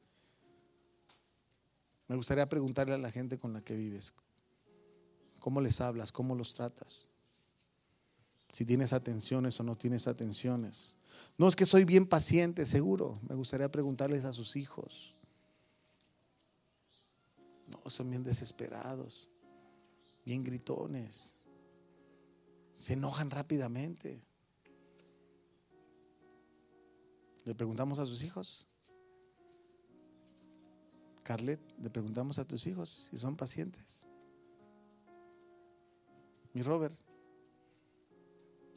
Me 2.09 2.17
gustaría 2.17 2.49
preguntarle 2.49 2.95
a 2.95 2.99
la 2.99 3.13
gente 3.13 3.39
con 3.39 3.53
la 3.53 3.61
que 3.61 3.77
vives, 3.77 4.13
¿cómo 5.39 5.61
les 5.61 5.81
hablas? 5.81 6.11
¿Cómo 6.11 6.35
los 6.35 6.55
tratas? 6.55 7.07
Si 8.51 8.65
tienes 8.65 8.93
atenciones 8.93 9.61
o 9.61 9.63
no 9.63 9.77
tienes 9.77 10.09
atenciones. 10.09 10.97
No 11.39 11.47
es 11.47 11.55
que 11.55 11.65
soy 11.65 11.85
bien 11.85 12.09
paciente, 12.09 12.67
seguro. 12.67 13.21
Me 13.29 13.37
gustaría 13.37 13.71
preguntarles 13.71 14.25
a 14.25 14.33
sus 14.33 14.57
hijos. 14.57 15.15
No, 17.69 17.89
son 17.89 18.11
bien 18.11 18.25
desesperados, 18.25 19.29
bien 20.25 20.43
gritones. 20.43 21.45
Se 22.75 22.95
enojan 22.95 23.31
rápidamente. 23.31 24.32
Le 27.45 27.55
preguntamos 27.55 27.99
a 27.99 28.07
sus 28.07 28.23
hijos. 28.23 28.69
Carlet, 31.25 31.61
le 31.79 31.91
preguntamos 31.91 32.39
a 32.39 32.45
tus 32.45 32.67
hijos 32.67 33.09
si 33.11 33.17
son 33.17 33.37
pacientes. 33.37 34.07
Mi 36.53 36.63
Robert, 36.63 36.97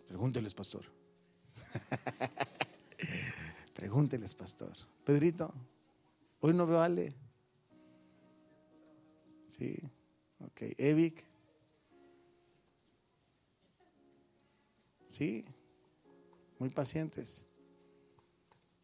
pregúnteles, 0.08 0.54
pastor. 0.54 0.86
pregúnteles, 3.76 4.36
pastor. 4.36 4.74
Pedrito, 5.04 5.54
hoy 6.40 6.54
no 6.54 6.66
veo 6.66 6.80
a 6.80 6.86
Ale. 6.86 7.16
Sí, 9.48 9.78
ok. 10.40 10.62
Evic. 10.78 11.26
Sí, 15.08 15.46
muy 16.60 16.70
pacientes 16.70 17.48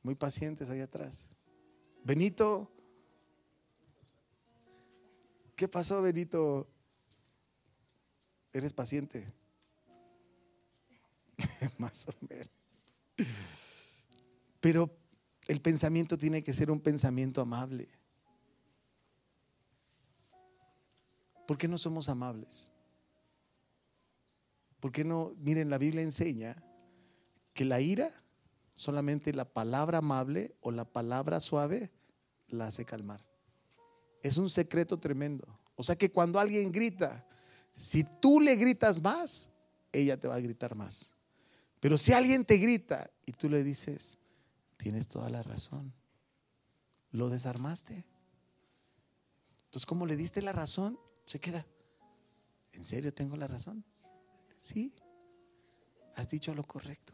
muy 0.04 0.16
pacientes 0.16 0.70
ahí 0.70 0.80
atrás. 0.80 1.36
Benito, 2.04 2.72
¿qué 5.56 5.68
pasó, 5.68 6.02
Benito? 6.02 6.68
¿Eres 8.54 8.74
paciente? 8.74 9.32
Más 11.78 12.08
o 12.10 12.14
menos. 12.28 12.50
Pero 14.60 14.90
el 15.48 15.62
pensamiento 15.62 16.18
tiene 16.18 16.44
que 16.44 16.54
ser 16.54 16.72
un 16.72 16.80
pensamiento 16.80 17.42
amable. 17.42 17.90
¿Por 21.48 21.58
qué 21.58 21.68
no 21.68 21.78
somos 21.78 22.10
amables? 22.10 22.72
¿Por 24.80 24.92
qué 24.92 25.04
no? 25.04 25.34
Miren, 25.38 25.70
la 25.70 25.78
Biblia 25.78 26.02
enseña 26.02 26.64
que 27.54 27.66
la 27.66 27.82
ira 27.82 28.10
solamente 28.74 29.34
la 29.34 29.46
palabra 29.46 30.00
amable 30.00 30.56
o 30.62 30.72
la 30.72 30.86
palabra 30.86 31.40
suave 31.40 31.92
la 32.48 32.68
hace 32.68 32.86
calmar. 32.86 33.26
Es 34.24 34.38
un 34.38 34.50
secreto 34.50 35.00
tremendo. 35.00 35.48
O 35.76 35.84
sea 35.84 35.96
que 35.96 36.12
cuando 36.12 36.40
alguien 36.40 36.72
grita, 36.72 37.26
si 37.74 38.04
tú 38.22 38.40
le 38.40 38.56
gritas 38.56 39.02
más, 39.02 39.52
ella 39.92 40.20
te 40.20 40.28
va 40.28 40.36
a 40.36 40.40
gritar 40.40 40.76
más. 40.76 41.14
Pero 41.80 41.98
si 41.98 42.14
alguien 42.14 42.46
te 42.46 42.58
grita 42.58 43.10
y 43.26 43.32
tú 43.32 43.50
le 43.50 43.64
dices, 43.64 44.20
tienes 44.78 45.08
toda 45.08 45.30
la 45.30 45.42
razón, 45.42 45.94
lo 47.12 47.30
desarmaste. 47.30 48.06
Entonces, 49.66 49.86
como 49.86 50.06
le 50.06 50.16
diste 50.16 50.42
la 50.42 50.52
razón, 50.52 51.00
se 51.26 51.40
queda. 51.40 51.66
¿En 52.74 52.86
serio 52.86 53.14
tengo 53.14 53.36
la 53.38 53.48
razón? 53.48 53.84
Sí, 54.58 54.94
has 56.16 56.30
dicho 56.30 56.54
lo 56.54 56.64
correcto. 56.64 57.14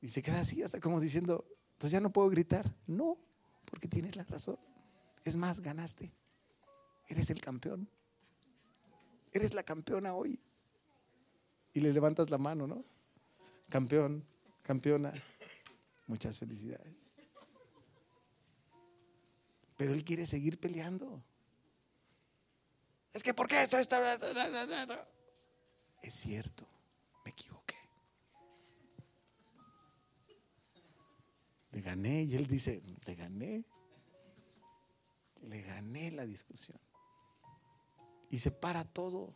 Y 0.00 0.08
se 0.08 0.22
queda 0.22 0.40
así, 0.40 0.62
hasta 0.62 0.80
como 0.80 1.00
diciendo, 1.00 1.46
entonces 1.72 1.92
ya 1.92 2.00
no 2.00 2.12
puedo 2.12 2.30
gritar. 2.30 2.74
No, 2.86 3.18
porque 3.64 3.88
tienes 3.88 4.16
la 4.16 4.24
razón. 4.24 4.58
Es 5.24 5.36
más, 5.36 5.60
ganaste. 5.60 6.12
Eres 7.08 7.30
el 7.30 7.40
campeón. 7.40 7.88
Eres 9.32 9.54
la 9.54 9.62
campeona 9.62 10.14
hoy. 10.14 10.40
Y 11.72 11.80
le 11.80 11.92
levantas 11.92 12.30
la 12.30 12.38
mano, 12.38 12.66
¿no? 12.66 12.84
Campeón, 13.68 14.26
campeona. 14.62 15.12
Muchas 16.06 16.38
felicidades. 16.38 17.10
Pero 19.76 19.92
él 19.92 20.04
quiere 20.04 20.26
seguir 20.26 20.58
peleando. 20.58 21.22
Es 23.12 23.22
que, 23.22 23.34
¿por 23.34 23.48
qué 23.48 23.62
eso? 23.62 23.78
Es 26.02 26.14
cierto, 26.14 26.66
me 27.24 27.30
equivoqué. 27.30 27.59
Gané 31.80 32.22
y 32.22 32.34
él 32.34 32.46
dice, 32.46 32.82
le 33.06 33.14
gané. 33.14 33.64
Le 35.42 35.62
gané 35.62 36.10
la 36.10 36.26
discusión. 36.26 36.78
Y 38.28 38.38
se 38.38 38.50
para 38.50 38.84
todo. 38.84 39.34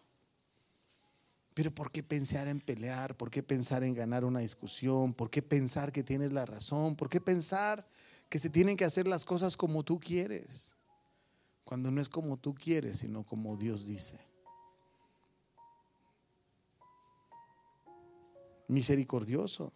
Pero 1.54 1.72
¿por 1.72 1.92
qué 1.92 2.02
pensar 2.02 2.48
en 2.48 2.60
pelear? 2.60 3.16
¿Por 3.16 3.30
qué 3.30 3.42
pensar 3.42 3.84
en 3.84 3.94
ganar 3.94 4.24
una 4.24 4.40
discusión? 4.40 5.14
¿Por 5.14 5.30
qué 5.30 5.40
pensar 5.40 5.92
que 5.92 6.02
tienes 6.02 6.32
la 6.32 6.44
razón? 6.44 6.96
¿Por 6.96 7.08
qué 7.08 7.20
pensar 7.20 7.86
que 8.28 8.40
se 8.40 8.50
tienen 8.50 8.76
que 8.76 8.84
hacer 8.84 9.06
las 9.06 9.24
cosas 9.24 9.56
como 9.56 9.84
tú 9.84 10.00
quieres? 10.00 10.74
Cuando 11.64 11.90
no 11.90 12.00
es 12.00 12.08
como 12.08 12.36
tú 12.36 12.54
quieres, 12.54 12.98
sino 12.98 13.24
como 13.24 13.56
Dios 13.56 13.86
dice. 13.86 14.18
Misericordioso, 18.66 19.72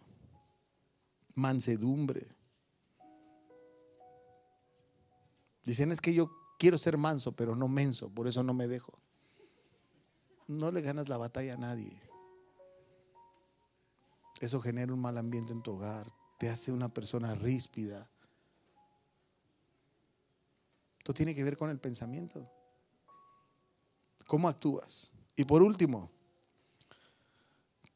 mansedumbre. 1.35 2.27
Dicen 5.63 5.91
es 5.91 6.01
que 6.01 6.13
yo 6.13 6.31
quiero 6.57 6.77
ser 6.77 6.97
manso, 6.97 7.33
pero 7.33 7.55
no 7.55 7.67
menso, 7.67 8.09
por 8.09 8.27
eso 8.27 8.43
no 8.43 8.53
me 8.53 8.67
dejo 8.67 8.99
no 10.49 10.71
le 10.71 10.81
ganas 10.81 11.07
la 11.09 11.17
batalla 11.17 11.53
a 11.53 11.57
nadie. 11.57 11.93
Eso 14.41 14.59
genera 14.59 14.91
un 14.91 14.99
mal 14.99 15.17
ambiente 15.17 15.53
en 15.53 15.61
tu 15.61 15.73
hogar, 15.73 16.11
te 16.39 16.49
hace 16.49 16.71
una 16.71 16.89
persona 16.89 17.35
ríspida. 17.35 18.09
Esto 20.97 21.13
tiene 21.13 21.35
que 21.35 21.43
ver 21.43 21.55
con 21.55 21.69
el 21.69 21.79
pensamiento. 21.79 22.49
¿Cómo 24.25 24.47
actúas? 24.47 25.11
Y 25.35 25.43
por 25.45 25.61
último, 25.61 26.09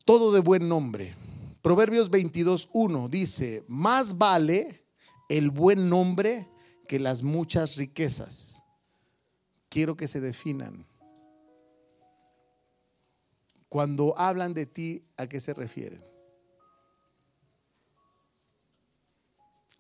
todo 0.05 0.32
de 0.32 0.39
buen 0.39 0.70
nombre. 0.70 1.16
Proverbios 1.64 2.11
22.1 2.11 3.09
dice, 3.09 3.66
más 3.68 4.18
vale 4.20 4.86
el 5.28 5.49
buen 5.49 5.89
nombre 5.89 6.47
que 6.88 6.99
las 6.99 7.23
muchas 7.23 7.77
riquezas. 7.77 8.63
Quiero 9.69 9.95
que 9.95 10.07
se 10.07 10.21
definan. 10.21 10.86
Cuando 13.69 14.17
hablan 14.17 14.53
de 14.53 14.65
ti, 14.65 15.03
¿a 15.17 15.27
qué 15.27 15.39
se 15.39 15.53
refieren? 15.53 16.03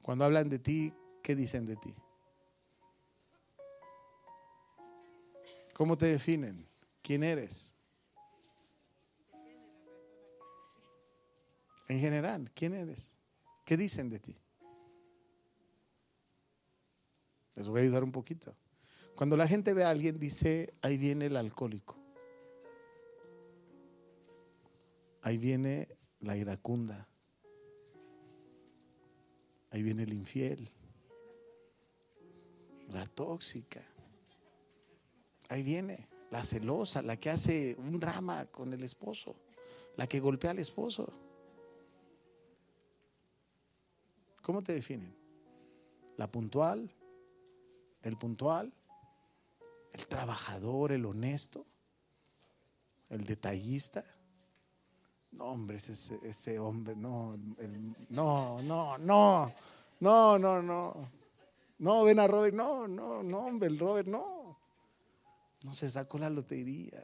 Cuando 0.01 0.25
hablan 0.25 0.49
de 0.49 0.59
ti, 0.59 0.93
¿qué 1.21 1.35
dicen 1.35 1.65
de 1.65 1.75
ti? 1.75 1.95
¿Cómo 5.73 5.97
te 5.97 6.07
definen? 6.07 6.67
¿Quién 7.01 7.23
eres? 7.23 7.75
En 11.87 11.99
general, 11.99 12.49
¿quién 12.53 12.73
eres? 12.73 13.17
¿Qué 13.65 13.77
dicen 13.77 14.09
de 14.09 14.19
ti? 14.19 14.42
Les 17.55 17.67
voy 17.67 17.81
a 17.81 17.83
ayudar 17.83 18.03
un 18.03 18.11
poquito. 18.11 18.55
Cuando 19.15 19.37
la 19.37 19.47
gente 19.47 19.73
ve 19.73 19.83
a 19.83 19.89
alguien, 19.89 20.19
dice, 20.19 20.73
ahí 20.81 20.97
viene 20.97 21.27
el 21.27 21.37
alcohólico. 21.37 21.97
Ahí 25.21 25.37
viene 25.37 25.87
la 26.19 26.35
iracunda. 26.35 27.07
Ahí 29.69 29.83
viene 29.83 30.03
el 30.03 30.13
infiel. 30.13 30.69
La 32.89 33.05
tóxica. 33.05 33.81
Ahí 35.49 35.63
viene 35.63 36.07
la 36.31 36.43
celosa, 36.43 37.03
la 37.03 37.17
que 37.17 37.29
hace 37.29 37.75
un 37.77 37.99
drama 37.99 38.47
con 38.47 38.73
el 38.73 38.83
esposo, 38.83 39.35
la 39.95 40.07
que 40.07 40.19
golpea 40.19 40.49
al 40.49 40.57
esposo. 40.57 41.13
¿Cómo 44.41 44.63
te 44.63 44.73
definen? 44.73 45.15
La 46.17 46.31
puntual, 46.31 46.91
el 48.03 48.17
puntual, 48.17 48.73
el 49.93 50.07
trabajador, 50.07 50.91
el 50.91 51.05
honesto, 51.05 51.65
el 53.09 53.23
detallista. 53.23 54.03
No, 55.31 55.45
hombre, 55.45 55.77
ese, 55.77 56.19
ese 56.23 56.59
hombre, 56.59 56.95
no, 56.95 57.35
no, 58.09 58.61
no, 58.61 58.97
no, 58.97 59.53
no, 59.99 60.39
no, 60.39 60.61
no. 60.61 61.11
No, 61.79 62.03
ven 62.03 62.19
a 62.19 62.27
Robert, 62.27 62.55
no, 62.55 62.87
no, 62.87 63.23
no, 63.23 63.39
hombre, 63.39 63.67
el 63.67 63.79
Robert 63.79 64.07
no. 64.07 64.57
No 65.63 65.73
se 65.73 65.89
sacó 65.89 66.17
la 66.17 66.29
lotería. 66.29 67.03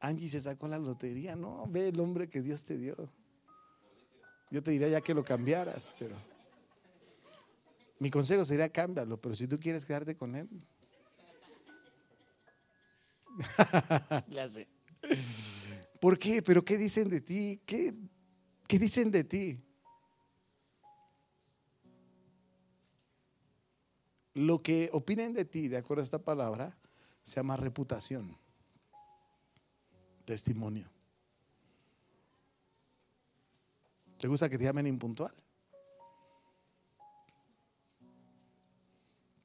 Angie 0.00 0.28
se 0.28 0.40
sacó 0.40 0.66
la 0.68 0.78
lotería, 0.78 1.36
no, 1.36 1.66
ve 1.68 1.88
el 1.88 2.00
hombre 2.00 2.28
que 2.28 2.40
Dios 2.40 2.64
te 2.64 2.76
dio. 2.76 2.96
Yo 4.50 4.62
te 4.62 4.72
diría 4.72 4.88
ya 4.88 5.00
que 5.00 5.14
lo 5.14 5.22
cambiaras, 5.22 5.92
pero 5.98 6.16
mi 8.02 8.10
consejo 8.10 8.44
sería 8.44 8.68
cámbialo, 8.68 9.20
pero 9.20 9.32
si 9.32 9.46
tú 9.46 9.60
quieres 9.60 9.84
quedarte 9.84 10.16
con 10.16 10.34
él. 10.34 10.48
ya 14.28 14.48
sé. 14.48 14.66
¿Por 16.00 16.18
qué? 16.18 16.42
¿Pero 16.42 16.64
qué 16.64 16.76
dicen 16.76 17.08
de 17.08 17.20
ti? 17.20 17.62
¿Qué, 17.64 17.94
qué 18.66 18.80
dicen 18.80 19.12
de 19.12 19.22
ti? 19.22 19.64
Lo 24.34 24.60
que 24.60 24.90
opinen 24.92 25.32
de 25.32 25.44
ti, 25.44 25.68
de 25.68 25.76
acuerdo 25.76 26.00
a 26.00 26.04
esta 26.04 26.24
palabra, 26.24 26.76
se 27.22 27.36
llama 27.36 27.56
reputación, 27.56 28.36
testimonio. 30.24 30.90
¿Te 34.18 34.26
gusta 34.26 34.48
que 34.48 34.58
te 34.58 34.64
llamen 34.64 34.88
impuntual? 34.88 35.32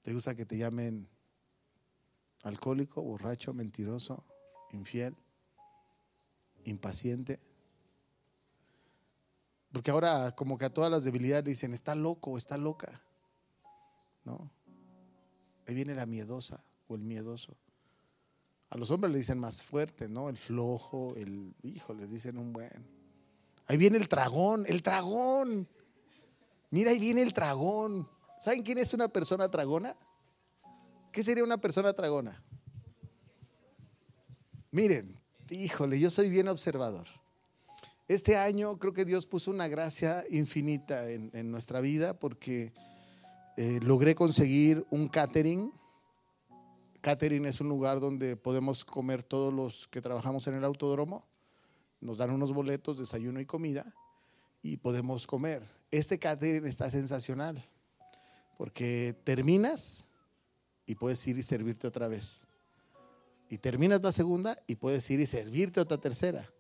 ¿Te 0.08 0.14
gusta 0.14 0.36
que 0.36 0.45
te 0.45 0.58
llamen 0.58 1.05
alcohólico, 2.43 3.01
borracho, 3.01 3.53
mentiroso, 3.53 4.24
infiel? 4.72 5.18
impaciente. 6.64 7.41
Porque 9.74 9.91
ahora 9.91 10.34
como 10.34 10.58
que 10.58 10.64
a 10.64 10.74
todas 10.74 10.89
las 10.89 11.03
debilidades 11.03 11.43
dicen, 11.43 11.74
está 11.74 11.93
loco, 11.93 12.38
está 12.38 12.58
loca. 12.58 13.03
¿No? 14.24 14.49
Ahí 15.68 15.76
viene 15.76 15.93
la 15.93 16.05
miedosa 16.05 16.64
o 16.88 16.95
el 16.95 17.01
miedoso. 17.01 17.58
A 18.70 18.78
los 18.78 18.89
hombres 18.91 19.12
le 19.12 19.18
dicen 19.18 19.39
más 19.39 19.62
fuerte, 19.62 20.08
¿no? 20.08 20.30
El 20.30 20.38
flojo, 20.38 21.18
el 21.18 21.53
hijo, 21.64 21.93
les 21.93 22.10
dicen 22.10 22.38
un 22.38 22.53
buen. 22.53 22.88
Ahí 23.66 23.76
viene 23.76 23.97
el 23.97 24.05
dragón, 24.05 24.64
el 24.70 24.80
dragón. 24.80 25.68
Mira, 26.72 26.91
ahí 26.91 26.97
viene 26.97 27.24
el 27.24 27.34
dragón. 27.34 28.08
¿Saben 28.38 28.62
quién 28.62 28.78
es 28.78 28.94
una 28.94 29.08
persona 29.08 29.48
dragona? 29.48 29.96
¿Qué 31.12 31.24
sería 31.24 31.44
una 31.44 31.58
persona 31.58 31.94
dragona? 31.94 32.44
Miren, 34.72 35.12
híjole, 35.50 36.00
yo 36.00 36.12
soy 36.12 36.30
bien 36.30 36.48
observador. 36.48 37.08
Este 38.08 38.38
año 38.38 38.78
creo 38.78 38.94
que 38.94 39.06
Dios 39.06 39.26
puso 39.26 39.50
una 39.50 39.68
gracia 39.68 40.24
infinita 40.30 41.10
en, 41.10 41.52
nuestra 41.52 41.82
vida 41.82 42.20
porque 42.20 42.74
eh, 43.58 43.80
logré 43.82 44.14
conseguir 44.14 44.86
un 44.92 45.08
catering. 45.08 45.74
Catering 47.02 47.46
es 47.48 47.60
un 47.60 47.70
lugar 47.70 48.00
donde 48.00 48.36
podemos 48.36 48.86
comer 48.86 49.24
todos 49.24 49.52
los 49.52 49.88
que 49.88 50.00
trabajamos 50.00 50.46
en 50.46 50.54
el 50.54 50.64
autódromo. 50.64 51.26
Nos 52.00 52.20
dan 52.20 52.30
unos 52.30 52.54
boletos, 52.54 53.00
desayuno 53.00 53.42
y 53.42 53.46
comida 53.48 53.96
y 54.62 54.78
podemos 54.78 55.26
comer. 55.26 55.64
Este 55.90 56.20
catering 56.20 56.68
está 56.68 56.90
sensacional 56.92 57.66
porque 58.58 59.16
terminas 59.24 60.14
y 60.86 60.95
puedes 60.95 61.26
ir 61.28 61.38
y 61.38 61.43
servirte 61.43 61.88
otra 61.88 62.08
vez. 62.08 62.47
Y 63.49 63.60
terminas 63.60 64.01
la 64.01 64.12
segunda 64.12 64.62
y 64.68 64.76
puedes 64.76 65.10
ir 65.10 65.20
y 65.20 65.26
servirte 65.26 65.80
otra 65.80 65.97
tercera. 65.99 66.51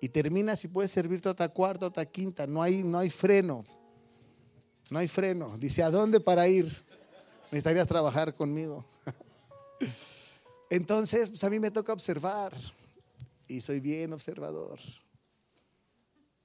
Y 0.00 0.10
terminas 0.10 0.64
y 0.64 0.68
puedes 0.68 0.90
servirte 0.90 1.28
otra 1.28 1.48
cuarta, 1.48 1.86
otra 1.86 2.04
quinta. 2.04 2.46
No 2.46 2.62
hay, 2.62 2.82
no 2.84 2.98
hay 2.98 3.10
freno. 3.10 3.64
No 4.90 4.98
hay 4.98 5.08
freno. 5.08 5.56
Dice, 5.58 5.82
¿a 5.82 5.90
dónde 5.90 6.20
para 6.20 6.46
ir? 6.46 6.66
Necesitarías 7.50 7.88
trabajar 7.88 8.34
conmigo. 8.34 8.84
Entonces, 10.70 11.30
pues 11.30 11.42
a 11.44 11.50
mí 11.50 11.58
me 11.58 11.70
toca 11.70 11.92
observar. 11.92 12.52
Y 13.48 13.60
soy 13.60 13.80
bien 13.80 14.12
observador. 14.12 14.78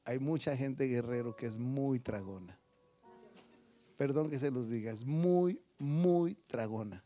Hay 0.05 0.19
mucha 0.19 0.55
gente 0.55 0.85
guerrero 0.85 1.35
que 1.35 1.47
es 1.47 1.57
muy 1.57 1.99
tragona. 1.99 2.60
Perdón 4.01 4.31
que 4.31 4.39
se 4.39 4.49
los 4.49 4.71
diga, 4.71 4.91
es 4.91 5.05
muy, 5.05 5.61
muy 5.77 6.33
tragona. 6.47 7.03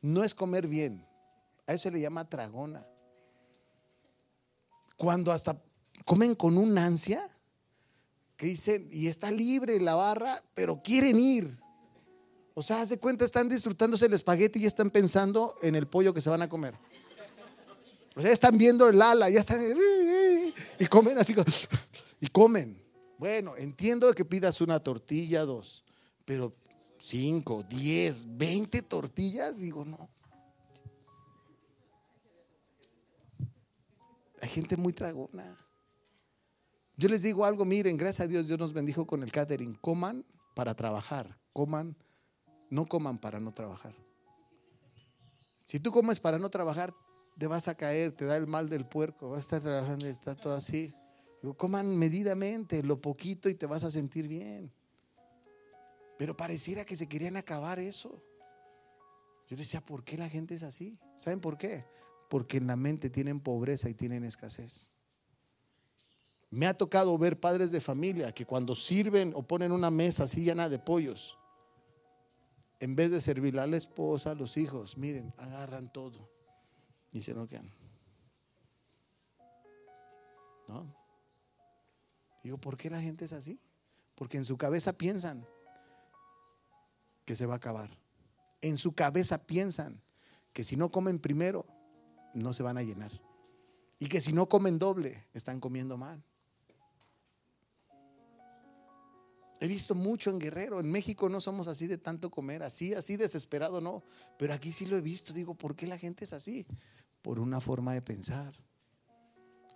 No 0.00 0.24
es 0.24 0.32
comer 0.32 0.66
bien, 0.66 1.06
a 1.66 1.74
eso 1.74 1.82
se 1.82 1.90
le 1.90 2.00
llama 2.00 2.26
tragona. 2.30 2.86
Cuando 4.96 5.32
hasta 5.32 5.62
comen 6.06 6.34
con 6.34 6.56
un 6.56 6.78
ansia 6.78 7.22
que 8.38 8.46
dicen, 8.46 8.88
y 8.90 9.08
está 9.08 9.30
libre 9.30 9.78
la 9.80 9.94
barra, 9.94 10.42
pero 10.54 10.82
quieren 10.82 11.20
ir. 11.20 11.60
O 12.54 12.62
sea, 12.62 12.80
hace 12.80 12.98
cuenta, 12.98 13.26
están 13.26 13.50
disfrutándose 13.50 14.06
el 14.06 14.14
espagueti 14.14 14.60
y 14.60 14.64
están 14.64 14.88
pensando 14.88 15.56
en 15.60 15.74
el 15.74 15.86
pollo 15.86 16.14
que 16.14 16.22
se 16.22 16.30
van 16.30 16.40
a 16.40 16.48
comer. 16.48 16.74
O 18.16 18.22
sea, 18.22 18.32
están 18.32 18.56
viendo 18.56 18.88
el 18.88 19.02
ala, 19.02 19.28
ya 19.28 19.40
están. 19.40 19.60
Y 20.78 20.86
comen 20.86 21.18
así. 21.18 21.34
Y 22.18 22.28
comen. 22.28 22.82
Bueno, 23.22 23.56
entiendo 23.56 24.12
que 24.14 24.24
pidas 24.24 24.60
una 24.60 24.80
tortilla, 24.80 25.44
dos, 25.44 25.81
pero 26.24 26.54
cinco, 26.98 27.62
diez, 27.62 28.36
veinte 28.36 28.82
tortillas, 28.82 29.58
digo, 29.58 29.84
no. 29.84 30.08
Hay 34.40 34.48
gente 34.48 34.76
muy 34.76 34.92
tragona. 34.92 35.56
Yo 36.96 37.08
les 37.08 37.22
digo 37.22 37.44
algo, 37.44 37.64
miren, 37.64 37.96
gracias 37.96 38.26
a 38.26 38.28
Dios, 38.28 38.48
Dios 38.48 38.58
nos 38.58 38.72
bendijo 38.72 39.06
con 39.06 39.22
el 39.22 39.32
catering. 39.32 39.74
Coman 39.76 40.24
para 40.54 40.74
trabajar, 40.74 41.38
coman, 41.52 41.96
no 42.68 42.86
coman 42.86 43.18
para 43.18 43.40
no 43.40 43.52
trabajar. 43.52 43.94
Si 45.58 45.80
tú 45.80 45.90
comes 45.92 46.20
para 46.20 46.38
no 46.38 46.50
trabajar, 46.50 46.92
te 47.38 47.46
vas 47.46 47.68
a 47.68 47.74
caer, 47.74 48.12
te 48.12 48.24
da 48.24 48.36
el 48.36 48.46
mal 48.46 48.68
del 48.68 48.86
puerco, 48.86 49.30
vas 49.30 49.38
a 49.38 49.42
estar 49.42 49.62
trabajando 49.62 50.06
y 50.06 50.10
está 50.10 50.34
todo 50.34 50.54
así. 50.54 50.92
Digo, 51.40 51.54
coman 51.54 51.96
medidamente, 51.96 52.82
lo 52.82 53.00
poquito 53.00 53.48
y 53.48 53.54
te 53.54 53.66
vas 53.66 53.84
a 53.84 53.90
sentir 53.90 54.28
bien. 54.28 54.72
Pero 56.22 56.36
pareciera 56.36 56.84
que 56.84 56.94
se 56.94 57.08
querían 57.08 57.36
acabar 57.36 57.80
eso. 57.80 58.22
Yo 59.48 59.56
decía, 59.56 59.80
¿por 59.80 60.04
qué 60.04 60.16
la 60.16 60.28
gente 60.28 60.54
es 60.54 60.62
así? 60.62 60.96
¿Saben 61.16 61.40
por 61.40 61.58
qué? 61.58 61.84
Porque 62.30 62.58
en 62.58 62.68
la 62.68 62.76
mente 62.76 63.10
tienen 63.10 63.40
pobreza 63.40 63.90
y 63.90 63.94
tienen 63.94 64.22
escasez. 64.22 64.92
Me 66.48 66.68
ha 66.68 66.74
tocado 66.74 67.18
ver 67.18 67.40
padres 67.40 67.72
de 67.72 67.80
familia 67.80 68.32
que 68.32 68.46
cuando 68.46 68.76
sirven 68.76 69.32
o 69.34 69.42
ponen 69.42 69.72
una 69.72 69.90
mesa 69.90 70.22
así 70.22 70.44
llena 70.44 70.68
de 70.68 70.78
pollos, 70.78 71.36
en 72.78 72.94
vez 72.94 73.10
de 73.10 73.20
servirle 73.20 73.60
a 73.60 73.66
la 73.66 73.76
esposa, 73.76 74.30
a 74.30 74.36
los 74.36 74.56
hijos, 74.56 74.96
miren, 74.96 75.34
agarran 75.38 75.92
todo 75.92 76.30
y 77.10 77.20
se 77.20 77.34
lo 77.34 77.48
quedan. 77.48 77.66
¿No? 80.68 80.94
Digo, 82.44 82.58
¿por 82.58 82.76
qué 82.76 82.90
la 82.90 83.00
gente 83.00 83.24
es 83.24 83.32
así? 83.32 83.58
Porque 84.14 84.36
en 84.36 84.44
su 84.44 84.56
cabeza 84.56 84.92
piensan 84.92 85.44
que 87.24 87.34
se 87.34 87.46
va 87.46 87.54
a 87.54 87.56
acabar. 87.58 87.90
En 88.60 88.76
su 88.76 88.94
cabeza 88.94 89.46
piensan 89.46 90.00
que 90.52 90.64
si 90.64 90.76
no 90.76 90.90
comen 90.90 91.18
primero, 91.18 91.66
no 92.34 92.52
se 92.52 92.62
van 92.62 92.78
a 92.78 92.82
llenar. 92.82 93.12
Y 93.98 94.06
que 94.06 94.20
si 94.20 94.32
no 94.32 94.48
comen 94.48 94.78
doble, 94.78 95.24
están 95.32 95.60
comiendo 95.60 95.96
mal. 95.96 96.22
He 99.60 99.68
visto 99.68 99.94
mucho 99.94 100.30
en 100.30 100.40
Guerrero. 100.40 100.80
En 100.80 100.90
México 100.90 101.28
no 101.28 101.40
somos 101.40 101.68
así 101.68 101.86
de 101.86 101.96
tanto 101.96 102.32
comer, 102.32 102.64
así, 102.64 102.94
así 102.94 103.16
desesperado, 103.16 103.80
no. 103.80 104.02
Pero 104.36 104.54
aquí 104.54 104.72
sí 104.72 104.86
lo 104.86 104.96
he 104.96 105.00
visto. 105.00 105.32
Digo, 105.32 105.54
¿por 105.54 105.76
qué 105.76 105.86
la 105.86 105.98
gente 105.98 106.24
es 106.24 106.32
así? 106.32 106.66
Por 107.22 107.38
una 107.38 107.60
forma 107.60 107.94
de 107.94 108.02
pensar. 108.02 108.52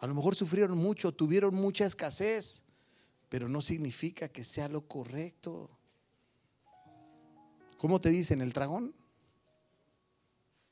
A 0.01 0.09
lo 0.09 0.15
mejor 0.15 0.35
sufrieron 0.35 0.77
mucho, 0.77 1.13
tuvieron 1.13 1.55
mucha 1.55 1.87
escasez, 1.87 2.65
pero 3.29 3.49
no 3.49 3.63
significa 3.63 4.29
que 4.29 4.43
sea 4.43 4.69
lo 4.69 4.89
correcto. 4.89 5.76
¿Cómo 7.79 8.01
te 8.01 8.09
dicen? 8.09 8.41
¿El 8.41 8.53
dragón? 8.53 8.95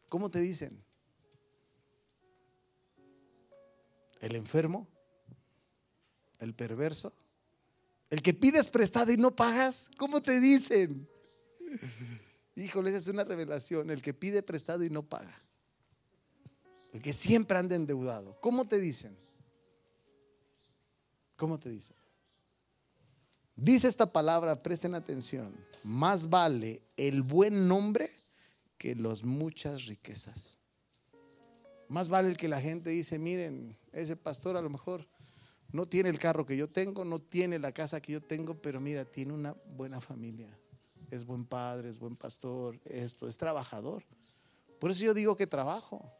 ¿Cómo 0.08 0.30
te 0.30 0.40
dicen? 0.40 0.82
¿El 4.20 4.36
enfermo? 4.36 4.88
¿El 6.38 6.54
perverso? 6.54 7.12
¿El 8.10 8.22
que 8.22 8.32
pides 8.32 8.68
prestado 8.68 9.12
y 9.12 9.16
no 9.16 9.34
pagas? 9.34 9.90
¿Cómo 9.96 10.22
te 10.22 10.40
dicen? 10.40 11.08
Híjole, 12.56 12.90
esa 12.90 12.98
es 12.98 13.08
una 13.08 13.24
revelación. 13.24 13.90
El 13.90 14.00
que 14.00 14.14
pide 14.14 14.42
prestado 14.42 14.84
y 14.84 14.90
no 14.90 15.02
paga. 15.02 15.36
El 16.92 17.02
que 17.02 17.12
siempre 17.12 17.58
anda 17.58 17.74
endeudado. 17.74 18.40
¿Cómo 18.40 18.66
te 18.66 18.78
dicen? 18.78 19.16
¿Cómo 21.36 21.58
te 21.58 21.68
dicen? 21.68 21.96
Dice 23.56 23.86
esta 23.86 24.06
palabra, 24.06 24.62
presten 24.62 24.94
atención, 24.94 25.54
más 25.84 26.28
vale 26.28 26.82
el 26.96 27.22
buen 27.22 27.68
nombre 27.68 28.10
que 28.78 28.96
las 28.96 29.22
muchas 29.22 29.86
riquezas. 29.86 30.58
Más 31.88 32.08
vale 32.08 32.30
el 32.30 32.36
que 32.36 32.48
la 32.48 32.60
gente 32.60 32.90
dice, 32.90 33.18
miren, 33.18 33.76
ese 33.92 34.16
pastor 34.16 34.56
a 34.56 34.60
lo 34.60 34.70
mejor 34.70 35.06
no 35.70 35.86
tiene 35.86 36.08
el 36.08 36.18
carro 36.18 36.44
que 36.44 36.56
yo 36.56 36.68
tengo, 36.68 37.04
no 37.04 37.20
tiene 37.20 37.58
la 37.60 37.70
casa 37.70 38.00
que 38.00 38.12
yo 38.12 38.20
tengo, 38.20 38.60
pero 38.60 38.80
mira, 38.80 39.04
tiene 39.04 39.32
una 39.32 39.54
buena 39.76 40.00
familia. 40.00 40.48
Es 41.10 41.24
buen 41.24 41.44
padre, 41.44 41.88
es 41.88 41.98
buen 41.98 42.16
pastor, 42.16 42.80
esto, 42.84 43.28
es 43.28 43.38
trabajador. 43.38 44.02
Por 44.80 44.90
eso 44.90 45.04
yo 45.04 45.14
digo 45.14 45.36
que 45.36 45.46
trabajo. 45.46 46.12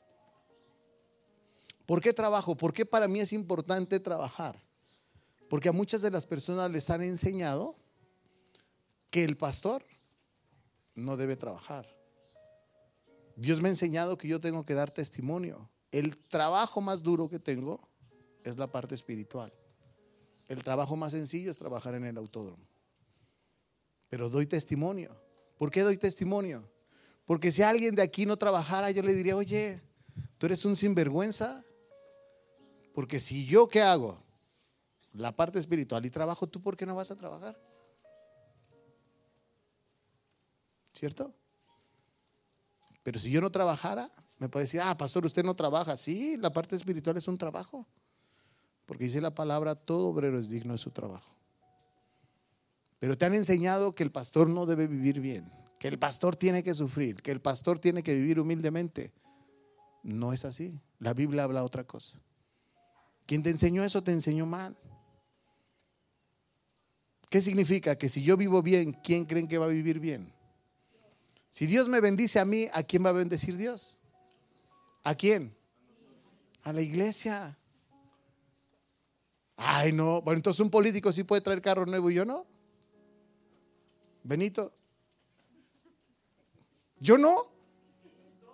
¿Por 1.85 2.01
qué 2.01 2.13
trabajo? 2.13 2.57
¿Por 2.57 2.73
qué 2.73 2.87
para 2.87 3.09
mí 3.09 3.19
es 3.21 3.33
importante 3.33 3.99
trabajar? 3.99 4.57
Porque 5.55 5.69
a 5.69 5.73
muchas 5.73 6.03
de 6.03 6.11
las 6.11 6.27
personas 6.27 6.69
les 6.69 6.91
han 6.91 7.01
enseñado 7.01 7.77
que 9.09 9.23
el 9.23 9.37
pastor 9.37 9.85
no 10.97 11.17
debe 11.17 11.37
trabajar. 11.37 11.87
Dios 13.37 13.63
me 13.63 13.69
ha 13.69 13.71
enseñado 13.71 14.19
que 14.19 14.27
yo 14.27 14.41
tengo 14.41 14.65
que 14.65 14.75
dar 14.75 14.91
testimonio. 14.91 15.71
El 15.93 16.17
trabajo 16.17 16.81
más 16.81 17.05
duro 17.05 17.29
que 17.29 17.39
tengo 17.39 17.79
es 18.43 18.59
la 18.59 18.73
parte 18.73 18.97
espiritual. 18.97 19.53
El 20.49 20.61
trabajo 20.65 20.97
más 20.97 21.13
sencillo 21.13 21.53
es 21.53 21.57
trabajar 21.57 21.95
en 21.95 22.05
el 22.05 22.19
autódromo. 22.19 22.67
Pero 24.09 24.31
doy 24.31 24.47
testimonio. 24.47 25.17
¿Por 25.57 25.71
qué 25.71 25.83
doy 25.83 25.99
testimonio? 25.99 26.69
Porque 27.27 27.53
si 27.53 27.63
alguien 27.63 27.95
de 27.95 28.03
aquí 28.03 28.27
no 28.27 28.37
trabajara, 28.37 28.91
yo 28.91 29.05
le 29.05 29.15
diría, 29.15 29.37
oye, 29.37 29.81
tú 30.37 30.47
eres 30.47 30.65
un 30.65 30.75
sinvergüenza. 30.75 31.65
Porque 32.93 33.21
si 33.21 33.47
yo, 33.47 33.69
¿qué 33.69 33.83
hago? 33.83 34.24
La 35.15 35.33
parte 35.33 35.59
espiritual 35.59 36.05
y 36.05 36.11
trabajo, 36.11 36.47
¿tú 36.47 36.61
por 36.61 36.77
qué 36.77 36.85
no 36.85 36.95
vas 36.95 37.11
a 37.11 37.17
trabajar? 37.17 37.59
¿Cierto? 40.93 41.33
Pero 43.03 43.19
si 43.19 43.31
yo 43.31 43.41
no 43.41 43.51
trabajara, 43.51 44.11
me 44.39 44.49
puede 44.49 44.65
decir, 44.65 44.81
ah, 44.83 44.97
pastor, 44.97 45.25
usted 45.25 45.45
no 45.45 45.55
trabaja. 45.55 45.97
Sí, 45.97 46.37
la 46.37 46.53
parte 46.53 46.75
espiritual 46.75 47.17
es 47.17 47.29
un 47.29 47.39
trabajo. 47.39 47.87
Porque 48.87 49.05
dice 49.05 49.21
la 49.21 49.35
palabra, 49.35 49.75
todo 49.75 50.09
obrero 50.09 50.39
es 50.39 50.51
digno 50.51 50.73
de 50.73 50.79
su 50.79 50.91
trabajo. 50.91 51.37
Pero 52.99 53.17
te 53.17 53.25
han 53.25 53.35
enseñado 53.35 53.95
que 53.95 54.03
el 54.03 54.11
pastor 54.11 54.49
no 54.49 54.67
debe 54.67 54.87
vivir 54.87 55.21
bien, 55.21 55.51
que 55.79 55.89
el 55.89 55.99
pastor 55.99 56.37
tiene 56.37 56.63
que 56.63 56.75
sufrir, 56.75 57.23
que 57.23 57.31
el 57.31 57.41
pastor 57.41 57.79
tiene 57.79 58.03
que 58.03 58.15
vivir 58.15 58.41
humildemente. 58.41 59.13
No 60.03 60.33
es 60.33 60.45
así. 60.45 60.81
La 60.99 61.15
Biblia 61.15 61.45
habla 61.45 61.65
otra 61.65 61.85
cosa. 61.85 62.19
Quien 63.27 63.43
te 63.43 63.51
enseñó 63.51 63.85
eso 63.85 64.03
te 64.03 64.13
enseñó 64.13 64.47
mal. 64.47 64.77
¿Qué 67.35 67.43
significa? 67.43 67.97
Que 67.97 68.09
si 68.09 68.23
yo 68.23 68.37
vivo 68.37 68.63
bien, 68.63 68.93
¿quién 68.93 69.25
creen 69.25 69.49
que 69.49 69.59
va 69.59 69.67
a 69.67 69.69
vivir 69.69 69.99
bien? 69.99 70.33
Si 71.51 71.67
Dios 71.67 71.89
me 71.89 71.99
bendice 71.99 72.39
a 72.39 72.45
mí, 72.45 72.69
¿a 72.73 72.85
quién 72.85 73.05
va 73.05 73.09
a 73.09 73.13
bendecir 73.13 73.57
Dios? 73.57 73.99
¿A 75.03 75.17
quién? 75.17 75.53
A 76.63 76.73
la 76.73 76.81
iglesia. 76.81 77.59
Ay, 79.57 79.91
no. 79.91 80.23
Bueno, 80.23 80.39
entonces 80.39 80.61
un 80.61 80.71
político 80.71 81.11
sí 81.11 81.25
puede 81.25 81.43
traer 81.43 81.61
carro 81.61 81.85
nuevo 81.87 82.09
y 82.09 82.15
yo 82.15 82.25
no. 82.25 82.47
Benito. 84.23 84.73
¿Yo 87.01 87.19
no? 87.19 87.35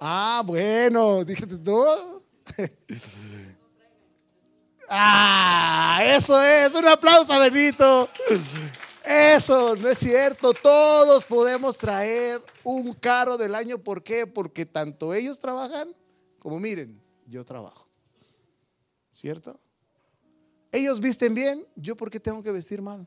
Ah, 0.01 0.43
bueno, 0.47 1.23
dije, 1.27 1.45
no. 1.47 2.23
Ah, 4.91 6.03
eso 6.05 6.43
es, 6.43 6.75
un 6.75 6.87
aplauso 6.87 7.39
Benito. 7.39 8.09
Eso, 9.05 9.77
no 9.77 9.89
es 9.89 9.99
cierto. 9.99 10.53
Todos 10.53 11.25
podemos 11.25 11.77
traer 11.79 12.43
un 12.65 12.93
carro 12.95 13.39
del 13.39 13.55
año. 13.55 13.79
¿Por 13.79 14.03
qué? 14.03 14.27
Porque 14.27 14.67
tanto 14.67 15.15
ellos 15.15 15.39
trabajan 15.39 15.95
como 16.41 16.59
miren, 16.59 17.01
yo 17.27 17.45
trabajo. 17.45 17.87
¿Cierto? 19.13 19.61
Ellos 20.73 21.01
visten 21.01 21.35
bien, 21.35 21.67
yo 21.77 21.95
por 21.95 22.11
qué 22.11 22.19
tengo 22.19 22.43
que 22.43 22.51
vestir 22.51 22.81
mal. 22.83 23.07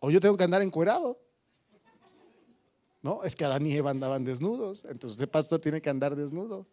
O 0.00 0.10
yo 0.10 0.20
tengo 0.20 0.36
que 0.36 0.44
andar 0.44 0.62
encuerado. 0.62 1.18
No, 3.02 3.22
es 3.24 3.34
que 3.34 3.44
Adán 3.44 3.66
y 3.66 3.74
Eva 3.74 3.90
andaban 3.90 4.24
desnudos, 4.24 4.84
entonces 4.86 5.18
el 5.20 5.28
pastor 5.28 5.60
tiene 5.60 5.80
que 5.80 5.90
andar 5.90 6.14
desnudo. 6.16 6.66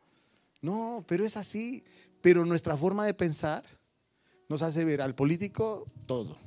No, 0.61 1.03
pero 1.07 1.25
es 1.25 1.37
así. 1.37 1.83
Pero 2.21 2.45
nuestra 2.45 2.77
forma 2.77 3.05
de 3.05 3.13
pensar 3.13 3.63
nos 4.47 4.61
hace 4.61 4.85
ver 4.85 5.01
al 5.01 5.15
político 5.15 5.87
todo. 6.05 6.37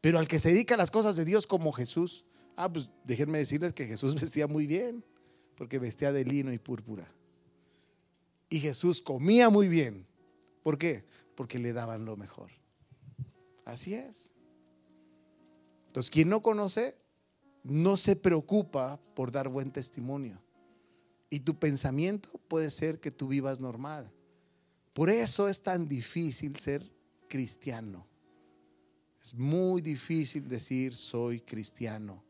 Pero 0.00 0.18
al 0.18 0.28
que 0.28 0.38
se 0.38 0.50
dedica 0.50 0.74
a 0.74 0.78
las 0.78 0.90
cosas 0.90 1.16
de 1.16 1.24
Dios 1.24 1.46
como 1.46 1.72
Jesús, 1.72 2.26
ah, 2.56 2.72
pues 2.72 2.90
déjenme 3.04 3.38
decirles 3.38 3.72
que 3.72 3.86
Jesús 3.86 4.14
vestía 4.20 4.46
muy 4.46 4.66
bien, 4.66 5.04
porque 5.56 5.78
vestía 5.78 6.12
de 6.12 6.24
lino 6.24 6.52
y 6.52 6.58
púrpura. 6.58 7.08
Y 8.50 8.60
Jesús 8.60 9.00
comía 9.00 9.50
muy 9.50 9.68
bien. 9.68 10.06
¿Por 10.62 10.78
qué? 10.78 11.04
Porque 11.34 11.58
le 11.58 11.72
daban 11.72 12.04
lo 12.04 12.16
mejor. 12.16 12.50
Así 13.64 13.94
es. 13.94 14.32
Entonces, 15.86 16.10
quien 16.10 16.28
no 16.28 16.42
conoce, 16.42 16.96
no 17.62 17.96
se 17.96 18.14
preocupa 18.14 19.00
por 19.14 19.30
dar 19.30 19.48
buen 19.48 19.72
testimonio. 19.72 20.40
Y 21.30 21.40
tu 21.40 21.58
pensamiento 21.58 22.28
puede 22.48 22.70
ser 22.70 23.00
que 23.00 23.10
tú 23.10 23.28
vivas 23.28 23.60
normal. 23.60 24.12
Por 24.94 25.10
eso 25.10 25.48
es 25.48 25.60
tan 25.60 25.88
difícil 25.88 26.56
ser 26.58 26.80
cristiano. 27.28 28.06
Es 29.20 29.34
muy 29.34 29.82
difícil 29.82 30.48
decir 30.48 30.96
soy 30.96 31.40
cristiano. 31.40 32.22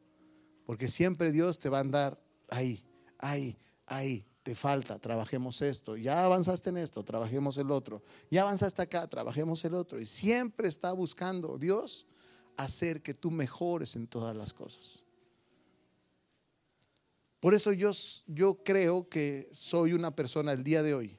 Porque 0.64 0.88
siempre 0.88 1.30
Dios 1.30 1.58
te 1.58 1.68
va 1.68 1.78
a 1.78 1.80
andar 1.82 2.18
ahí, 2.48 2.82
ahí, 3.18 3.56
ahí. 3.86 4.26
Te 4.42 4.54
falta, 4.54 4.98
trabajemos 4.98 5.60
esto. 5.62 5.96
Ya 5.96 6.24
avanzaste 6.24 6.70
en 6.70 6.78
esto, 6.78 7.02
trabajemos 7.02 7.56
el 7.58 7.70
otro. 7.70 8.02
Ya 8.30 8.42
avanzaste 8.42 8.82
acá, 8.82 9.06
trabajemos 9.08 9.64
el 9.64 9.74
otro. 9.74 10.00
Y 10.00 10.06
siempre 10.06 10.68
está 10.68 10.92
buscando 10.92 11.58
Dios 11.58 12.06
hacer 12.56 13.02
que 13.02 13.12
tú 13.12 13.30
mejores 13.30 13.96
en 13.96 14.06
todas 14.06 14.34
las 14.36 14.52
cosas. 14.52 15.04
Por 17.40 17.54
eso 17.54 17.72
yo, 17.72 17.90
yo 18.26 18.62
creo 18.64 19.08
que 19.08 19.50
soy 19.52 19.92
una 19.92 20.10
persona 20.10 20.52
el 20.52 20.62
día 20.62 20.82
de 20.82 20.94
hoy 20.94 21.18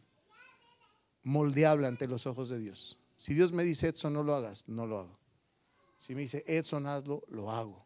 moldeable 1.26 1.88
ante 1.88 2.08
los 2.08 2.26
ojos 2.28 2.48
de 2.50 2.60
Dios. 2.60 2.98
Si 3.18 3.34
Dios 3.34 3.52
me 3.52 3.64
dice, 3.64 3.90
Edson, 3.90 4.14
no 4.14 4.24
lo 4.24 4.36
hagas, 4.36 4.70
no 4.70 4.86
lo 4.86 5.00
hago. 5.00 5.20
Si 6.00 6.16
me 6.16 6.22
dice, 6.22 6.44
Edson, 6.48 6.88
hazlo, 6.88 7.24
lo 7.28 7.52
hago. 7.52 7.86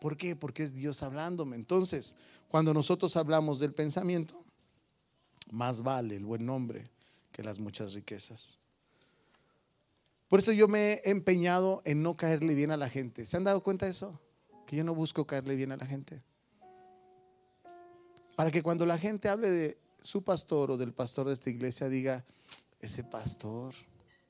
¿Por 0.00 0.16
qué? 0.16 0.34
Porque 0.34 0.62
es 0.62 0.74
Dios 0.74 1.02
hablándome. 1.02 1.54
Entonces, 1.56 2.16
cuando 2.48 2.74
nosotros 2.74 3.16
hablamos 3.16 3.60
del 3.60 3.74
pensamiento, 3.74 4.42
más 5.50 5.82
vale 5.82 6.16
el 6.16 6.24
buen 6.24 6.46
nombre 6.46 6.90
que 7.30 7.42
las 7.42 7.58
muchas 7.58 7.92
riquezas. 7.92 8.58
Por 10.28 10.40
eso 10.40 10.52
yo 10.52 10.66
me 10.68 10.94
he 10.94 11.10
empeñado 11.10 11.82
en 11.84 12.02
no 12.02 12.16
caerle 12.16 12.54
bien 12.54 12.70
a 12.70 12.78
la 12.78 12.88
gente. 12.88 13.26
¿Se 13.26 13.36
han 13.36 13.44
dado 13.44 13.62
cuenta 13.62 13.84
de 13.84 13.92
eso? 13.92 14.18
Que 14.66 14.76
yo 14.76 14.84
no 14.84 14.94
busco 14.94 15.26
caerle 15.26 15.54
bien 15.54 15.72
a 15.72 15.76
la 15.76 15.84
gente. 15.84 16.22
Para 18.36 18.50
que 18.50 18.62
cuando 18.62 18.86
la 18.86 18.96
gente 18.96 19.28
hable 19.28 19.50
de 19.50 19.81
su 20.02 20.22
pastor 20.24 20.70
o 20.70 20.76
del 20.76 20.92
pastor 20.92 21.26
de 21.28 21.32
esta 21.32 21.50
iglesia 21.50 21.88
diga, 21.88 22.24
ese 22.80 23.04
pastor 23.04 23.74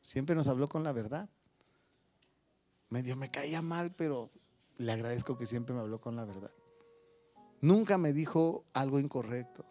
siempre 0.02 0.36
nos 0.36 0.48
habló 0.48 0.68
con 0.68 0.84
la 0.84 0.92
verdad. 0.92 1.28
Medio 2.90 3.16
me 3.16 3.30
caía 3.30 3.62
mal, 3.62 3.94
pero 3.94 4.30
le 4.76 4.92
agradezco 4.92 5.38
que 5.38 5.46
siempre 5.46 5.74
me 5.74 5.80
habló 5.80 6.00
con 6.00 6.14
la 6.16 6.24
verdad. 6.24 6.50
Nunca 7.60 7.96
me 7.96 8.12
dijo 8.12 8.64
algo 8.74 9.00
incorrecto. 9.00 9.64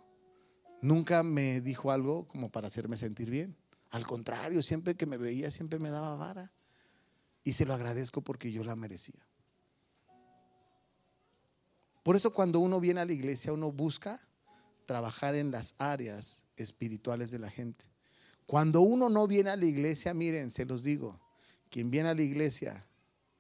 Nunca 0.81 1.21
me 1.21 1.61
dijo 1.61 1.91
algo 1.91 2.25
como 2.27 2.49
para 2.49 2.67
hacerme 2.67 2.97
sentir 2.97 3.29
bien. 3.29 3.55
Al 3.91 4.07
contrario, 4.07 4.63
siempre 4.63 4.95
que 4.95 5.05
me 5.05 5.17
veía, 5.17 5.51
siempre 5.51 5.77
me 5.77 5.91
daba 5.91 6.15
vara. 6.15 6.51
Y 7.43 7.53
se 7.53 7.65
lo 7.65 7.73
agradezco 7.73 8.21
porque 8.21 8.51
yo 8.51 8.63
la 8.63 8.75
merecía. 8.75 9.19
Por 12.01 12.15
eso 12.15 12.33
cuando 12.33 12.59
uno 12.59 12.79
viene 12.79 13.01
a 13.01 13.05
la 13.05 13.13
iglesia, 13.13 13.53
uno 13.53 13.71
busca 13.71 14.19
trabajar 14.85 15.35
en 15.35 15.51
las 15.51 15.75
áreas 15.79 16.45
espirituales 16.57 17.31
de 17.31 17.39
la 17.39 17.49
gente. 17.49 17.85
Cuando 18.45 18.81
uno 18.81 19.09
no 19.09 19.27
viene 19.27 19.49
a 19.49 19.55
la 19.55 19.65
iglesia, 19.65 20.13
miren, 20.13 20.51
se 20.51 20.65
los 20.65 20.83
digo, 20.83 21.19
quien 21.69 21.89
viene 21.89 22.09
a 22.09 22.13
la 22.13 22.21
iglesia, 22.21 22.85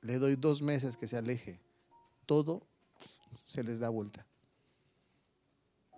le 0.01 0.17
doy 0.17 0.35
dos 0.35 0.61
meses 0.61 0.97
que 0.97 1.07
se 1.07 1.17
aleje, 1.17 1.59
todo 2.25 2.65
se 3.35 3.63
les 3.63 3.79
da 3.79 3.89
vuelta. 3.89 4.25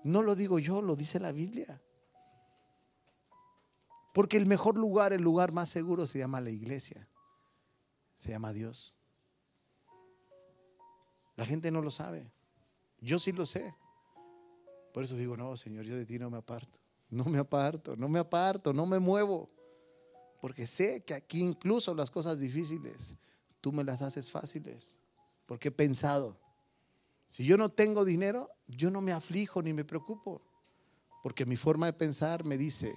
No 0.03 0.21
lo 0.21 0.35
digo 0.35 0.59
yo, 0.59 0.81
lo 0.81 0.95
dice 0.95 1.19
la 1.19 1.31
Biblia. 1.31 1.81
Porque 4.13 4.37
el 4.37 4.45
mejor 4.45 4.77
lugar, 4.77 5.13
el 5.13 5.21
lugar 5.21 5.51
más 5.51 5.69
seguro 5.69 6.05
se 6.05 6.19
llama 6.19 6.41
la 6.41 6.51
iglesia. 6.51 7.07
Se 8.15 8.29
llama 8.29 8.53
Dios. 8.53 8.95
La 11.35 11.45
gente 11.45 11.71
no 11.71 11.81
lo 11.81 11.89
sabe. 11.89 12.31
Yo 12.99 13.17
sí 13.17 13.31
lo 13.31 13.45
sé. 13.45 13.73
Por 14.93 15.03
eso 15.03 15.17
digo, 15.17 15.35
no, 15.35 15.57
Señor, 15.57 15.85
yo 15.85 15.97
de 15.97 16.05
ti 16.05 16.19
no 16.19 16.29
me 16.29 16.37
aparto. 16.37 16.79
No 17.09 17.25
me 17.25 17.39
aparto, 17.39 17.95
no 17.95 18.07
me 18.07 18.19
aparto, 18.19 18.73
no 18.73 18.85
me 18.85 18.99
muevo. 18.99 19.49
Porque 20.39 20.65
sé 20.65 21.03
que 21.03 21.13
aquí 21.13 21.41
incluso 21.41 21.93
las 21.93 22.11
cosas 22.11 22.39
difíciles, 22.39 23.17
tú 23.59 23.71
me 23.71 23.83
las 23.83 24.01
haces 24.01 24.31
fáciles. 24.31 24.99
Porque 25.45 25.69
he 25.69 25.71
pensado, 25.71 26.37
si 27.25 27.45
yo 27.45 27.57
no 27.57 27.69
tengo 27.69 28.05
dinero, 28.05 28.49
yo 28.67 28.91
no 28.91 29.01
me 29.01 29.11
aflijo 29.11 29.61
ni 29.61 29.73
me 29.73 29.83
preocupo. 29.83 30.41
Porque 31.23 31.45
mi 31.45 31.55
forma 31.55 31.87
de 31.87 31.93
pensar 31.93 32.43
me 32.43 32.57
dice, 32.57 32.95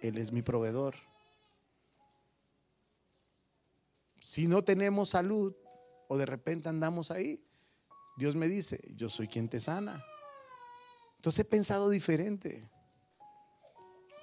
él 0.00 0.18
es 0.18 0.32
mi 0.32 0.42
proveedor. 0.42 0.94
Si 4.18 4.46
no 4.46 4.62
tenemos 4.62 5.10
salud 5.10 5.54
o 6.08 6.16
de 6.18 6.26
repente 6.26 6.68
andamos 6.68 7.10
ahí, 7.10 7.44
Dios 8.16 8.36
me 8.36 8.48
dice, 8.48 8.80
yo 8.96 9.08
soy 9.08 9.28
quien 9.28 9.48
te 9.48 9.60
sana. 9.60 10.02
Entonces 11.20 11.44
he 11.44 11.48
pensado 11.50 11.90
diferente. 11.90 12.66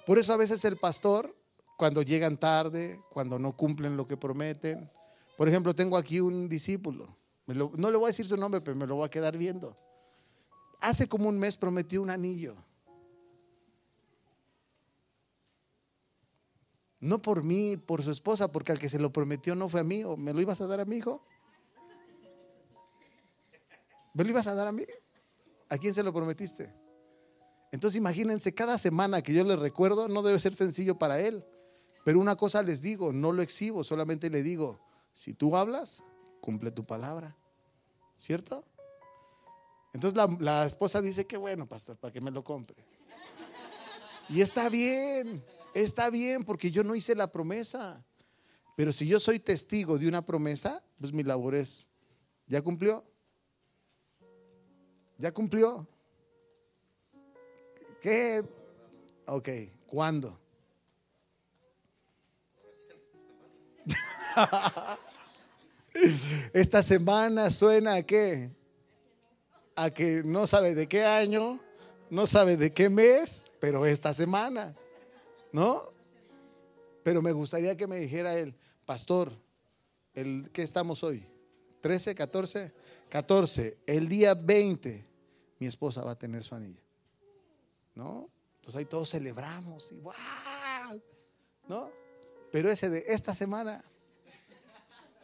Por 0.04 0.18
eso 0.18 0.32
a 0.32 0.36
veces 0.36 0.64
el 0.64 0.76
pastor, 0.76 1.32
cuando 1.76 2.02
llegan 2.02 2.36
tarde, 2.36 3.00
cuando 3.12 3.38
no 3.38 3.56
cumplen 3.56 3.96
lo 3.96 4.04
que 4.04 4.16
prometen, 4.16 4.90
por 5.36 5.48
ejemplo, 5.48 5.76
tengo 5.76 5.96
aquí 5.96 6.18
un 6.18 6.48
discípulo, 6.48 7.16
no 7.46 7.90
le 7.92 7.96
voy 7.96 8.06
a 8.06 8.08
decir 8.08 8.26
su 8.26 8.36
nombre, 8.36 8.60
pero 8.62 8.76
me 8.76 8.84
lo 8.84 8.96
voy 8.96 9.06
a 9.06 9.10
quedar 9.10 9.38
viendo. 9.38 9.76
Hace 10.80 11.08
como 11.08 11.28
un 11.28 11.38
mes 11.38 11.56
prometió 11.56 12.02
un 12.02 12.10
anillo. 12.10 12.56
No 16.98 17.22
por 17.22 17.44
mí, 17.44 17.76
por 17.76 18.02
su 18.02 18.10
esposa, 18.10 18.50
porque 18.50 18.72
al 18.72 18.80
que 18.80 18.88
se 18.88 18.98
lo 18.98 19.12
prometió 19.12 19.54
no 19.54 19.68
fue 19.68 19.82
a 19.82 19.84
mí, 19.84 20.02
o 20.02 20.16
me 20.16 20.32
lo 20.32 20.40
ibas 20.40 20.60
a 20.62 20.66
dar 20.66 20.80
a 20.80 20.84
mi 20.84 20.96
hijo. 20.96 21.24
¿Me 24.14 24.24
lo 24.24 24.30
ibas 24.30 24.48
a 24.48 24.56
dar 24.56 24.66
a 24.66 24.72
mí? 24.72 24.82
¿A 25.68 25.78
quién 25.78 25.94
se 25.94 26.02
lo 26.02 26.12
prometiste? 26.12 26.87
Entonces 27.72 27.98
imagínense, 27.98 28.54
cada 28.54 28.78
semana 28.78 29.22
que 29.22 29.32
yo 29.32 29.44
le 29.44 29.56
recuerdo 29.56 30.08
no 30.08 30.22
debe 30.22 30.38
ser 30.38 30.54
sencillo 30.54 30.98
para 30.98 31.20
él. 31.20 31.44
Pero 32.04 32.20
una 32.20 32.36
cosa 32.36 32.62
les 32.62 32.80
digo, 32.80 33.12
no 33.12 33.32
lo 33.32 33.42
exhibo, 33.42 33.84
solamente 33.84 34.30
le 34.30 34.42
digo, 34.42 34.80
si 35.12 35.34
tú 35.34 35.56
hablas, 35.56 36.04
cumple 36.40 36.70
tu 36.70 36.84
palabra. 36.86 37.36
¿Cierto? 38.16 38.64
Entonces 39.92 40.16
la, 40.16 40.26
la 40.40 40.64
esposa 40.64 41.02
dice 41.02 41.26
que 41.26 41.36
bueno, 41.36 41.66
pastor, 41.66 41.96
para 41.96 42.12
que 42.12 42.20
me 42.20 42.30
lo 42.30 42.42
compre. 42.42 42.76
Y 44.28 44.40
está 44.40 44.68
bien. 44.68 45.44
Está 45.74 46.10
bien 46.10 46.44
porque 46.44 46.70
yo 46.70 46.84
no 46.84 46.94
hice 46.94 47.14
la 47.14 47.30
promesa. 47.30 48.04
Pero 48.76 48.92
si 48.92 49.06
yo 49.06 49.20
soy 49.20 49.38
testigo 49.38 49.98
de 49.98 50.08
una 50.08 50.22
promesa, 50.22 50.82
pues 51.00 51.12
mi 51.12 51.22
labor 51.22 51.54
es, 51.54 51.88
¿ya 52.46 52.62
cumplió? 52.62 53.04
¿Ya 55.18 55.32
cumplió? 55.32 55.86
¿Qué? 58.00 58.44
Ok, 59.26 59.48
¿cuándo? 59.86 60.38
Esta 66.52 66.82
semana 66.82 67.50
suena 67.50 67.94
a 67.94 68.02
qué? 68.02 68.50
A 69.74 69.90
que 69.90 70.22
no 70.24 70.46
sabe 70.46 70.74
de 70.74 70.86
qué 70.88 71.04
año, 71.04 71.58
no 72.10 72.26
sabe 72.26 72.56
de 72.56 72.72
qué 72.72 72.88
mes, 72.88 73.52
pero 73.60 73.84
esta 73.86 74.14
semana. 74.14 74.74
¿No? 75.52 75.82
Pero 77.02 77.22
me 77.22 77.32
gustaría 77.32 77.76
que 77.76 77.86
me 77.86 77.98
dijera 77.98 78.38
él, 78.38 78.54
pastor, 78.84 79.32
el, 80.14 80.50
¿qué 80.52 80.62
estamos 80.62 81.02
hoy? 81.02 81.26
¿13, 81.82 82.14
14? 82.14 82.72
14. 83.08 83.78
El 83.86 84.08
día 84.08 84.34
20, 84.34 85.04
mi 85.58 85.66
esposa 85.66 86.02
va 86.02 86.12
a 86.12 86.18
tener 86.18 86.44
su 86.44 86.54
anillo. 86.54 86.87
¿No? 87.98 88.30
Entonces 88.58 88.76
ahí 88.76 88.84
todos 88.84 89.10
celebramos 89.10 89.90
y 89.90 89.98
¡wow! 89.98 91.02
¿No? 91.66 91.90
Pero 92.52 92.70
ese 92.70 92.88
de 92.88 93.02
esta 93.08 93.34
semana, 93.34 93.82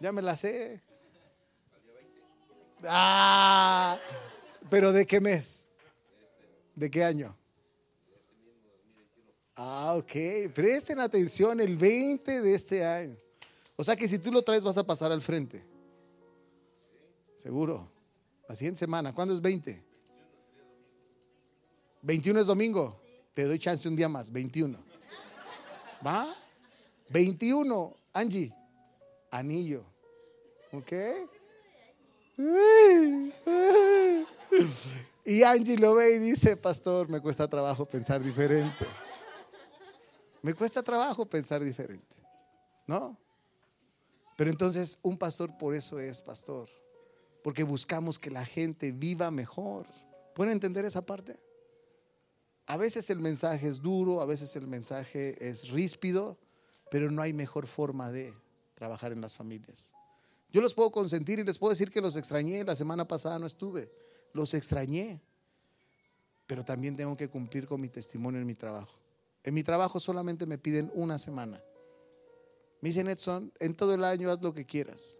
ya 0.00 0.10
me 0.10 0.20
la 0.20 0.36
sé. 0.36 0.82
Ah, 2.82 3.96
pero 4.68 4.90
¿de 4.92 5.06
qué 5.06 5.20
mes? 5.20 5.68
¿De 6.74 6.90
qué 6.90 7.04
año? 7.04 7.36
Ah, 9.54 9.94
ok. 9.96 10.52
Presten 10.52 10.98
atención 10.98 11.60
el 11.60 11.76
20 11.76 12.40
de 12.40 12.54
este 12.56 12.84
año. 12.84 13.16
O 13.76 13.84
sea 13.84 13.94
que 13.94 14.08
si 14.08 14.18
tú 14.18 14.32
lo 14.32 14.42
traes 14.42 14.64
vas 14.64 14.78
a 14.78 14.84
pasar 14.84 15.12
al 15.12 15.22
frente. 15.22 15.64
Seguro. 17.36 17.88
La 18.48 18.56
siguiente 18.56 18.80
semana. 18.80 19.14
¿Cuándo 19.14 19.32
es 19.32 19.40
20? 19.40 19.83
21 22.04 22.40
es 22.40 22.46
domingo. 22.46 23.00
Te 23.32 23.44
doy 23.44 23.58
chance 23.58 23.88
un 23.88 23.96
día 23.96 24.08
más. 24.08 24.30
21. 24.30 24.78
¿Va? 26.06 26.26
21. 27.08 27.96
Angie. 28.12 28.54
Anillo. 29.30 29.84
¿Ok? 30.72 30.92
Y 35.24 35.42
Angie 35.42 35.78
lo 35.78 35.94
ve 35.94 36.16
y 36.16 36.18
dice, 36.18 36.56
pastor, 36.56 37.08
me 37.08 37.20
cuesta 37.20 37.48
trabajo 37.48 37.86
pensar 37.86 38.22
diferente. 38.22 38.84
Me 40.42 40.52
cuesta 40.52 40.82
trabajo 40.82 41.24
pensar 41.24 41.64
diferente, 41.64 42.16
¿no? 42.86 43.16
Pero 44.36 44.50
entonces 44.50 44.98
un 45.02 45.16
pastor 45.16 45.56
por 45.56 45.74
eso 45.74 45.98
es 45.98 46.20
pastor, 46.20 46.68
porque 47.42 47.62
buscamos 47.62 48.18
que 48.18 48.30
la 48.30 48.44
gente 48.44 48.92
viva 48.92 49.30
mejor. 49.30 49.86
¿Pueden 50.34 50.52
entender 50.52 50.84
esa 50.84 51.06
parte? 51.06 51.38
A 52.66 52.76
veces 52.76 53.10
el 53.10 53.20
mensaje 53.20 53.68
es 53.68 53.82
duro, 53.82 54.20
a 54.20 54.26
veces 54.26 54.56
el 54.56 54.66
mensaje 54.66 55.48
es 55.48 55.68
ríspido, 55.68 56.38
pero 56.90 57.10
no 57.10 57.20
hay 57.22 57.32
mejor 57.32 57.66
forma 57.66 58.10
de 58.10 58.34
trabajar 58.74 59.12
en 59.12 59.20
las 59.20 59.36
familias. 59.36 59.92
Yo 60.50 60.60
los 60.60 60.74
puedo 60.74 60.90
consentir 60.90 61.38
y 61.38 61.44
les 61.44 61.58
puedo 61.58 61.70
decir 61.70 61.90
que 61.90 62.00
los 62.00 62.16
extrañé, 62.16 62.64
la 62.64 62.76
semana 62.76 63.06
pasada 63.06 63.38
no 63.38 63.46
estuve, 63.46 63.90
los 64.32 64.54
extrañé, 64.54 65.20
pero 66.46 66.64
también 66.64 66.96
tengo 66.96 67.16
que 67.16 67.28
cumplir 67.28 67.66
con 67.66 67.80
mi 67.80 67.88
testimonio 67.88 68.40
en 68.40 68.46
mi 68.46 68.54
trabajo. 68.54 68.98
En 69.42 69.52
mi 69.52 69.62
trabajo 69.62 70.00
solamente 70.00 70.46
me 70.46 70.56
piden 70.56 70.90
una 70.94 71.18
semana. 71.18 71.62
Me 72.80 72.90
dicen, 72.90 73.08
Edson, 73.08 73.52
en 73.60 73.74
todo 73.74 73.94
el 73.94 74.04
año 74.04 74.30
haz 74.30 74.40
lo 74.42 74.54
que 74.54 74.64
quieras. 74.64 75.18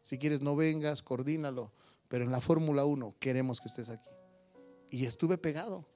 Si 0.00 0.18
quieres 0.18 0.40
no 0.40 0.56
vengas, 0.56 1.02
coordínalo, 1.02 1.72
pero 2.08 2.24
en 2.24 2.30
la 2.30 2.40
Fórmula 2.40 2.84
1 2.84 3.16
queremos 3.18 3.60
que 3.60 3.68
estés 3.68 3.90
aquí. 3.90 4.10
Y 4.90 5.04
estuve 5.04 5.36
pegado. 5.36 5.86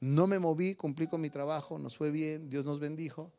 No 0.00 0.26
me 0.26 0.38
moví, 0.38 0.74
cumplí 0.74 1.06
con 1.06 1.20
mi 1.20 1.28
trabajo, 1.28 1.78
nos 1.78 1.96
fue 1.96 2.10
bien, 2.10 2.48
Dios 2.48 2.64
nos 2.64 2.80
bendijo, 2.80 3.30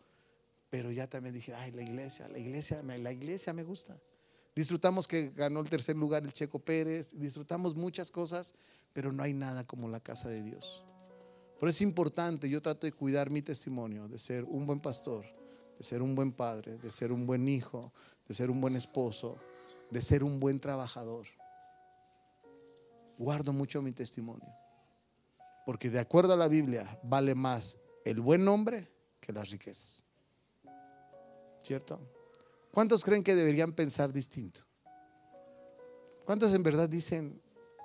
pero 0.69 0.91
ya 0.91 1.07
también 1.07 1.33
dije, 1.33 1.55
ay, 1.55 1.71
la 1.71 1.81
iglesia, 1.81 2.27
la 2.29 2.37
iglesia, 2.37 2.83
la 2.83 3.11
iglesia 3.11 3.51
me 3.51 3.63
gusta. 3.63 3.99
Disfrutamos 4.55 5.07
que 5.07 5.31
ganó 5.35 5.59
el 5.61 5.69
tercer 5.69 5.95
lugar 5.95 6.23
el 6.23 6.33
Checo 6.33 6.59
Pérez, 6.59 7.17
disfrutamos 7.17 7.75
muchas 7.75 8.11
cosas, 8.11 8.53
pero 8.93 9.11
no 9.11 9.23
hay 9.23 9.33
nada 9.33 9.65
como 9.65 9.89
la 9.89 9.99
casa 9.99 10.29
de 10.29 10.43
Dios. 10.43 10.83
Por 11.59 11.69
eso 11.69 11.77
es 11.77 11.81
importante, 11.81 12.49
yo 12.49 12.61
trato 12.61 12.85
de 12.85 12.91
cuidar 12.91 13.29
mi 13.29 13.41
testimonio, 13.41 14.07
de 14.07 14.19
ser 14.19 14.43
un 14.43 14.65
buen 14.65 14.79
pastor, 14.79 15.25
de 15.77 15.83
ser 15.83 16.01
un 16.01 16.15
buen 16.15 16.31
padre, 16.31 16.77
de 16.77 16.91
ser 16.91 17.11
un 17.11 17.25
buen 17.25 17.47
hijo, 17.47 17.91
de 18.27 18.33
ser 18.33 18.51
un 18.51 18.61
buen 18.61 18.75
esposo, 18.75 19.37
de 19.89 20.01
ser 20.01 20.23
un 20.23 20.39
buen 20.39 20.59
trabajador. 20.59 21.27
Guardo 23.17 23.51
mucho 23.51 23.81
mi 23.81 23.91
testimonio. 23.91 24.60
Porque 25.65 25.89
de 25.89 25.99
acuerdo 25.99 26.33
a 26.33 26.37
la 26.37 26.47
Biblia 26.47 26.99
vale 27.03 27.35
más 27.35 27.83
el 28.05 28.19
buen 28.19 28.43
nombre 28.43 28.87
que 29.19 29.33
las 29.33 29.49
riquezas. 29.49 30.03
¿Cierto? 31.63 31.99
¿Cuántos 32.71 33.03
creen 33.03 33.23
que 33.23 33.35
deberían 33.35 33.73
pensar 33.73 34.11
distinto? 34.11 34.61
¿Cuántos 36.25 36.53
en 36.53 36.63
verdad 36.63 36.89
dicen, 36.89 37.41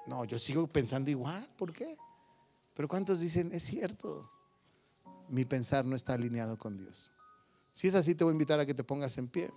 no, 0.06 0.24
yo 0.24 0.38
sigo 0.38 0.66
pensando 0.66 1.10
igual? 1.10 1.46
¿Por 1.56 1.72
qué? 1.72 1.96
Pero 2.74 2.88
¿cuántos 2.88 3.20
dicen, 3.20 3.52
es 3.52 3.64
cierto? 3.64 4.30
Mi 5.28 5.44
pensar 5.44 5.84
no 5.84 5.96
está 5.96 6.14
alineado 6.14 6.56
con 6.56 6.76
Dios. 6.76 7.10
Si 7.72 7.88
es 7.88 7.94
así, 7.94 8.14
te 8.14 8.24
voy 8.24 8.32
a 8.32 8.34
invitar 8.34 8.60
a 8.60 8.66
que 8.66 8.74
te 8.74 8.84
pongas 8.84 9.18
en 9.18 9.28
pie. 9.28 9.50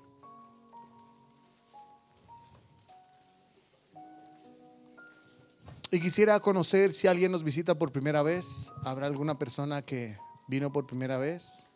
Y 5.92 6.00
quisiera 6.00 6.40
conocer 6.40 6.94
si 6.94 7.08
alguien 7.08 7.32
nos 7.32 7.44
visita 7.44 7.74
por 7.74 7.92
primera 7.92 8.22
vez. 8.22 8.72
¿Habrá 8.84 9.08
alguna 9.08 9.40
persona 9.40 9.82
que 9.82 10.18
vino 10.48 10.72
por 10.72 10.86
primera 10.86 11.18
vez? 11.18 11.68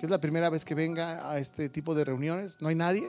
¿Que 0.00 0.06
es 0.06 0.10
la 0.10 0.20
primera 0.20 0.50
vez 0.50 0.64
que 0.64 0.74
venga 0.74 1.30
a 1.30 1.38
este 1.38 1.68
tipo 1.68 1.94
de 1.94 2.04
reuniones? 2.04 2.60
¿No 2.60 2.66
hay 2.66 2.74
nadie? 2.74 3.06